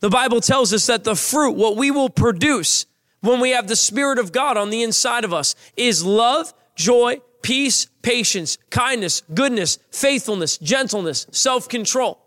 The 0.00 0.10
Bible 0.10 0.40
tells 0.40 0.72
us 0.72 0.86
that 0.86 1.04
the 1.04 1.16
fruit 1.16 1.52
what 1.52 1.76
we 1.76 1.90
will 1.90 2.10
produce 2.10 2.86
when 3.20 3.40
we 3.40 3.50
have 3.50 3.66
the 3.66 3.76
spirit 3.76 4.18
of 4.18 4.32
God 4.32 4.56
on 4.56 4.70
the 4.70 4.82
inside 4.82 5.24
of 5.24 5.34
us 5.34 5.54
is 5.76 6.04
love 6.04 6.52
joy 6.76 7.20
peace 7.42 7.86
patience 8.02 8.58
kindness 8.70 9.22
goodness 9.34 9.78
faithfulness 9.90 10.58
gentleness 10.58 11.26
self-control 11.30 12.20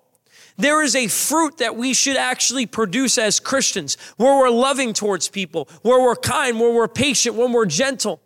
there 0.57 0.81
is 0.81 0.95
a 0.95 1.07
fruit 1.07 1.57
that 1.57 1.75
we 1.75 1.93
should 1.93 2.17
actually 2.17 2.65
produce 2.65 3.17
as 3.17 3.39
Christians 3.39 3.97
where 4.17 4.37
we're 4.37 4.49
loving 4.49 4.93
towards 4.93 5.29
people, 5.29 5.69
where 5.81 6.01
we're 6.01 6.15
kind, 6.15 6.59
where 6.59 6.73
we're 6.73 6.87
patient, 6.87 7.35
when 7.35 7.51
we're 7.51 7.65
gentle. 7.65 8.21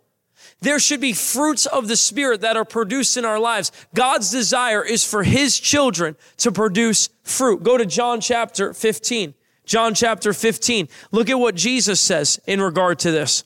There 0.60 0.78
should 0.78 1.00
be 1.00 1.12
fruits 1.12 1.66
of 1.66 1.88
the 1.88 1.96
Spirit 1.96 2.40
that 2.40 2.56
are 2.56 2.64
produced 2.64 3.16
in 3.16 3.24
our 3.24 3.38
lives. 3.38 3.72
God's 3.94 4.30
desire 4.30 4.82
is 4.84 5.04
for 5.04 5.22
His 5.22 5.58
children 5.58 6.16
to 6.38 6.50
produce 6.50 7.08
fruit. 7.22 7.62
Go 7.62 7.76
to 7.76 7.86
John 7.86 8.20
chapter 8.20 8.72
15. 8.72 9.34
John 9.66 9.94
chapter 9.94 10.32
15. 10.32 10.88
Look 11.10 11.28
at 11.28 11.38
what 11.38 11.54
Jesus 11.54 12.00
says 12.00 12.40
in 12.46 12.60
regard 12.60 12.98
to 13.00 13.10
this. 13.10 13.44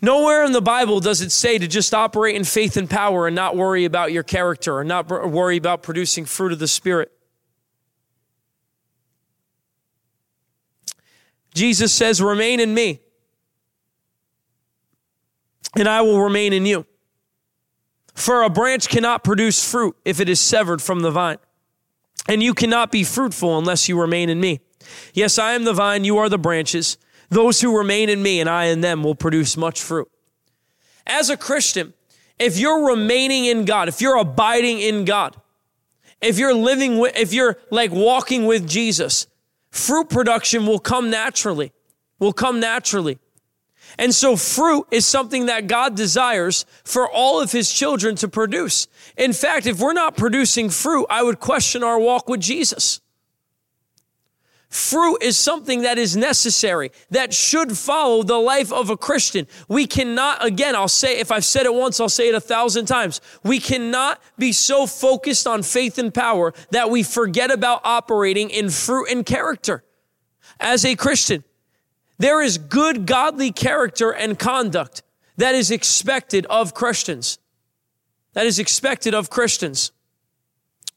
Nowhere 0.00 0.44
in 0.44 0.52
the 0.52 0.62
Bible 0.62 1.00
does 1.00 1.20
it 1.20 1.32
say 1.32 1.58
to 1.58 1.66
just 1.66 1.92
operate 1.92 2.36
in 2.36 2.44
faith 2.44 2.76
and 2.76 2.88
power 2.88 3.26
and 3.26 3.34
not 3.34 3.56
worry 3.56 3.84
about 3.84 4.12
your 4.12 4.22
character 4.22 4.76
or 4.76 4.84
not 4.84 5.08
worry 5.08 5.56
about 5.56 5.82
producing 5.82 6.24
fruit 6.24 6.52
of 6.52 6.60
the 6.60 6.68
Spirit. 6.68 7.10
Jesus 11.52 11.92
says, 11.92 12.22
Remain 12.22 12.60
in 12.60 12.72
me, 12.72 13.00
and 15.76 15.88
I 15.88 16.02
will 16.02 16.20
remain 16.20 16.52
in 16.52 16.64
you. 16.64 16.86
For 18.14 18.42
a 18.42 18.50
branch 18.50 18.88
cannot 18.88 19.24
produce 19.24 19.68
fruit 19.68 19.96
if 20.04 20.20
it 20.20 20.28
is 20.28 20.40
severed 20.40 20.80
from 20.80 21.00
the 21.00 21.10
vine, 21.10 21.38
and 22.28 22.40
you 22.40 22.54
cannot 22.54 22.92
be 22.92 23.02
fruitful 23.02 23.58
unless 23.58 23.88
you 23.88 24.00
remain 24.00 24.28
in 24.28 24.38
me. 24.38 24.60
Yes, 25.12 25.38
I 25.38 25.54
am 25.54 25.64
the 25.64 25.72
vine, 25.72 26.04
you 26.04 26.18
are 26.18 26.28
the 26.28 26.38
branches. 26.38 26.98
Those 27.30 27.60
who 27.60 27.76
remain 27.76 28.08
in 28.08 28.22
me 28.22 28.40
and 28.40 28.48
I 28.48 28.66
in 28.66 28.80
them 28.80 29.02
will 29.02 29.14
produce 29.14 29.56
much 29.56 29.82
fruit. 29.82 30.10
As 31.06 31.30
a 31.30 31.36
Christian, 31.36 31.94
if 32.38 32.58
you're 32.58 32.88
remaining 32.88 33.46
in 33.46 33.64
God, 33.64 33.88
if 33.88 34.00
you're 34.00 34.16
abiding 34.16 34.78
in 34.78 35.04
God, 35.04 35.36
if 36.20 36.38
you're 36.38 36.54
living 36.54 36.98
with, 36.98 37.16
if 37.16 37.32
you're 37.32 37.58
like 37.70 37.90
walking 37.90 38.46
with 38.46 38.68
Jesus, 38.68 39.26
fruit 39.70 40.08
production 40.08 40.66
will 40.66 40.78
come 40.78 41.10
naturally, 41.10 41.72
will 42.18 42.32
come 42.32 42.60
naturally. 42.60 43.18
And 43.98 44.14
so 44.14 44.36
fruit 44.36 44.86
is 44.90 45.06
something 45.06 45.46
that 45.46 45.66
God 45.66 45.96
desires 45.96 46.66
for 46.84 47.08
all 47.08 47.40
of 47.40 47.52
his 47.52 47.72
children 47.72 48.16
to 48.16 48.28
produce. 48.28 48.86
In 49.16 49.32
fact, 49.32 49.66
if 49.66 49.80
we're 49.80 49.92
not 49.92 50.16
producing 50.16 50.68
fruit, 50.70 51.06
I 51.08 51.22
would 51.22 51.40
question 51.40 51.82
our 51.82 51.98
walk 51.98 52.28
with 52.28 52.40
Jesus. 52.40 53.00
Fruit 54.68 55.18
is 55.22 55.38
something 55.38 55.82
that 55.82 55.96
is 55.96 56.14
necessary, 56.14 56.92
that 57.10 57.32
should 57.32 57.76
follow 57.76 58.22
the 58.22 58.36
life 58.36 58.70
of 58.70 58.90
a 58.90 58.98
Christian. 58.98 59.46
We 59.66 59.86
cannot, 59.86 60.44
again, 60.44 60.76
I'll 60.76 60.88
say, 60.88 61.18
if 61.20 61.32
I've 61.32 61.44
said 61.44 61.64
it 61.64 61.72
once, 61.72 62.00
I'll 62.00 62.10
say 62.10 62.28
it 62.28 62.34
a 62.34 62.40
thousand 62.40 62.84
times. 62.84 63.22
We 63.42 63.60
cannot 63.60 64.20
be 64.36 64.52
so 64.52 64.86
focused 64.86 65.46
on 65.46 65.62
faith 65.62 65.96
and 65.96 66.12
power 66.12 66.52
that 66.70 66.90
we 66.90 67.02
forget 67.02 67.50
about 67.50 67.80
operating 67.82 68.50
in 68.50 68.68
fruit 68.68 69.08
and 69.10 69.24
character. 69.24 69.84
As 70.60 70.84
a 70.84 70.96
Christian, 70.96 71.44
there 72.18 72.42
is 72.42 72.58
good, 72.58 73.06
godly 73.06 73.52
character 73.52 74.10
and 74.10 74.38
conduct 74.38 75.02
that 75.38 75.54
is 75.54 75.70
expected 75.70 76.44
of 76.46 76.74
Christians. 76.74 77.38
That 78.34 78.44
is 78.44 78.58
expected 78.58 79.14
of 79.14 79.30
Christians. 79.30 79.92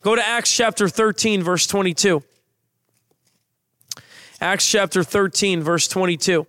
Go 0.01 0.15
to 0.15 0.27
Acts 0.27 0.53
chapter 0.53 0.89
13, 0.89 1.41
verse 1.41 1.67
22. 1.67 2.23
Acts 4.41 4.67
chapter 4.67 5.03
13, 5.03 5.61
verse 5.61 5.87
22. 5.87 6.47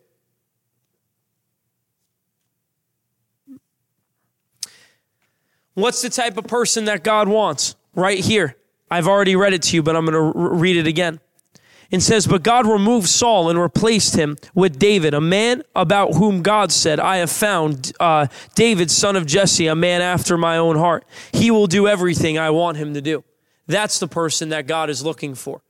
What's 5.74 6.00
the 6.00 6.08
type 6.08 6.38
of 6.38 6.46
person 6.46 6.86
that 6.86 7.04
God 7.04 7.28
wants? 7.28 7.76
Right 7.94 8.18
here. 8.18 8.56
I've 8.90 9.06
already 9.06 9.36
read 9.36 9.52
it 9.52 9.62
to 9.64 9.76
you, 9.76 9.82
but 9.82 9.94
I'm 9.94 10.06
going 10.06 10.32
to 10.32 10.38
read 10.38 10.76
it 10.76 10.86
again. 10.86 11.20
It 11.90 12.00
says, 12.00 12.26
But 12.26 12.42
God 12.42 12.66
removed 12.66 13.08
Saul 13.08 13.50
and 13.50 13.58
replaced 13.58 14.16
him 14.16 14.38
with 14.54 14.78
David, 14.78 15.12
a 15.12 15.20
man 15.20 15.62
about 15.76 16.14
whom 16.14 16.40
God 16.40 16.72
said, 16.72 16.98
I 16.98 17.18
have 17.18 17.30
found 17.30 17.92
uh, 18.00 18.28
David, 18.54 18.90
son 18.90 19.16
of 19.16 19.26
Jesse, 19.26 19.66
a 19.66 19.74
man 19.74 20.00
after 20.00 20.38
my 20.38 20.56
own 20.56 20.76
heart. 20.76 21.04
He 21.32 21.50
will 21.50 21.66
do 21.66 21.86
everything 21.86 22.38
I 22.38 22.48
want 22.48 22.78
him 22.78 22.94
to 22.94 23.02
do. 23.02 23.22
That's 23.66 23.98
the 23.98 24.08
person 24.08 24.48
that 24.48 24.66
God 24.66 24.88
is 24.88 25.04
looking 25.04 25.34
for 25.34 25.60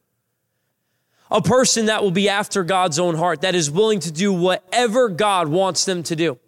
a 1.33 1.41
person 1.41 1.87
that 1.87 2.03
will 2.03 2.11
be 2.11 2.29
after 2.29 2.63
God's 2.63 2.99
own 2.99 3.17
heart, 3.17 3.41
that 3.41 3.55
is 3.55 3.71
willing 3.71 4.01
to 4.01 4.13
do 4.13 4.33
whatever 4.33 5.09
God 5.09 5.49
wants 5.49 5.87
them 5.87 6.03
to 6.05 6.15
do. 6.15 6.39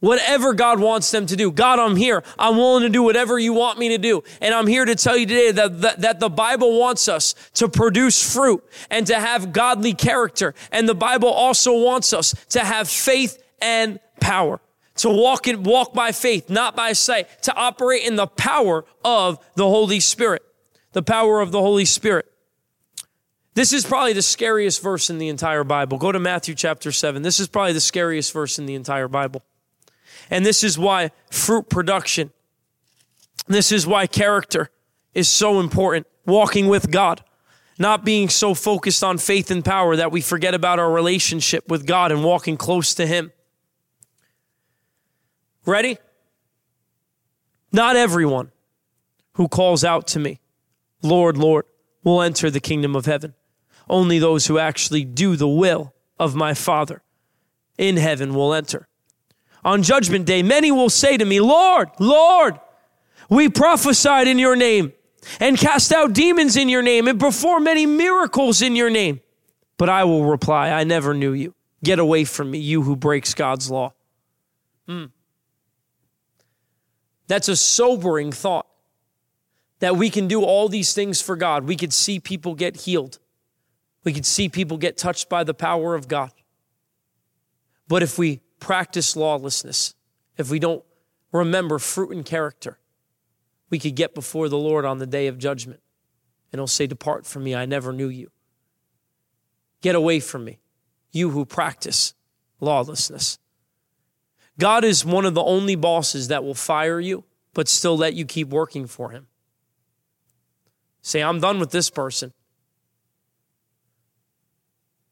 Whatever 0.00 0.54
God 0.54 0.80
wants 0.80 1.10
them 1.10 1.26
to 1.26 1.36
do. 1.36 1.50
God, 1.50 1.78
I'm 1.78 1.96
here. 1.96 2.22
I'm 2.38 2.56
willing 2.56 2.84
to 2.84 2.88
do 2.88 3.02
whatever 3.02 3.38
you 3.38 3.52
want 3.52 3.78
me 3.78 3.90
to 3.90 3.98
do. 3.98 4.22
And 4.40 4.54
I'm 4.54 4.66
here 4.66 4.84
to 4.84 4.94
tell 4.94 5.16
you 5.16 5.26
today 5.26 5.50
that, 5.52 5.80
that, 5.82 6.00
that, 6.00 6.20
the 6.20 6.30
Bible 6.30 6.78
wants 6.78 7.06
us 7.06 7.34
to 7.54 7.68
produce 7.68 8.34
fruit 8.34 8.64
and 8.90 9.06
to 9.08 9.14
have 9.14 9.52
godly 9.52 9.92
character. 9.92 10.54
And 10.72 10.88
the 10.88 10.94
Bible 10.94 11.28
also 11.28 11.82
wants 11.82 12.14
us 12.14 12.34
to 12.50 12.60
have 12.60 12.88
faith 12.88 13.42
and 13.60 14.00
power. 14.20 14.60
To 14.96 15.10
walk 15.10 15.46
and 15.46 15.66
walk 15.66 15.92
by 15.92 16.12
faith, 16.12 16.48
not 16.48 16.74
by 16.74 16.94
sight. 16.94 17.42
To 17.42 17.54
operate 17.54 18.02
in 18.02 18.16
the 18.16 18.26
power 18.26 18.86
of 19.04 19.38
the 19.54 19.68
Holy 19.68 20.00
Spirit. 20.00 20.42
The 20.92 21.02
power 21.02 21.40
of 21.40 21.52
the 21.52 21.60
Holy 21.60 21.84
Spirit. 21.84 22.29
This 23.60 23.74
is 23.74 23.84
probably 23.84 24.14
the 24.14 24.22
scariest 24.22 24.82
verse 24.82 25.10
in 25.10 25.18
the 25.18 25.28
entire 25.28 25.64
Bible. 25.64 25.98
Go 25.98 26.12
to 26.12 26.18
Matthew 26.18 26.54
chapter 26.54 26.90
7. 26.90 27.20
This 27.20 27.38
is 27.38 27.46
probably 27.46 27.74
the 27.74 27.80
scariest 27.82 28.32
verse 28.32 28.58
in 28.58 28.64
the 28.64 28.74
entire 28.74 29.06
Bible. 29.06 29.42
And 30.30 30.46
this 30.46 30.64
is 30.64 30.78
why 30.78 31.10
fruit 31.30 31.68
production, 31.68 32.32
this 33.48 33.70
is 33.70 33.86
why 33.86 34.06
character 34.06 34.70
is 35.12 35.28
so 35.28 35.60
important. 35.60 36.06
Walking 36.24 36.68
with 36.68 36.90
God, 36.90 37.22
not 37.78 38.02
being 38.02 38.30
so 38.30 38.54
focused 38.54 39.04
on 39.04 39.18
faith 39.18 39.50
and 39.50 39.62
power 39.62 39.94
that 39.94 40.10
we 40.10 40.22
forget 40.22 40.54
about 40.54 40.78
our 40.78 40.90
relationship 40.90 41.68
with 41.68 41.84
God 41.86 42.12
and 42.12 42.24
walking 42.24 42.56
close 42.56 42.94
to 42.94 43.06
Him. 43.06 43.30
Ready? 45.66 45.98
Not 47.72 47.94
everyone 47.94 48.52
who 49.34 49.48
calls 49.48 49.84
out 49.84 50.06
to 50.06 50.18
me, 50.18 50.40
Lord, 51.02 51.36
Lord, 51.36 51.66
will 52.02 52.22
enter 52.22 52.50
the 52.50 52.60
kingdom 52.60 52.96
of 52.96 53.04
heaven 53.04 53.34
only 53.90 54.18
those 54.18 54.46
who 54.46 54.58
actually 54.58 55.04
do 55.04 55.36
the 55.36 55.48
will 55.48 55.92
of 56.18 56.34
my 56.34 56.54
Father 56.54 57.02
in 57.76 57.96
heaven 57.96 58.34
will 58.34 58.54
enter. 58.54 58.88
On 59.64 59.82
judgment 59.82 60.24
day, 60.24 60.42
many 60.42 60.70
will 60.70 60.88
say 60.88 61.16
to 61.16 61.24
me, 61.24 61.40
Lord, 61.40 61.90
Lord, 61.98 62.58
we 63.28 63.48
prophesied 63.48 64.26
in 64.26 64.38
your 64.38 64.56
name, 64.56 64.92
and 65.38 65.58
cast 65.58 65.92
out 65.92 66.14
demons 66.14 66.56
in 66.56 66.68
your 66.68 66.82
name 66.82 67.06
and 67.06 67.20
perform 67.20 67.64
many 67.64 67.84
miracles 67.84 68.62
in 68.62 68.74
your 68.74 68.88
name. 68.90 69.20
But 69.76 69.88
I 69.88 70.04
will 70.04 70.24
reply, 70.24 70.70
I 70.70 70.84
never 70.84 71.14
knew 71.14 71.32
you. 71.32 71.54
Get 71.84 71.98
away 71.98 72.24
from 72.24 72.50
me, 72.50 72.58
you 72.58 72.82
who 72.82 72.96
breaks 72.96 73.34
God's 73.34 73.70
law. 73.70 73.92
Hmm. 74.86 75.06
That's 77.26 77.48
a 77.48 77.56
sobering 77.56 78.32
thought 78.32 78.66
that 79.78 79.96
we 79.96 80.10
can 80.10 80.26
do 80.26 80.42
all 80.42 80.68
these 80.68 80.92
things 80.92 81.22
for 81.22 81.36
God. 81.36 81.64
We 81.64 81.76
could 81.76 81.92
see 81.92 82.18
people 82.18 82.54
get 82.54 82.76
healed, 82.82 83.18
we 84.04 84.12
could 84.12 84.26
see 84.26 84.48
people 84.48 84.76
get 84.76 84.96
touched 84.96 85.28
by 85.28 85.44
the 85.44 85.54
power 85.54 85.94
of 85.94 86.08
God. 86.08 86.32
But 87.88 88.02
if 88.02 88.18
we 88.18 88.40
practice 88.58 89.16
lawlessness, 89.16 89.94
if 90.36 90.50
we 90.50 90.58
don't 90.58 90.82
remember 91.32 91.78
fruit 91.78 92.12
and 92.12 92.24
character, 92.24 92.78
we 93.68 93.78
could 93.78 93.94
get 93.94 94.14
before 94.14 94.48
the 94.48 94.58
Lord 94.58 94.84
on 94.84 94.98
the 94.98 95.06
day 95.06 95.26
of 95.26 95.38
judgment 95.38 95.80
and 96.52 96.58
He'll 96.58 96.66
say, 96.66 96.86
Depart 96.86 97.26
from 97.26 97.44
me, 97.44 97.54
I 97.54 97.66
never 97.66 97.92
knew 97.92 98.08
you. 98.08 98.30
Get 99.80 99.94
away 99.94 100.20
from 100.20 100.44
me, 100.44 100.58
you 101.12 101.30
who 101.30 101.44
practice 101.44 102.14
lawlessness. 102.60 103.38
God 104.58 104.84
is 104.84 105.04
one 105.04 105.24
of 105.24 105.34
the 105.34 105.42
only 105.42 105.74
bosses 105.74 106.28
that 106.28 106.44
will 106.44 106.54
fire 106.54 107.00
you, 107.00 107.24
but 107.54 107.68
still 107.68 107.96
let 107.96 108.14
you 108.14 108.26
keep 108.26 108.48
working 108.48 108.86
for 108.86 109.10
Him. 109.10 109.26
Say, 111.02 111.22
I'm 111.22 111.40
done 111.40 111.58
with 111.58 111.70
this 111.70 111.88
person. 111.88 112.32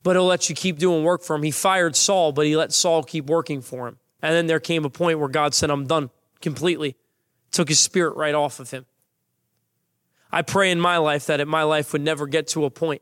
But 0.03 0.17
He'll 0.17 0.27
let 0.27 0.49
you 0.49 0.55
keep 0.55 0.79
doing 0.79 1.05
work 1.05 1.23
for 1.23 1.37
Him. 1.37 1.43
He 1.43 1.51
fired 1.51 1.97
Saul, 1.97 2.33
but 2.33 2.47
He 2.47 2.57
let 2.57 2.73
Saul 2.73 3.03
keep 3.03 3.27
working 3.27 3.61
for 3.61 3.89
Him. 3.89 3.99
And 4.23 4.35
then 4.35 4.47
there 4.47 4.61
came 4.61 4.85
a 4.85 4.91
point 4.91 5.19
where 5.19 5.29
God 5.29 5.55
said, 5.55 5.71
I'm 5.71 5.87
done 5.87 6.11
completely 6.41 6.97
took 7.51 7.69
his 7.69 7.81
spirit 7.81 8.17
right 8.17 8.35
off 8.35 8.61
of 8.61 8.71
him. 8.71 8.87
I 10.31 10.43
pray 10.43 10.71
in 10.71 10.81
my 10.81 10.99
life 10.99 11.27
that 11.27 11.47
my 11.49 11.63
life 11.63 11.93
would 11.93 12.03
never 12.03 12.27
get 12.27 12.49
to 12.49 12.65
a 12.65 12.71
point, 12.71 13.01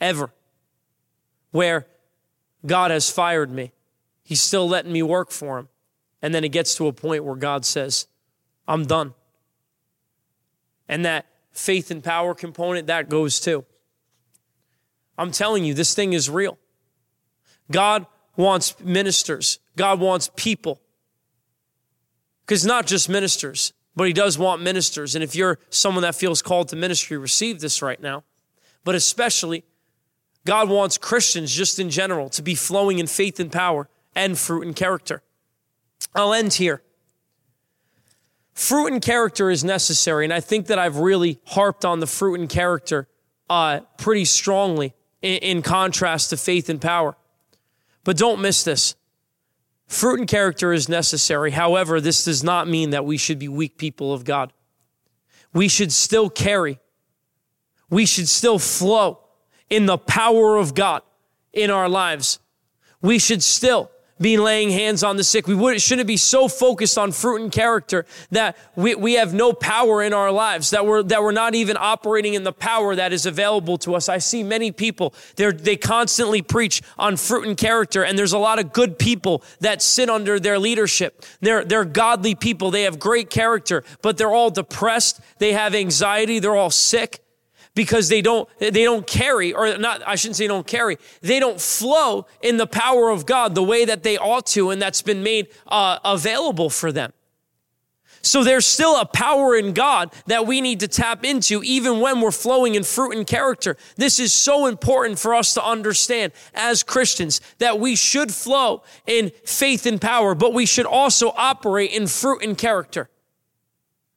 ever, 0.00 0.30
where 1.50 1.86
God 2.66 2.90
has 2.90 3.10
fired 3.10 3.50
me. 3.50 3.72
He's 4.22 4.42
still 4.42 4.68
letting 4.68 4.92
me 4.92 5.02
work 5.02 5.30
for 5.30 5.58
him. 5.58 5.68
And 6.20 6.34
then 6.34 6.44
it 6.44 6.50
gets 6.50 6.74
to 6.76 6.86
a 6.86 6.92
point 6.92 7.24
where 7.24 7.34
God 7.34 7.64
says, 7.64 8.06
I'm 8.68 8.84
done. 8.86 9.14
And 10.88 11.04
that 11.04 11.26
faith 11.52 11.90
and 11.90 12.04
power 12.04 12.34
component, 12.34 12.86
that 12.86 13.08
goes 13.08 13.40
too. 13.40 13.64
I'm 15.18 15.30
telling 15.30 15.64
you, 15.64 15.74
this 15.74 15.94
thing 15.94 16.12
is 16.12 16.30
real. 16.30 16.58
God 17.70 18.06
wants 18.36 18.78
ministers, 18.80 19.58
God 19.76 20.00
wants 20.00 20.30
people 20.36 20.80
because 22.46 22.64
not 22.64 22.86
just 22.86 23.08
ministers, 23.08 23.72
but 23.94 24.06
he 24.06 24.12
does 24.12 24.38
want 24.38 24.62
ministers. 24.62 25.14
And 25.14 25.22
if 25.22 25.34
you're 25.34 25.58
someone 25.70 26.02
that 26.02 26.14
feels 26.14 26.42
called 26.42 26.68
to 26.68 26.76
ministry, 26.76 27.16
receive 27.16 27.60
this 27.60 27.82
right 27.82 28.00
now. 28.00 28.24
But 28.84 28.94
especially, 28.94 29.64
God 30.44 30.68
wants 30.68 30.98
Christians 30.98 31.54
just 31.54 31.78
in 31.78 31.90
general 31.90 32.28
to 32.30 32.42
be 32.42 32.54
flowing 32.54 32.98
in 32.98 33.06
faith 33.06 33.38
and 33.38 33.52
power 33.52 33.88
and 34.14 34.36
fruit 34.38 34.66
and 34.66 34.74
character. 34.74 35.22
I'll 36.14 36.34
end 36.34 36.54
here. 36.54 36.82
Fruit 38.54 38.92
and 38.92 39.00
character 39.00 39.50
is 39.50 39.64
necessary, 39.64 40.24
and 40.24 40.32
I 40.32 40.40
think 40.40 40.66
that 40.66 40.78
I've 40.78 40.98
really 40.98 41.40
harped 41.46 41.84
on 41.84 42.00
the 42.00 42.06
fruit 42.06 42.38
and 42.38 42.48
character 42.48 43.08
uh, 43.48 43.80
pretty 43.96 44.24
strongly 44.24 44.94
in, 45.22 45.38
in 45.38 45.62
contrast 45.62 46.30
to 46.30 46.36
faith 46.36 46.68
and 46.68 46.80
power. 46.80 47.16
But 48.04 48.16
don't 48.16 48.40
miss 48.40 48.64
this. 48.64 48.96
Fruit 49.86 50.18
and 50.18 50.28
character 50.28 50.72
is 50.72 50.88
necessary. 50.88 51.50
However, 51.50 52.00
this 52.00 52.24
does 52.24 52.42
not 52.42 52.68
mean 52.68 52.90
that 52.90 53.04
we 53.04 53.16
should 53.16 53.38
be 53.38 53.48
weak 53.48 53.78
people 53.78 54.12
of 54.12 54.24
God. 54.24 54.52
We 55.52 55.68
should 55.68 55.92
still 55.92 56.30
carry, 56.30 56.78
we 57.90 58.06
should 58.06 58.28
still 58.28 58.58
flow 58.58 59.20
in 59.68 59.86
the 59.86 59.98
power 59.98 60.56
of 60.56 60.74
God 60.74 61.02
in 61.52 61.70
our 61.70 61.88
lives. 61.88 62.38
We 63.02 63.18
should 63.18 63.42
still 63.42 63.90
be 64.22 64.36
laying 64.36 64.70
hands 64.70 65.02
on 65.02 65.16
the 65.16 65.24
sick. 65.24 65.46
We 65.46 65.54
would, 65.54 65.80
shouldn't 65.80 66.06
be 66.06 66.16
so 66.16 66.48
focused 66.48 66.96
on 66.96 67.12
fruit 67.12 67.42
and 67.42 67.52
character 67.52 68.06
that 68.30 68.56
we, 68.76 68.94
we 68.94 69.14
have 69.14 69.34
no 69.34 69.52
power 69.52 70.02
in 70.02 70.12
our 70.12 70.30
lives, 70.30 70.70
that 70.70 70.86
we're, 70.86 71.02
that 71.04 71.22
we're 71.22 71.32
not 71.32 71.54
even 71.54 71.76
operating 71.78 72.34
in 72.34 72.44
the 72.44 72.52
power 72.52 72.94
that 72.94 73.12
is 73.12 73.26
available 73.26 73.76
to 73.78 73.94
us. 73.94 74.08
I 74.08 74.18
see 74.18 74.42
many 74.42 74.72
people, 74.72 75.14
they 75.36 75.50
they 75.50 75.76
constantly 75.76 76.42
preach 76.42 76.82
on 76.98 77.16
fruit 77.16 77.46
and 77.46 77.56
character, 77.56 78.02
and 78.02 78.18
there's 78.18 78.32
a 78.32 78.38
lot 78.38 78.58
of 78.58 78.72
good 78.72 78.98
people 78.98 79.42
that 79.60 79.82
sit 79.82 80.08
under 80.08 80.38
their 80.38 80.58
leadership. 80.58 81.24
They're, 81.40 81.64
they're 81.64 81.84
godly 81.84 82.34
people. 82.34 82.70
They 82.70 82.82
have 82.82 82.98
great 82.98 83.30
character, 83.30 83.84
but 84.02 84.16
they're 84.16 84.32
all 84.32 84.50
depressed. 84.50 85.20
They 85.38 85.52
have 85.52 85.74
anxiety. 85.74 86.38
They're 86.38 86.56
all 86.56 86.70
sick 86.70 87.22
because 87.74 88.08
they 88.08 88.20
don't 88.20 88.48
they 88.58 88.84
don't 88.84 89.06
carry 89.06 89.52
or 89.52 89.76
not 89.78 90.02
I 90.06 90.14
shouldn't 90.14 90.36
say 90.36 90.46
don't 90.46 90.66
carry 90.66 90.98
they 91.20 91.40
don't 91.40 91.60
flow 91.60 92.26
in 92.42 92.56
the 92.56 92.66
power 92.66 93.10
of 93.10 93.26
God 93.26 93.54
the 93.54 93.62
way 93.62 93.84
that 93.84 94.02
they 94.02 94.18
ought 94.18 94.46
to 94.48 94.70
and 94.70 94.80
that's 94.80 95.02
been 95.02 95.22
made 95.22 95.48
uh, 95.68 95.98
available 96.04 96.70
for 96.70 96.92
them. 96.92 97.12
So 98.24 98.44
there's 98.44 98.66
still 98.66 99.00
a 99.00 99.04
power 99.04 99.56
in 99.56 99.72
God 99.72 100.12
that 100.26 100.46
we 100.46 100.60
need 100.60 100.80
to 100.80 100.88
tap 100.88 101.24
into 101.24 101.60
even 101.64 101.98
when 101.98 102.20
we're 102.20 102.30
flowing 102.30 102.76
in 102.76 102.84
fruit 102.84 103.16
and 103.16 103.26
character. 103.26 103.76
This 103.96 104.20
is 104.20 104.32
so 104.32 104.66
important 104.66 105.18
for 105.18 105.34
us 105.34 105.54
to 105.54 105.64
understand 105.64 106.32
as 106.54 106.84
Christians 106.84 107.40
that 107.58 107.80
we 107.80 107.96
should 107.96 108.32
flow 108.32 108.84
in 109.06 109.32
faith 109.44 109.86
and 109.86 110.00
power, 110.00 110.36
but 110.36 110.54
we 110.54 110.66
should 110.66 110.86
also 110.86 111.32
operate 111.36 111.90
in 111.90 112.06
fruit 112.06 112.44
and 112.44 112.56
character. 112.56 113.10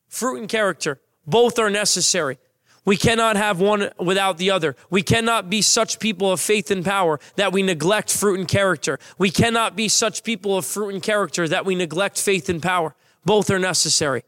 Fruit 0.08 0.38
and 0.40 0.48
character, 0.48 1.02
both 1.26 1.58
are 1.58 1.72
necessary. 1.72 2.38
We 2.86 2.98
cannot 2.98 3.36
have 3.36 3.60
one 3.60 3.90
without 4.00 4.38
the 4.38 4.52
other. 4.52 4.76
We 4.92 5.02
cannot 5.02 5.50
be 5.50 5.64
such 5.64 6.00
people 6.00 6.32
of 6.32 6.40
faith 6.40 6.70
and 6.70 6.86
power 6.86 7.20
that 7.36 7.52
we 7.52 7.64
neglect 7.64 8.14
fruit 8.14 8.40
and 8.40 8.48
character. 8.48 9.00
We 9.18 9.32
cannot 9.32 9.76
be 9.76 9.90
such 9.90 10.24
people 10.24 10.56
of 10.56 10.66
fruit 10.66 10.94
and 10.94 11.02
character 11.02 11.48
that 11.48 11.66
we 11.66 11.74
neglect 11.74 12.20
faith 12.20 12.48
and 12.48 12.62
power. 12.62 12.96
Both 13.26 13.50
are 13.50 13.58
necessary. 13.58 14.24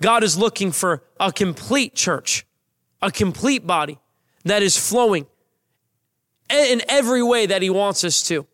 God 0.00 0.22
is 0.22 0.38
looking 0.38 0.70
for 0.70 1.02
a 1.18 1.32
complete 1.32 1.96
church, 1.96 2.46
a 3.02 3.10
complete 3.10 3.66
body 3.66 3.98
that 4.44 4.62
is 4.62 4.76
flowing 4.76 5.26
in 6.48 6.82
every 6.88 7.24
way 7.24 7.46
that 7.46 7.60
He 7.60 7.70
wants 7.70 8.04
us 8.04 8.22
to. 8.28 8.46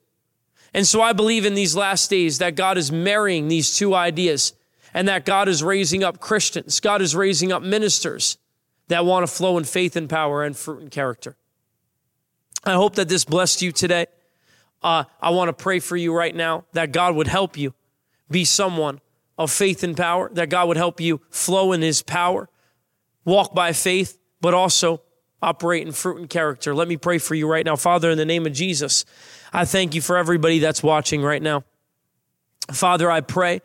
And 0.73 0.87
so 0.87 1.03
I 1.03 1.13
believe 1.13 1.45
in 1.45 1.55
these 1.55 1.77
last 1.77 2.09
days 2.09 2.39
that 2.39 2.57
God 2.57 2.79
is 2.79 2.91
marrying 2.91 3.49
these 3.49 3.77
two 3.77 3.95
ideas 3.95 4.55
and 4.95 5.09
that 5.09 5.25
God 5.25 5.49
is 5.49 5.63
raising 5.63 6.05
up 6.05 6.21
Christians. 6.21 6.81
God 6.81 7.03
is 7.03 7.15
raising 7.17 7.53
up 7.53 7.63
ministers 7.63 8.39
that 8.89 9.05
want 9.05 9.27
to 9.27 9.33
flow 9.33 9.59
in 9.59 9.65
faith 9.65 9.97
and 9.97 10.09
power 10.09 10.45
and 10.45 10.57
fruit 10.57 10.81
and 10.81 10.91
character. 10.91 11.37
I 12.65 12.75
hope 12.75 12.95
that 12.95 13.09
this 13.09 13.25
blessed 13.25 13.61
you 13.61 13.73
today. 13.73 14.07
Uh, 14.83 15.05
I 15.21 15.31
want 15.31 15.49
to 15.49 15.53
pray 15.53 15.81
for 15.81 15.97
you 15.97 16.15
right 16.15 16.35
now 16.35 16.65
that 16.73 16.93
God 16.93 17.17
would 17.17 17.27
help 17.27 17.57
you 17.57 17.75
be 18.31 18.45
someone 18.45 19.01
of 19.37 19.51
faith 19.51 19.83
and 19.83 19.97
power, 19.97 20.31
that 20.35 20.49
God 20.49 20.69
would 20.69 20.77
help 20.77 21.01
you 21.01 21.21
flow 21.31 21.73
in 21.73 21.83
his 21.83 22.03
power, 22.03 22.49
walk 23.25 23.55
by 23.55 23.73
faith, 23.73 24.19
but 24.41 24.55
also 24.55 25.03
operate 25.43 25.87
in 25.87 25.93
fruit 25.93 26.19
and 26.19 26.31
character. 26.31 26.75
Let 26.75 26.89
me 26.89 26.97
pray 26.97 27.19
for 27.19 27.35
you 27.35 27.49
right 27.49 27.65
now. 27.65 27.77
Father, 27.77 28.11
in 28.11 28.19
the 28.19 28.25
name 28.25 28.47
of 28.47 28.53
Jesus, 28.53 29.05
I 29.53 29.65
thank 29.65 29.95
you 29.95 30.01
for 30.01 30.17
everybody 30.17 30.59
that's 30.59 30.83
watching 30.83 31.23
right 31.23 31.43
now. 31.43 31.65
Father, 32.73 33.11
I 33.11 33.21
pray 33.21 33.61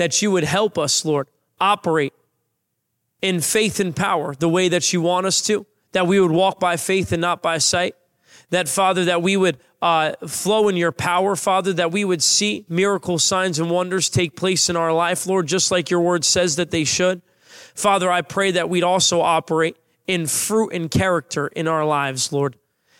that 0.00 0.22
you 0.22 0.30
would 0.30 0.44
help 0.44 0.78
us, 0.78 1.04
Lord, 1.04 1.28
operate 1.60 2.14
in 3.20 3.42
faith 3.42 3.80
and 3.80 3.94
power 3.94 4.34
the 4.34 4.48
way 4.48 4.66
that 4.70 4.94
you 4.94 5.02
want 5.02 5.26
us 5.26 5.42
to, 5.42 5.66
that 5.92 6.06
we 6.06 6.18
would 6.18 6.30
walk 6.30 6.58
by 6.58 6.78
faith 6.78 7.12
and 7.12 7.20
not 7.20 7.42
by 7.42 7.58
sight. 7.58 7.94
That, 8.48 8.66
Father, 8.66 9.04
that 9.04 9.20
we 9.20 9.36
would 9.36 9.58
uh, 9.82 10.12
flow 10.26 10.68
in 10.68 10.76
your 10.78 10.90
power, 10.90 11.36
Father, 11.36 11.74
that 11.74 11.92
we 11.92 12.06
would 12.06 12.22
see 12.22 12.64
miracle 12.66 13.18
signs 13.18 13.58
and 13.58 13.70
wonders 13.70 14.08
take 14.08 14.36
place 14.36 14.70
in 14.70 14.76
our 14.76 14.90
life, 14.90 15.26
Lord, 15.26 15.46
just 15.46 15.70
like 15.70 15.90
your 15.90 16.00
word 16.00 16.24
says 16.24 16.56
that 16.56 16.70
they 16.70 16.84
should. 16.84 17.20
Father, 17.74 18.10
I 18.10 18.22
pray 18.22 18.52
that 18.52 18.70
we'd 18.70 18.82
also 18.82 19.20
operate 19.20 19.76
in 20.06 20.26
fruit 20.26 20.72
and 20.72 20.90
character 20.90 21.48
in 21.48 21.68
our 21.68 21.84
lives, 21.84 22.32
Lord. 22.32 22.56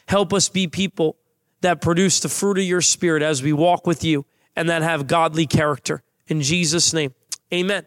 Help 0.07 0.35
us 0.35 0.51
be 0.51 0.67
people 0.67 1.17
that 1.63 1.81
produce 1.81 2.21
the 2.21 2.29
fruit 2.29 2.59
of 2.59 2.65
your 2.65 2.83
spirit 2.83 3.23
as 3.23 3.43
we 3.43 3.55
walk 3.55 3.87
with 3.87 4.05
you 4.05 4.27
and 4.55 4.69
that 4.69 4.83
have 4.83 5.07
godly 5.07 5.47
character. 5.47 6.03
In 6.31 6.41
Jesus' 6.41 6.93
name, 6.95 7.15
amen. 7.53 7.85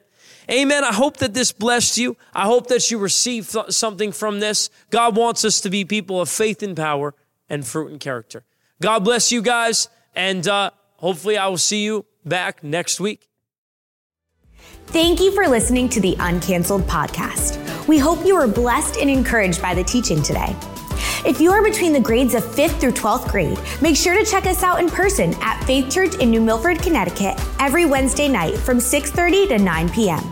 Amen. 0.51 0.83
I 0.83 0.93
hope 0.93 1.17
that 1.17 1.33
this 1.33 1.53
blessed 1.53 1.97
you. 1.97 2.17
I 2.33 2.43
hope 2.43 2.67
that 2.67 2.91
you 2.91 2.97
received 2.97 3.55
something 3.69 4.11
from 4.11 4.41
this. 4.41 4.69
God 4.89 5.15
wants 5.15 5.45
us 5.45 5.61
to 5.61 5.69
be 5.69 5.85
people 5.85 6.19
of 6.19 6.27
faith 6.27 6.61
and 6.61 6.75
power 6.75 7.15
and 7.49 7.65
fruit 7.65 7.91
and 7.91 7.99
character. 7.99 8.43
God 8.81 9.05
bless 9.05 9.31
you 9.31 9.41
guys. 9.41 9.87
And 10.15 10.45
uh, 10.47 10.71
hopefully, 10.97 11.37
I 11.37 11.47
will 11.47 11.57
see 11.57 11.85
you 11.85 12.05
back 12.25 12.63
next 12.63 12.99
week. 12.99 13.29
Thank 14.87 15.21
you 15.21 15.31
for 15.31 15.47
listening 15.47 15.87
to 15.89 16.01
the 16.01 16.15
Uncanceled 16.17 16.83
podcast. 16.83 17.87
We 17.87 17.97
hope 17.97 18.25
you 18.25 18.35
were 18.35 18.47
blessed 18.47 18.97
and 18.97 19.09
encouraged 19.09 19.61
by 19.61 19.73
the 19.73 19.83
teaching 19.83 20.21
today. 20.21 20.55
If 21.25 21.39
you 21.39 21.51
are 21.51 21.63
between 21.63 21.93
the 21.93 21.99
grades 21.99 22.33
of 22.33 22.43
5th 22.43 22.79
through 22.79 22.91
12th 22.91 23.31
grade, 23.31 23.59
make 23.81 23.95
sure 23.95 24.13
to 24.13 24.29
check 24.29 24.45
us 24.45 24.63
out 24.63 24.79
in 24.79 24.89
person 24.89 25.33
at 25.41 25.63
Faith 25.63 25.91
Church 25.91 26.15
in 26.15 26.29
New 26.29 26.41
Milford, 26.41 26.81
Connecticut 26.81 27.39
every 27.59 27.85
Wednesday 27.85 28.27
night 28.27 28.57
from 28.57 28.77
6:30 28.77 29.47
to 29.49 29.57
9 29.57 29.89
p.m. 29.89 30.23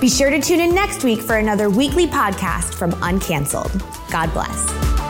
Be 0.00 0.08
sure 0.08 0.30
to 0.30 0.40
tune 0.40 0.60
in 0.60 0.74
next 0.74 1.04
week 1.04 1.20
for 1.20 1.36
another 1.36 1.70
weekly 1.70 2.06
podcast 2.06 2.74
from 2.74 2.92
Uncanceled. 3.02 3.72
God 4.10 4.32
bless. 4.32 5.03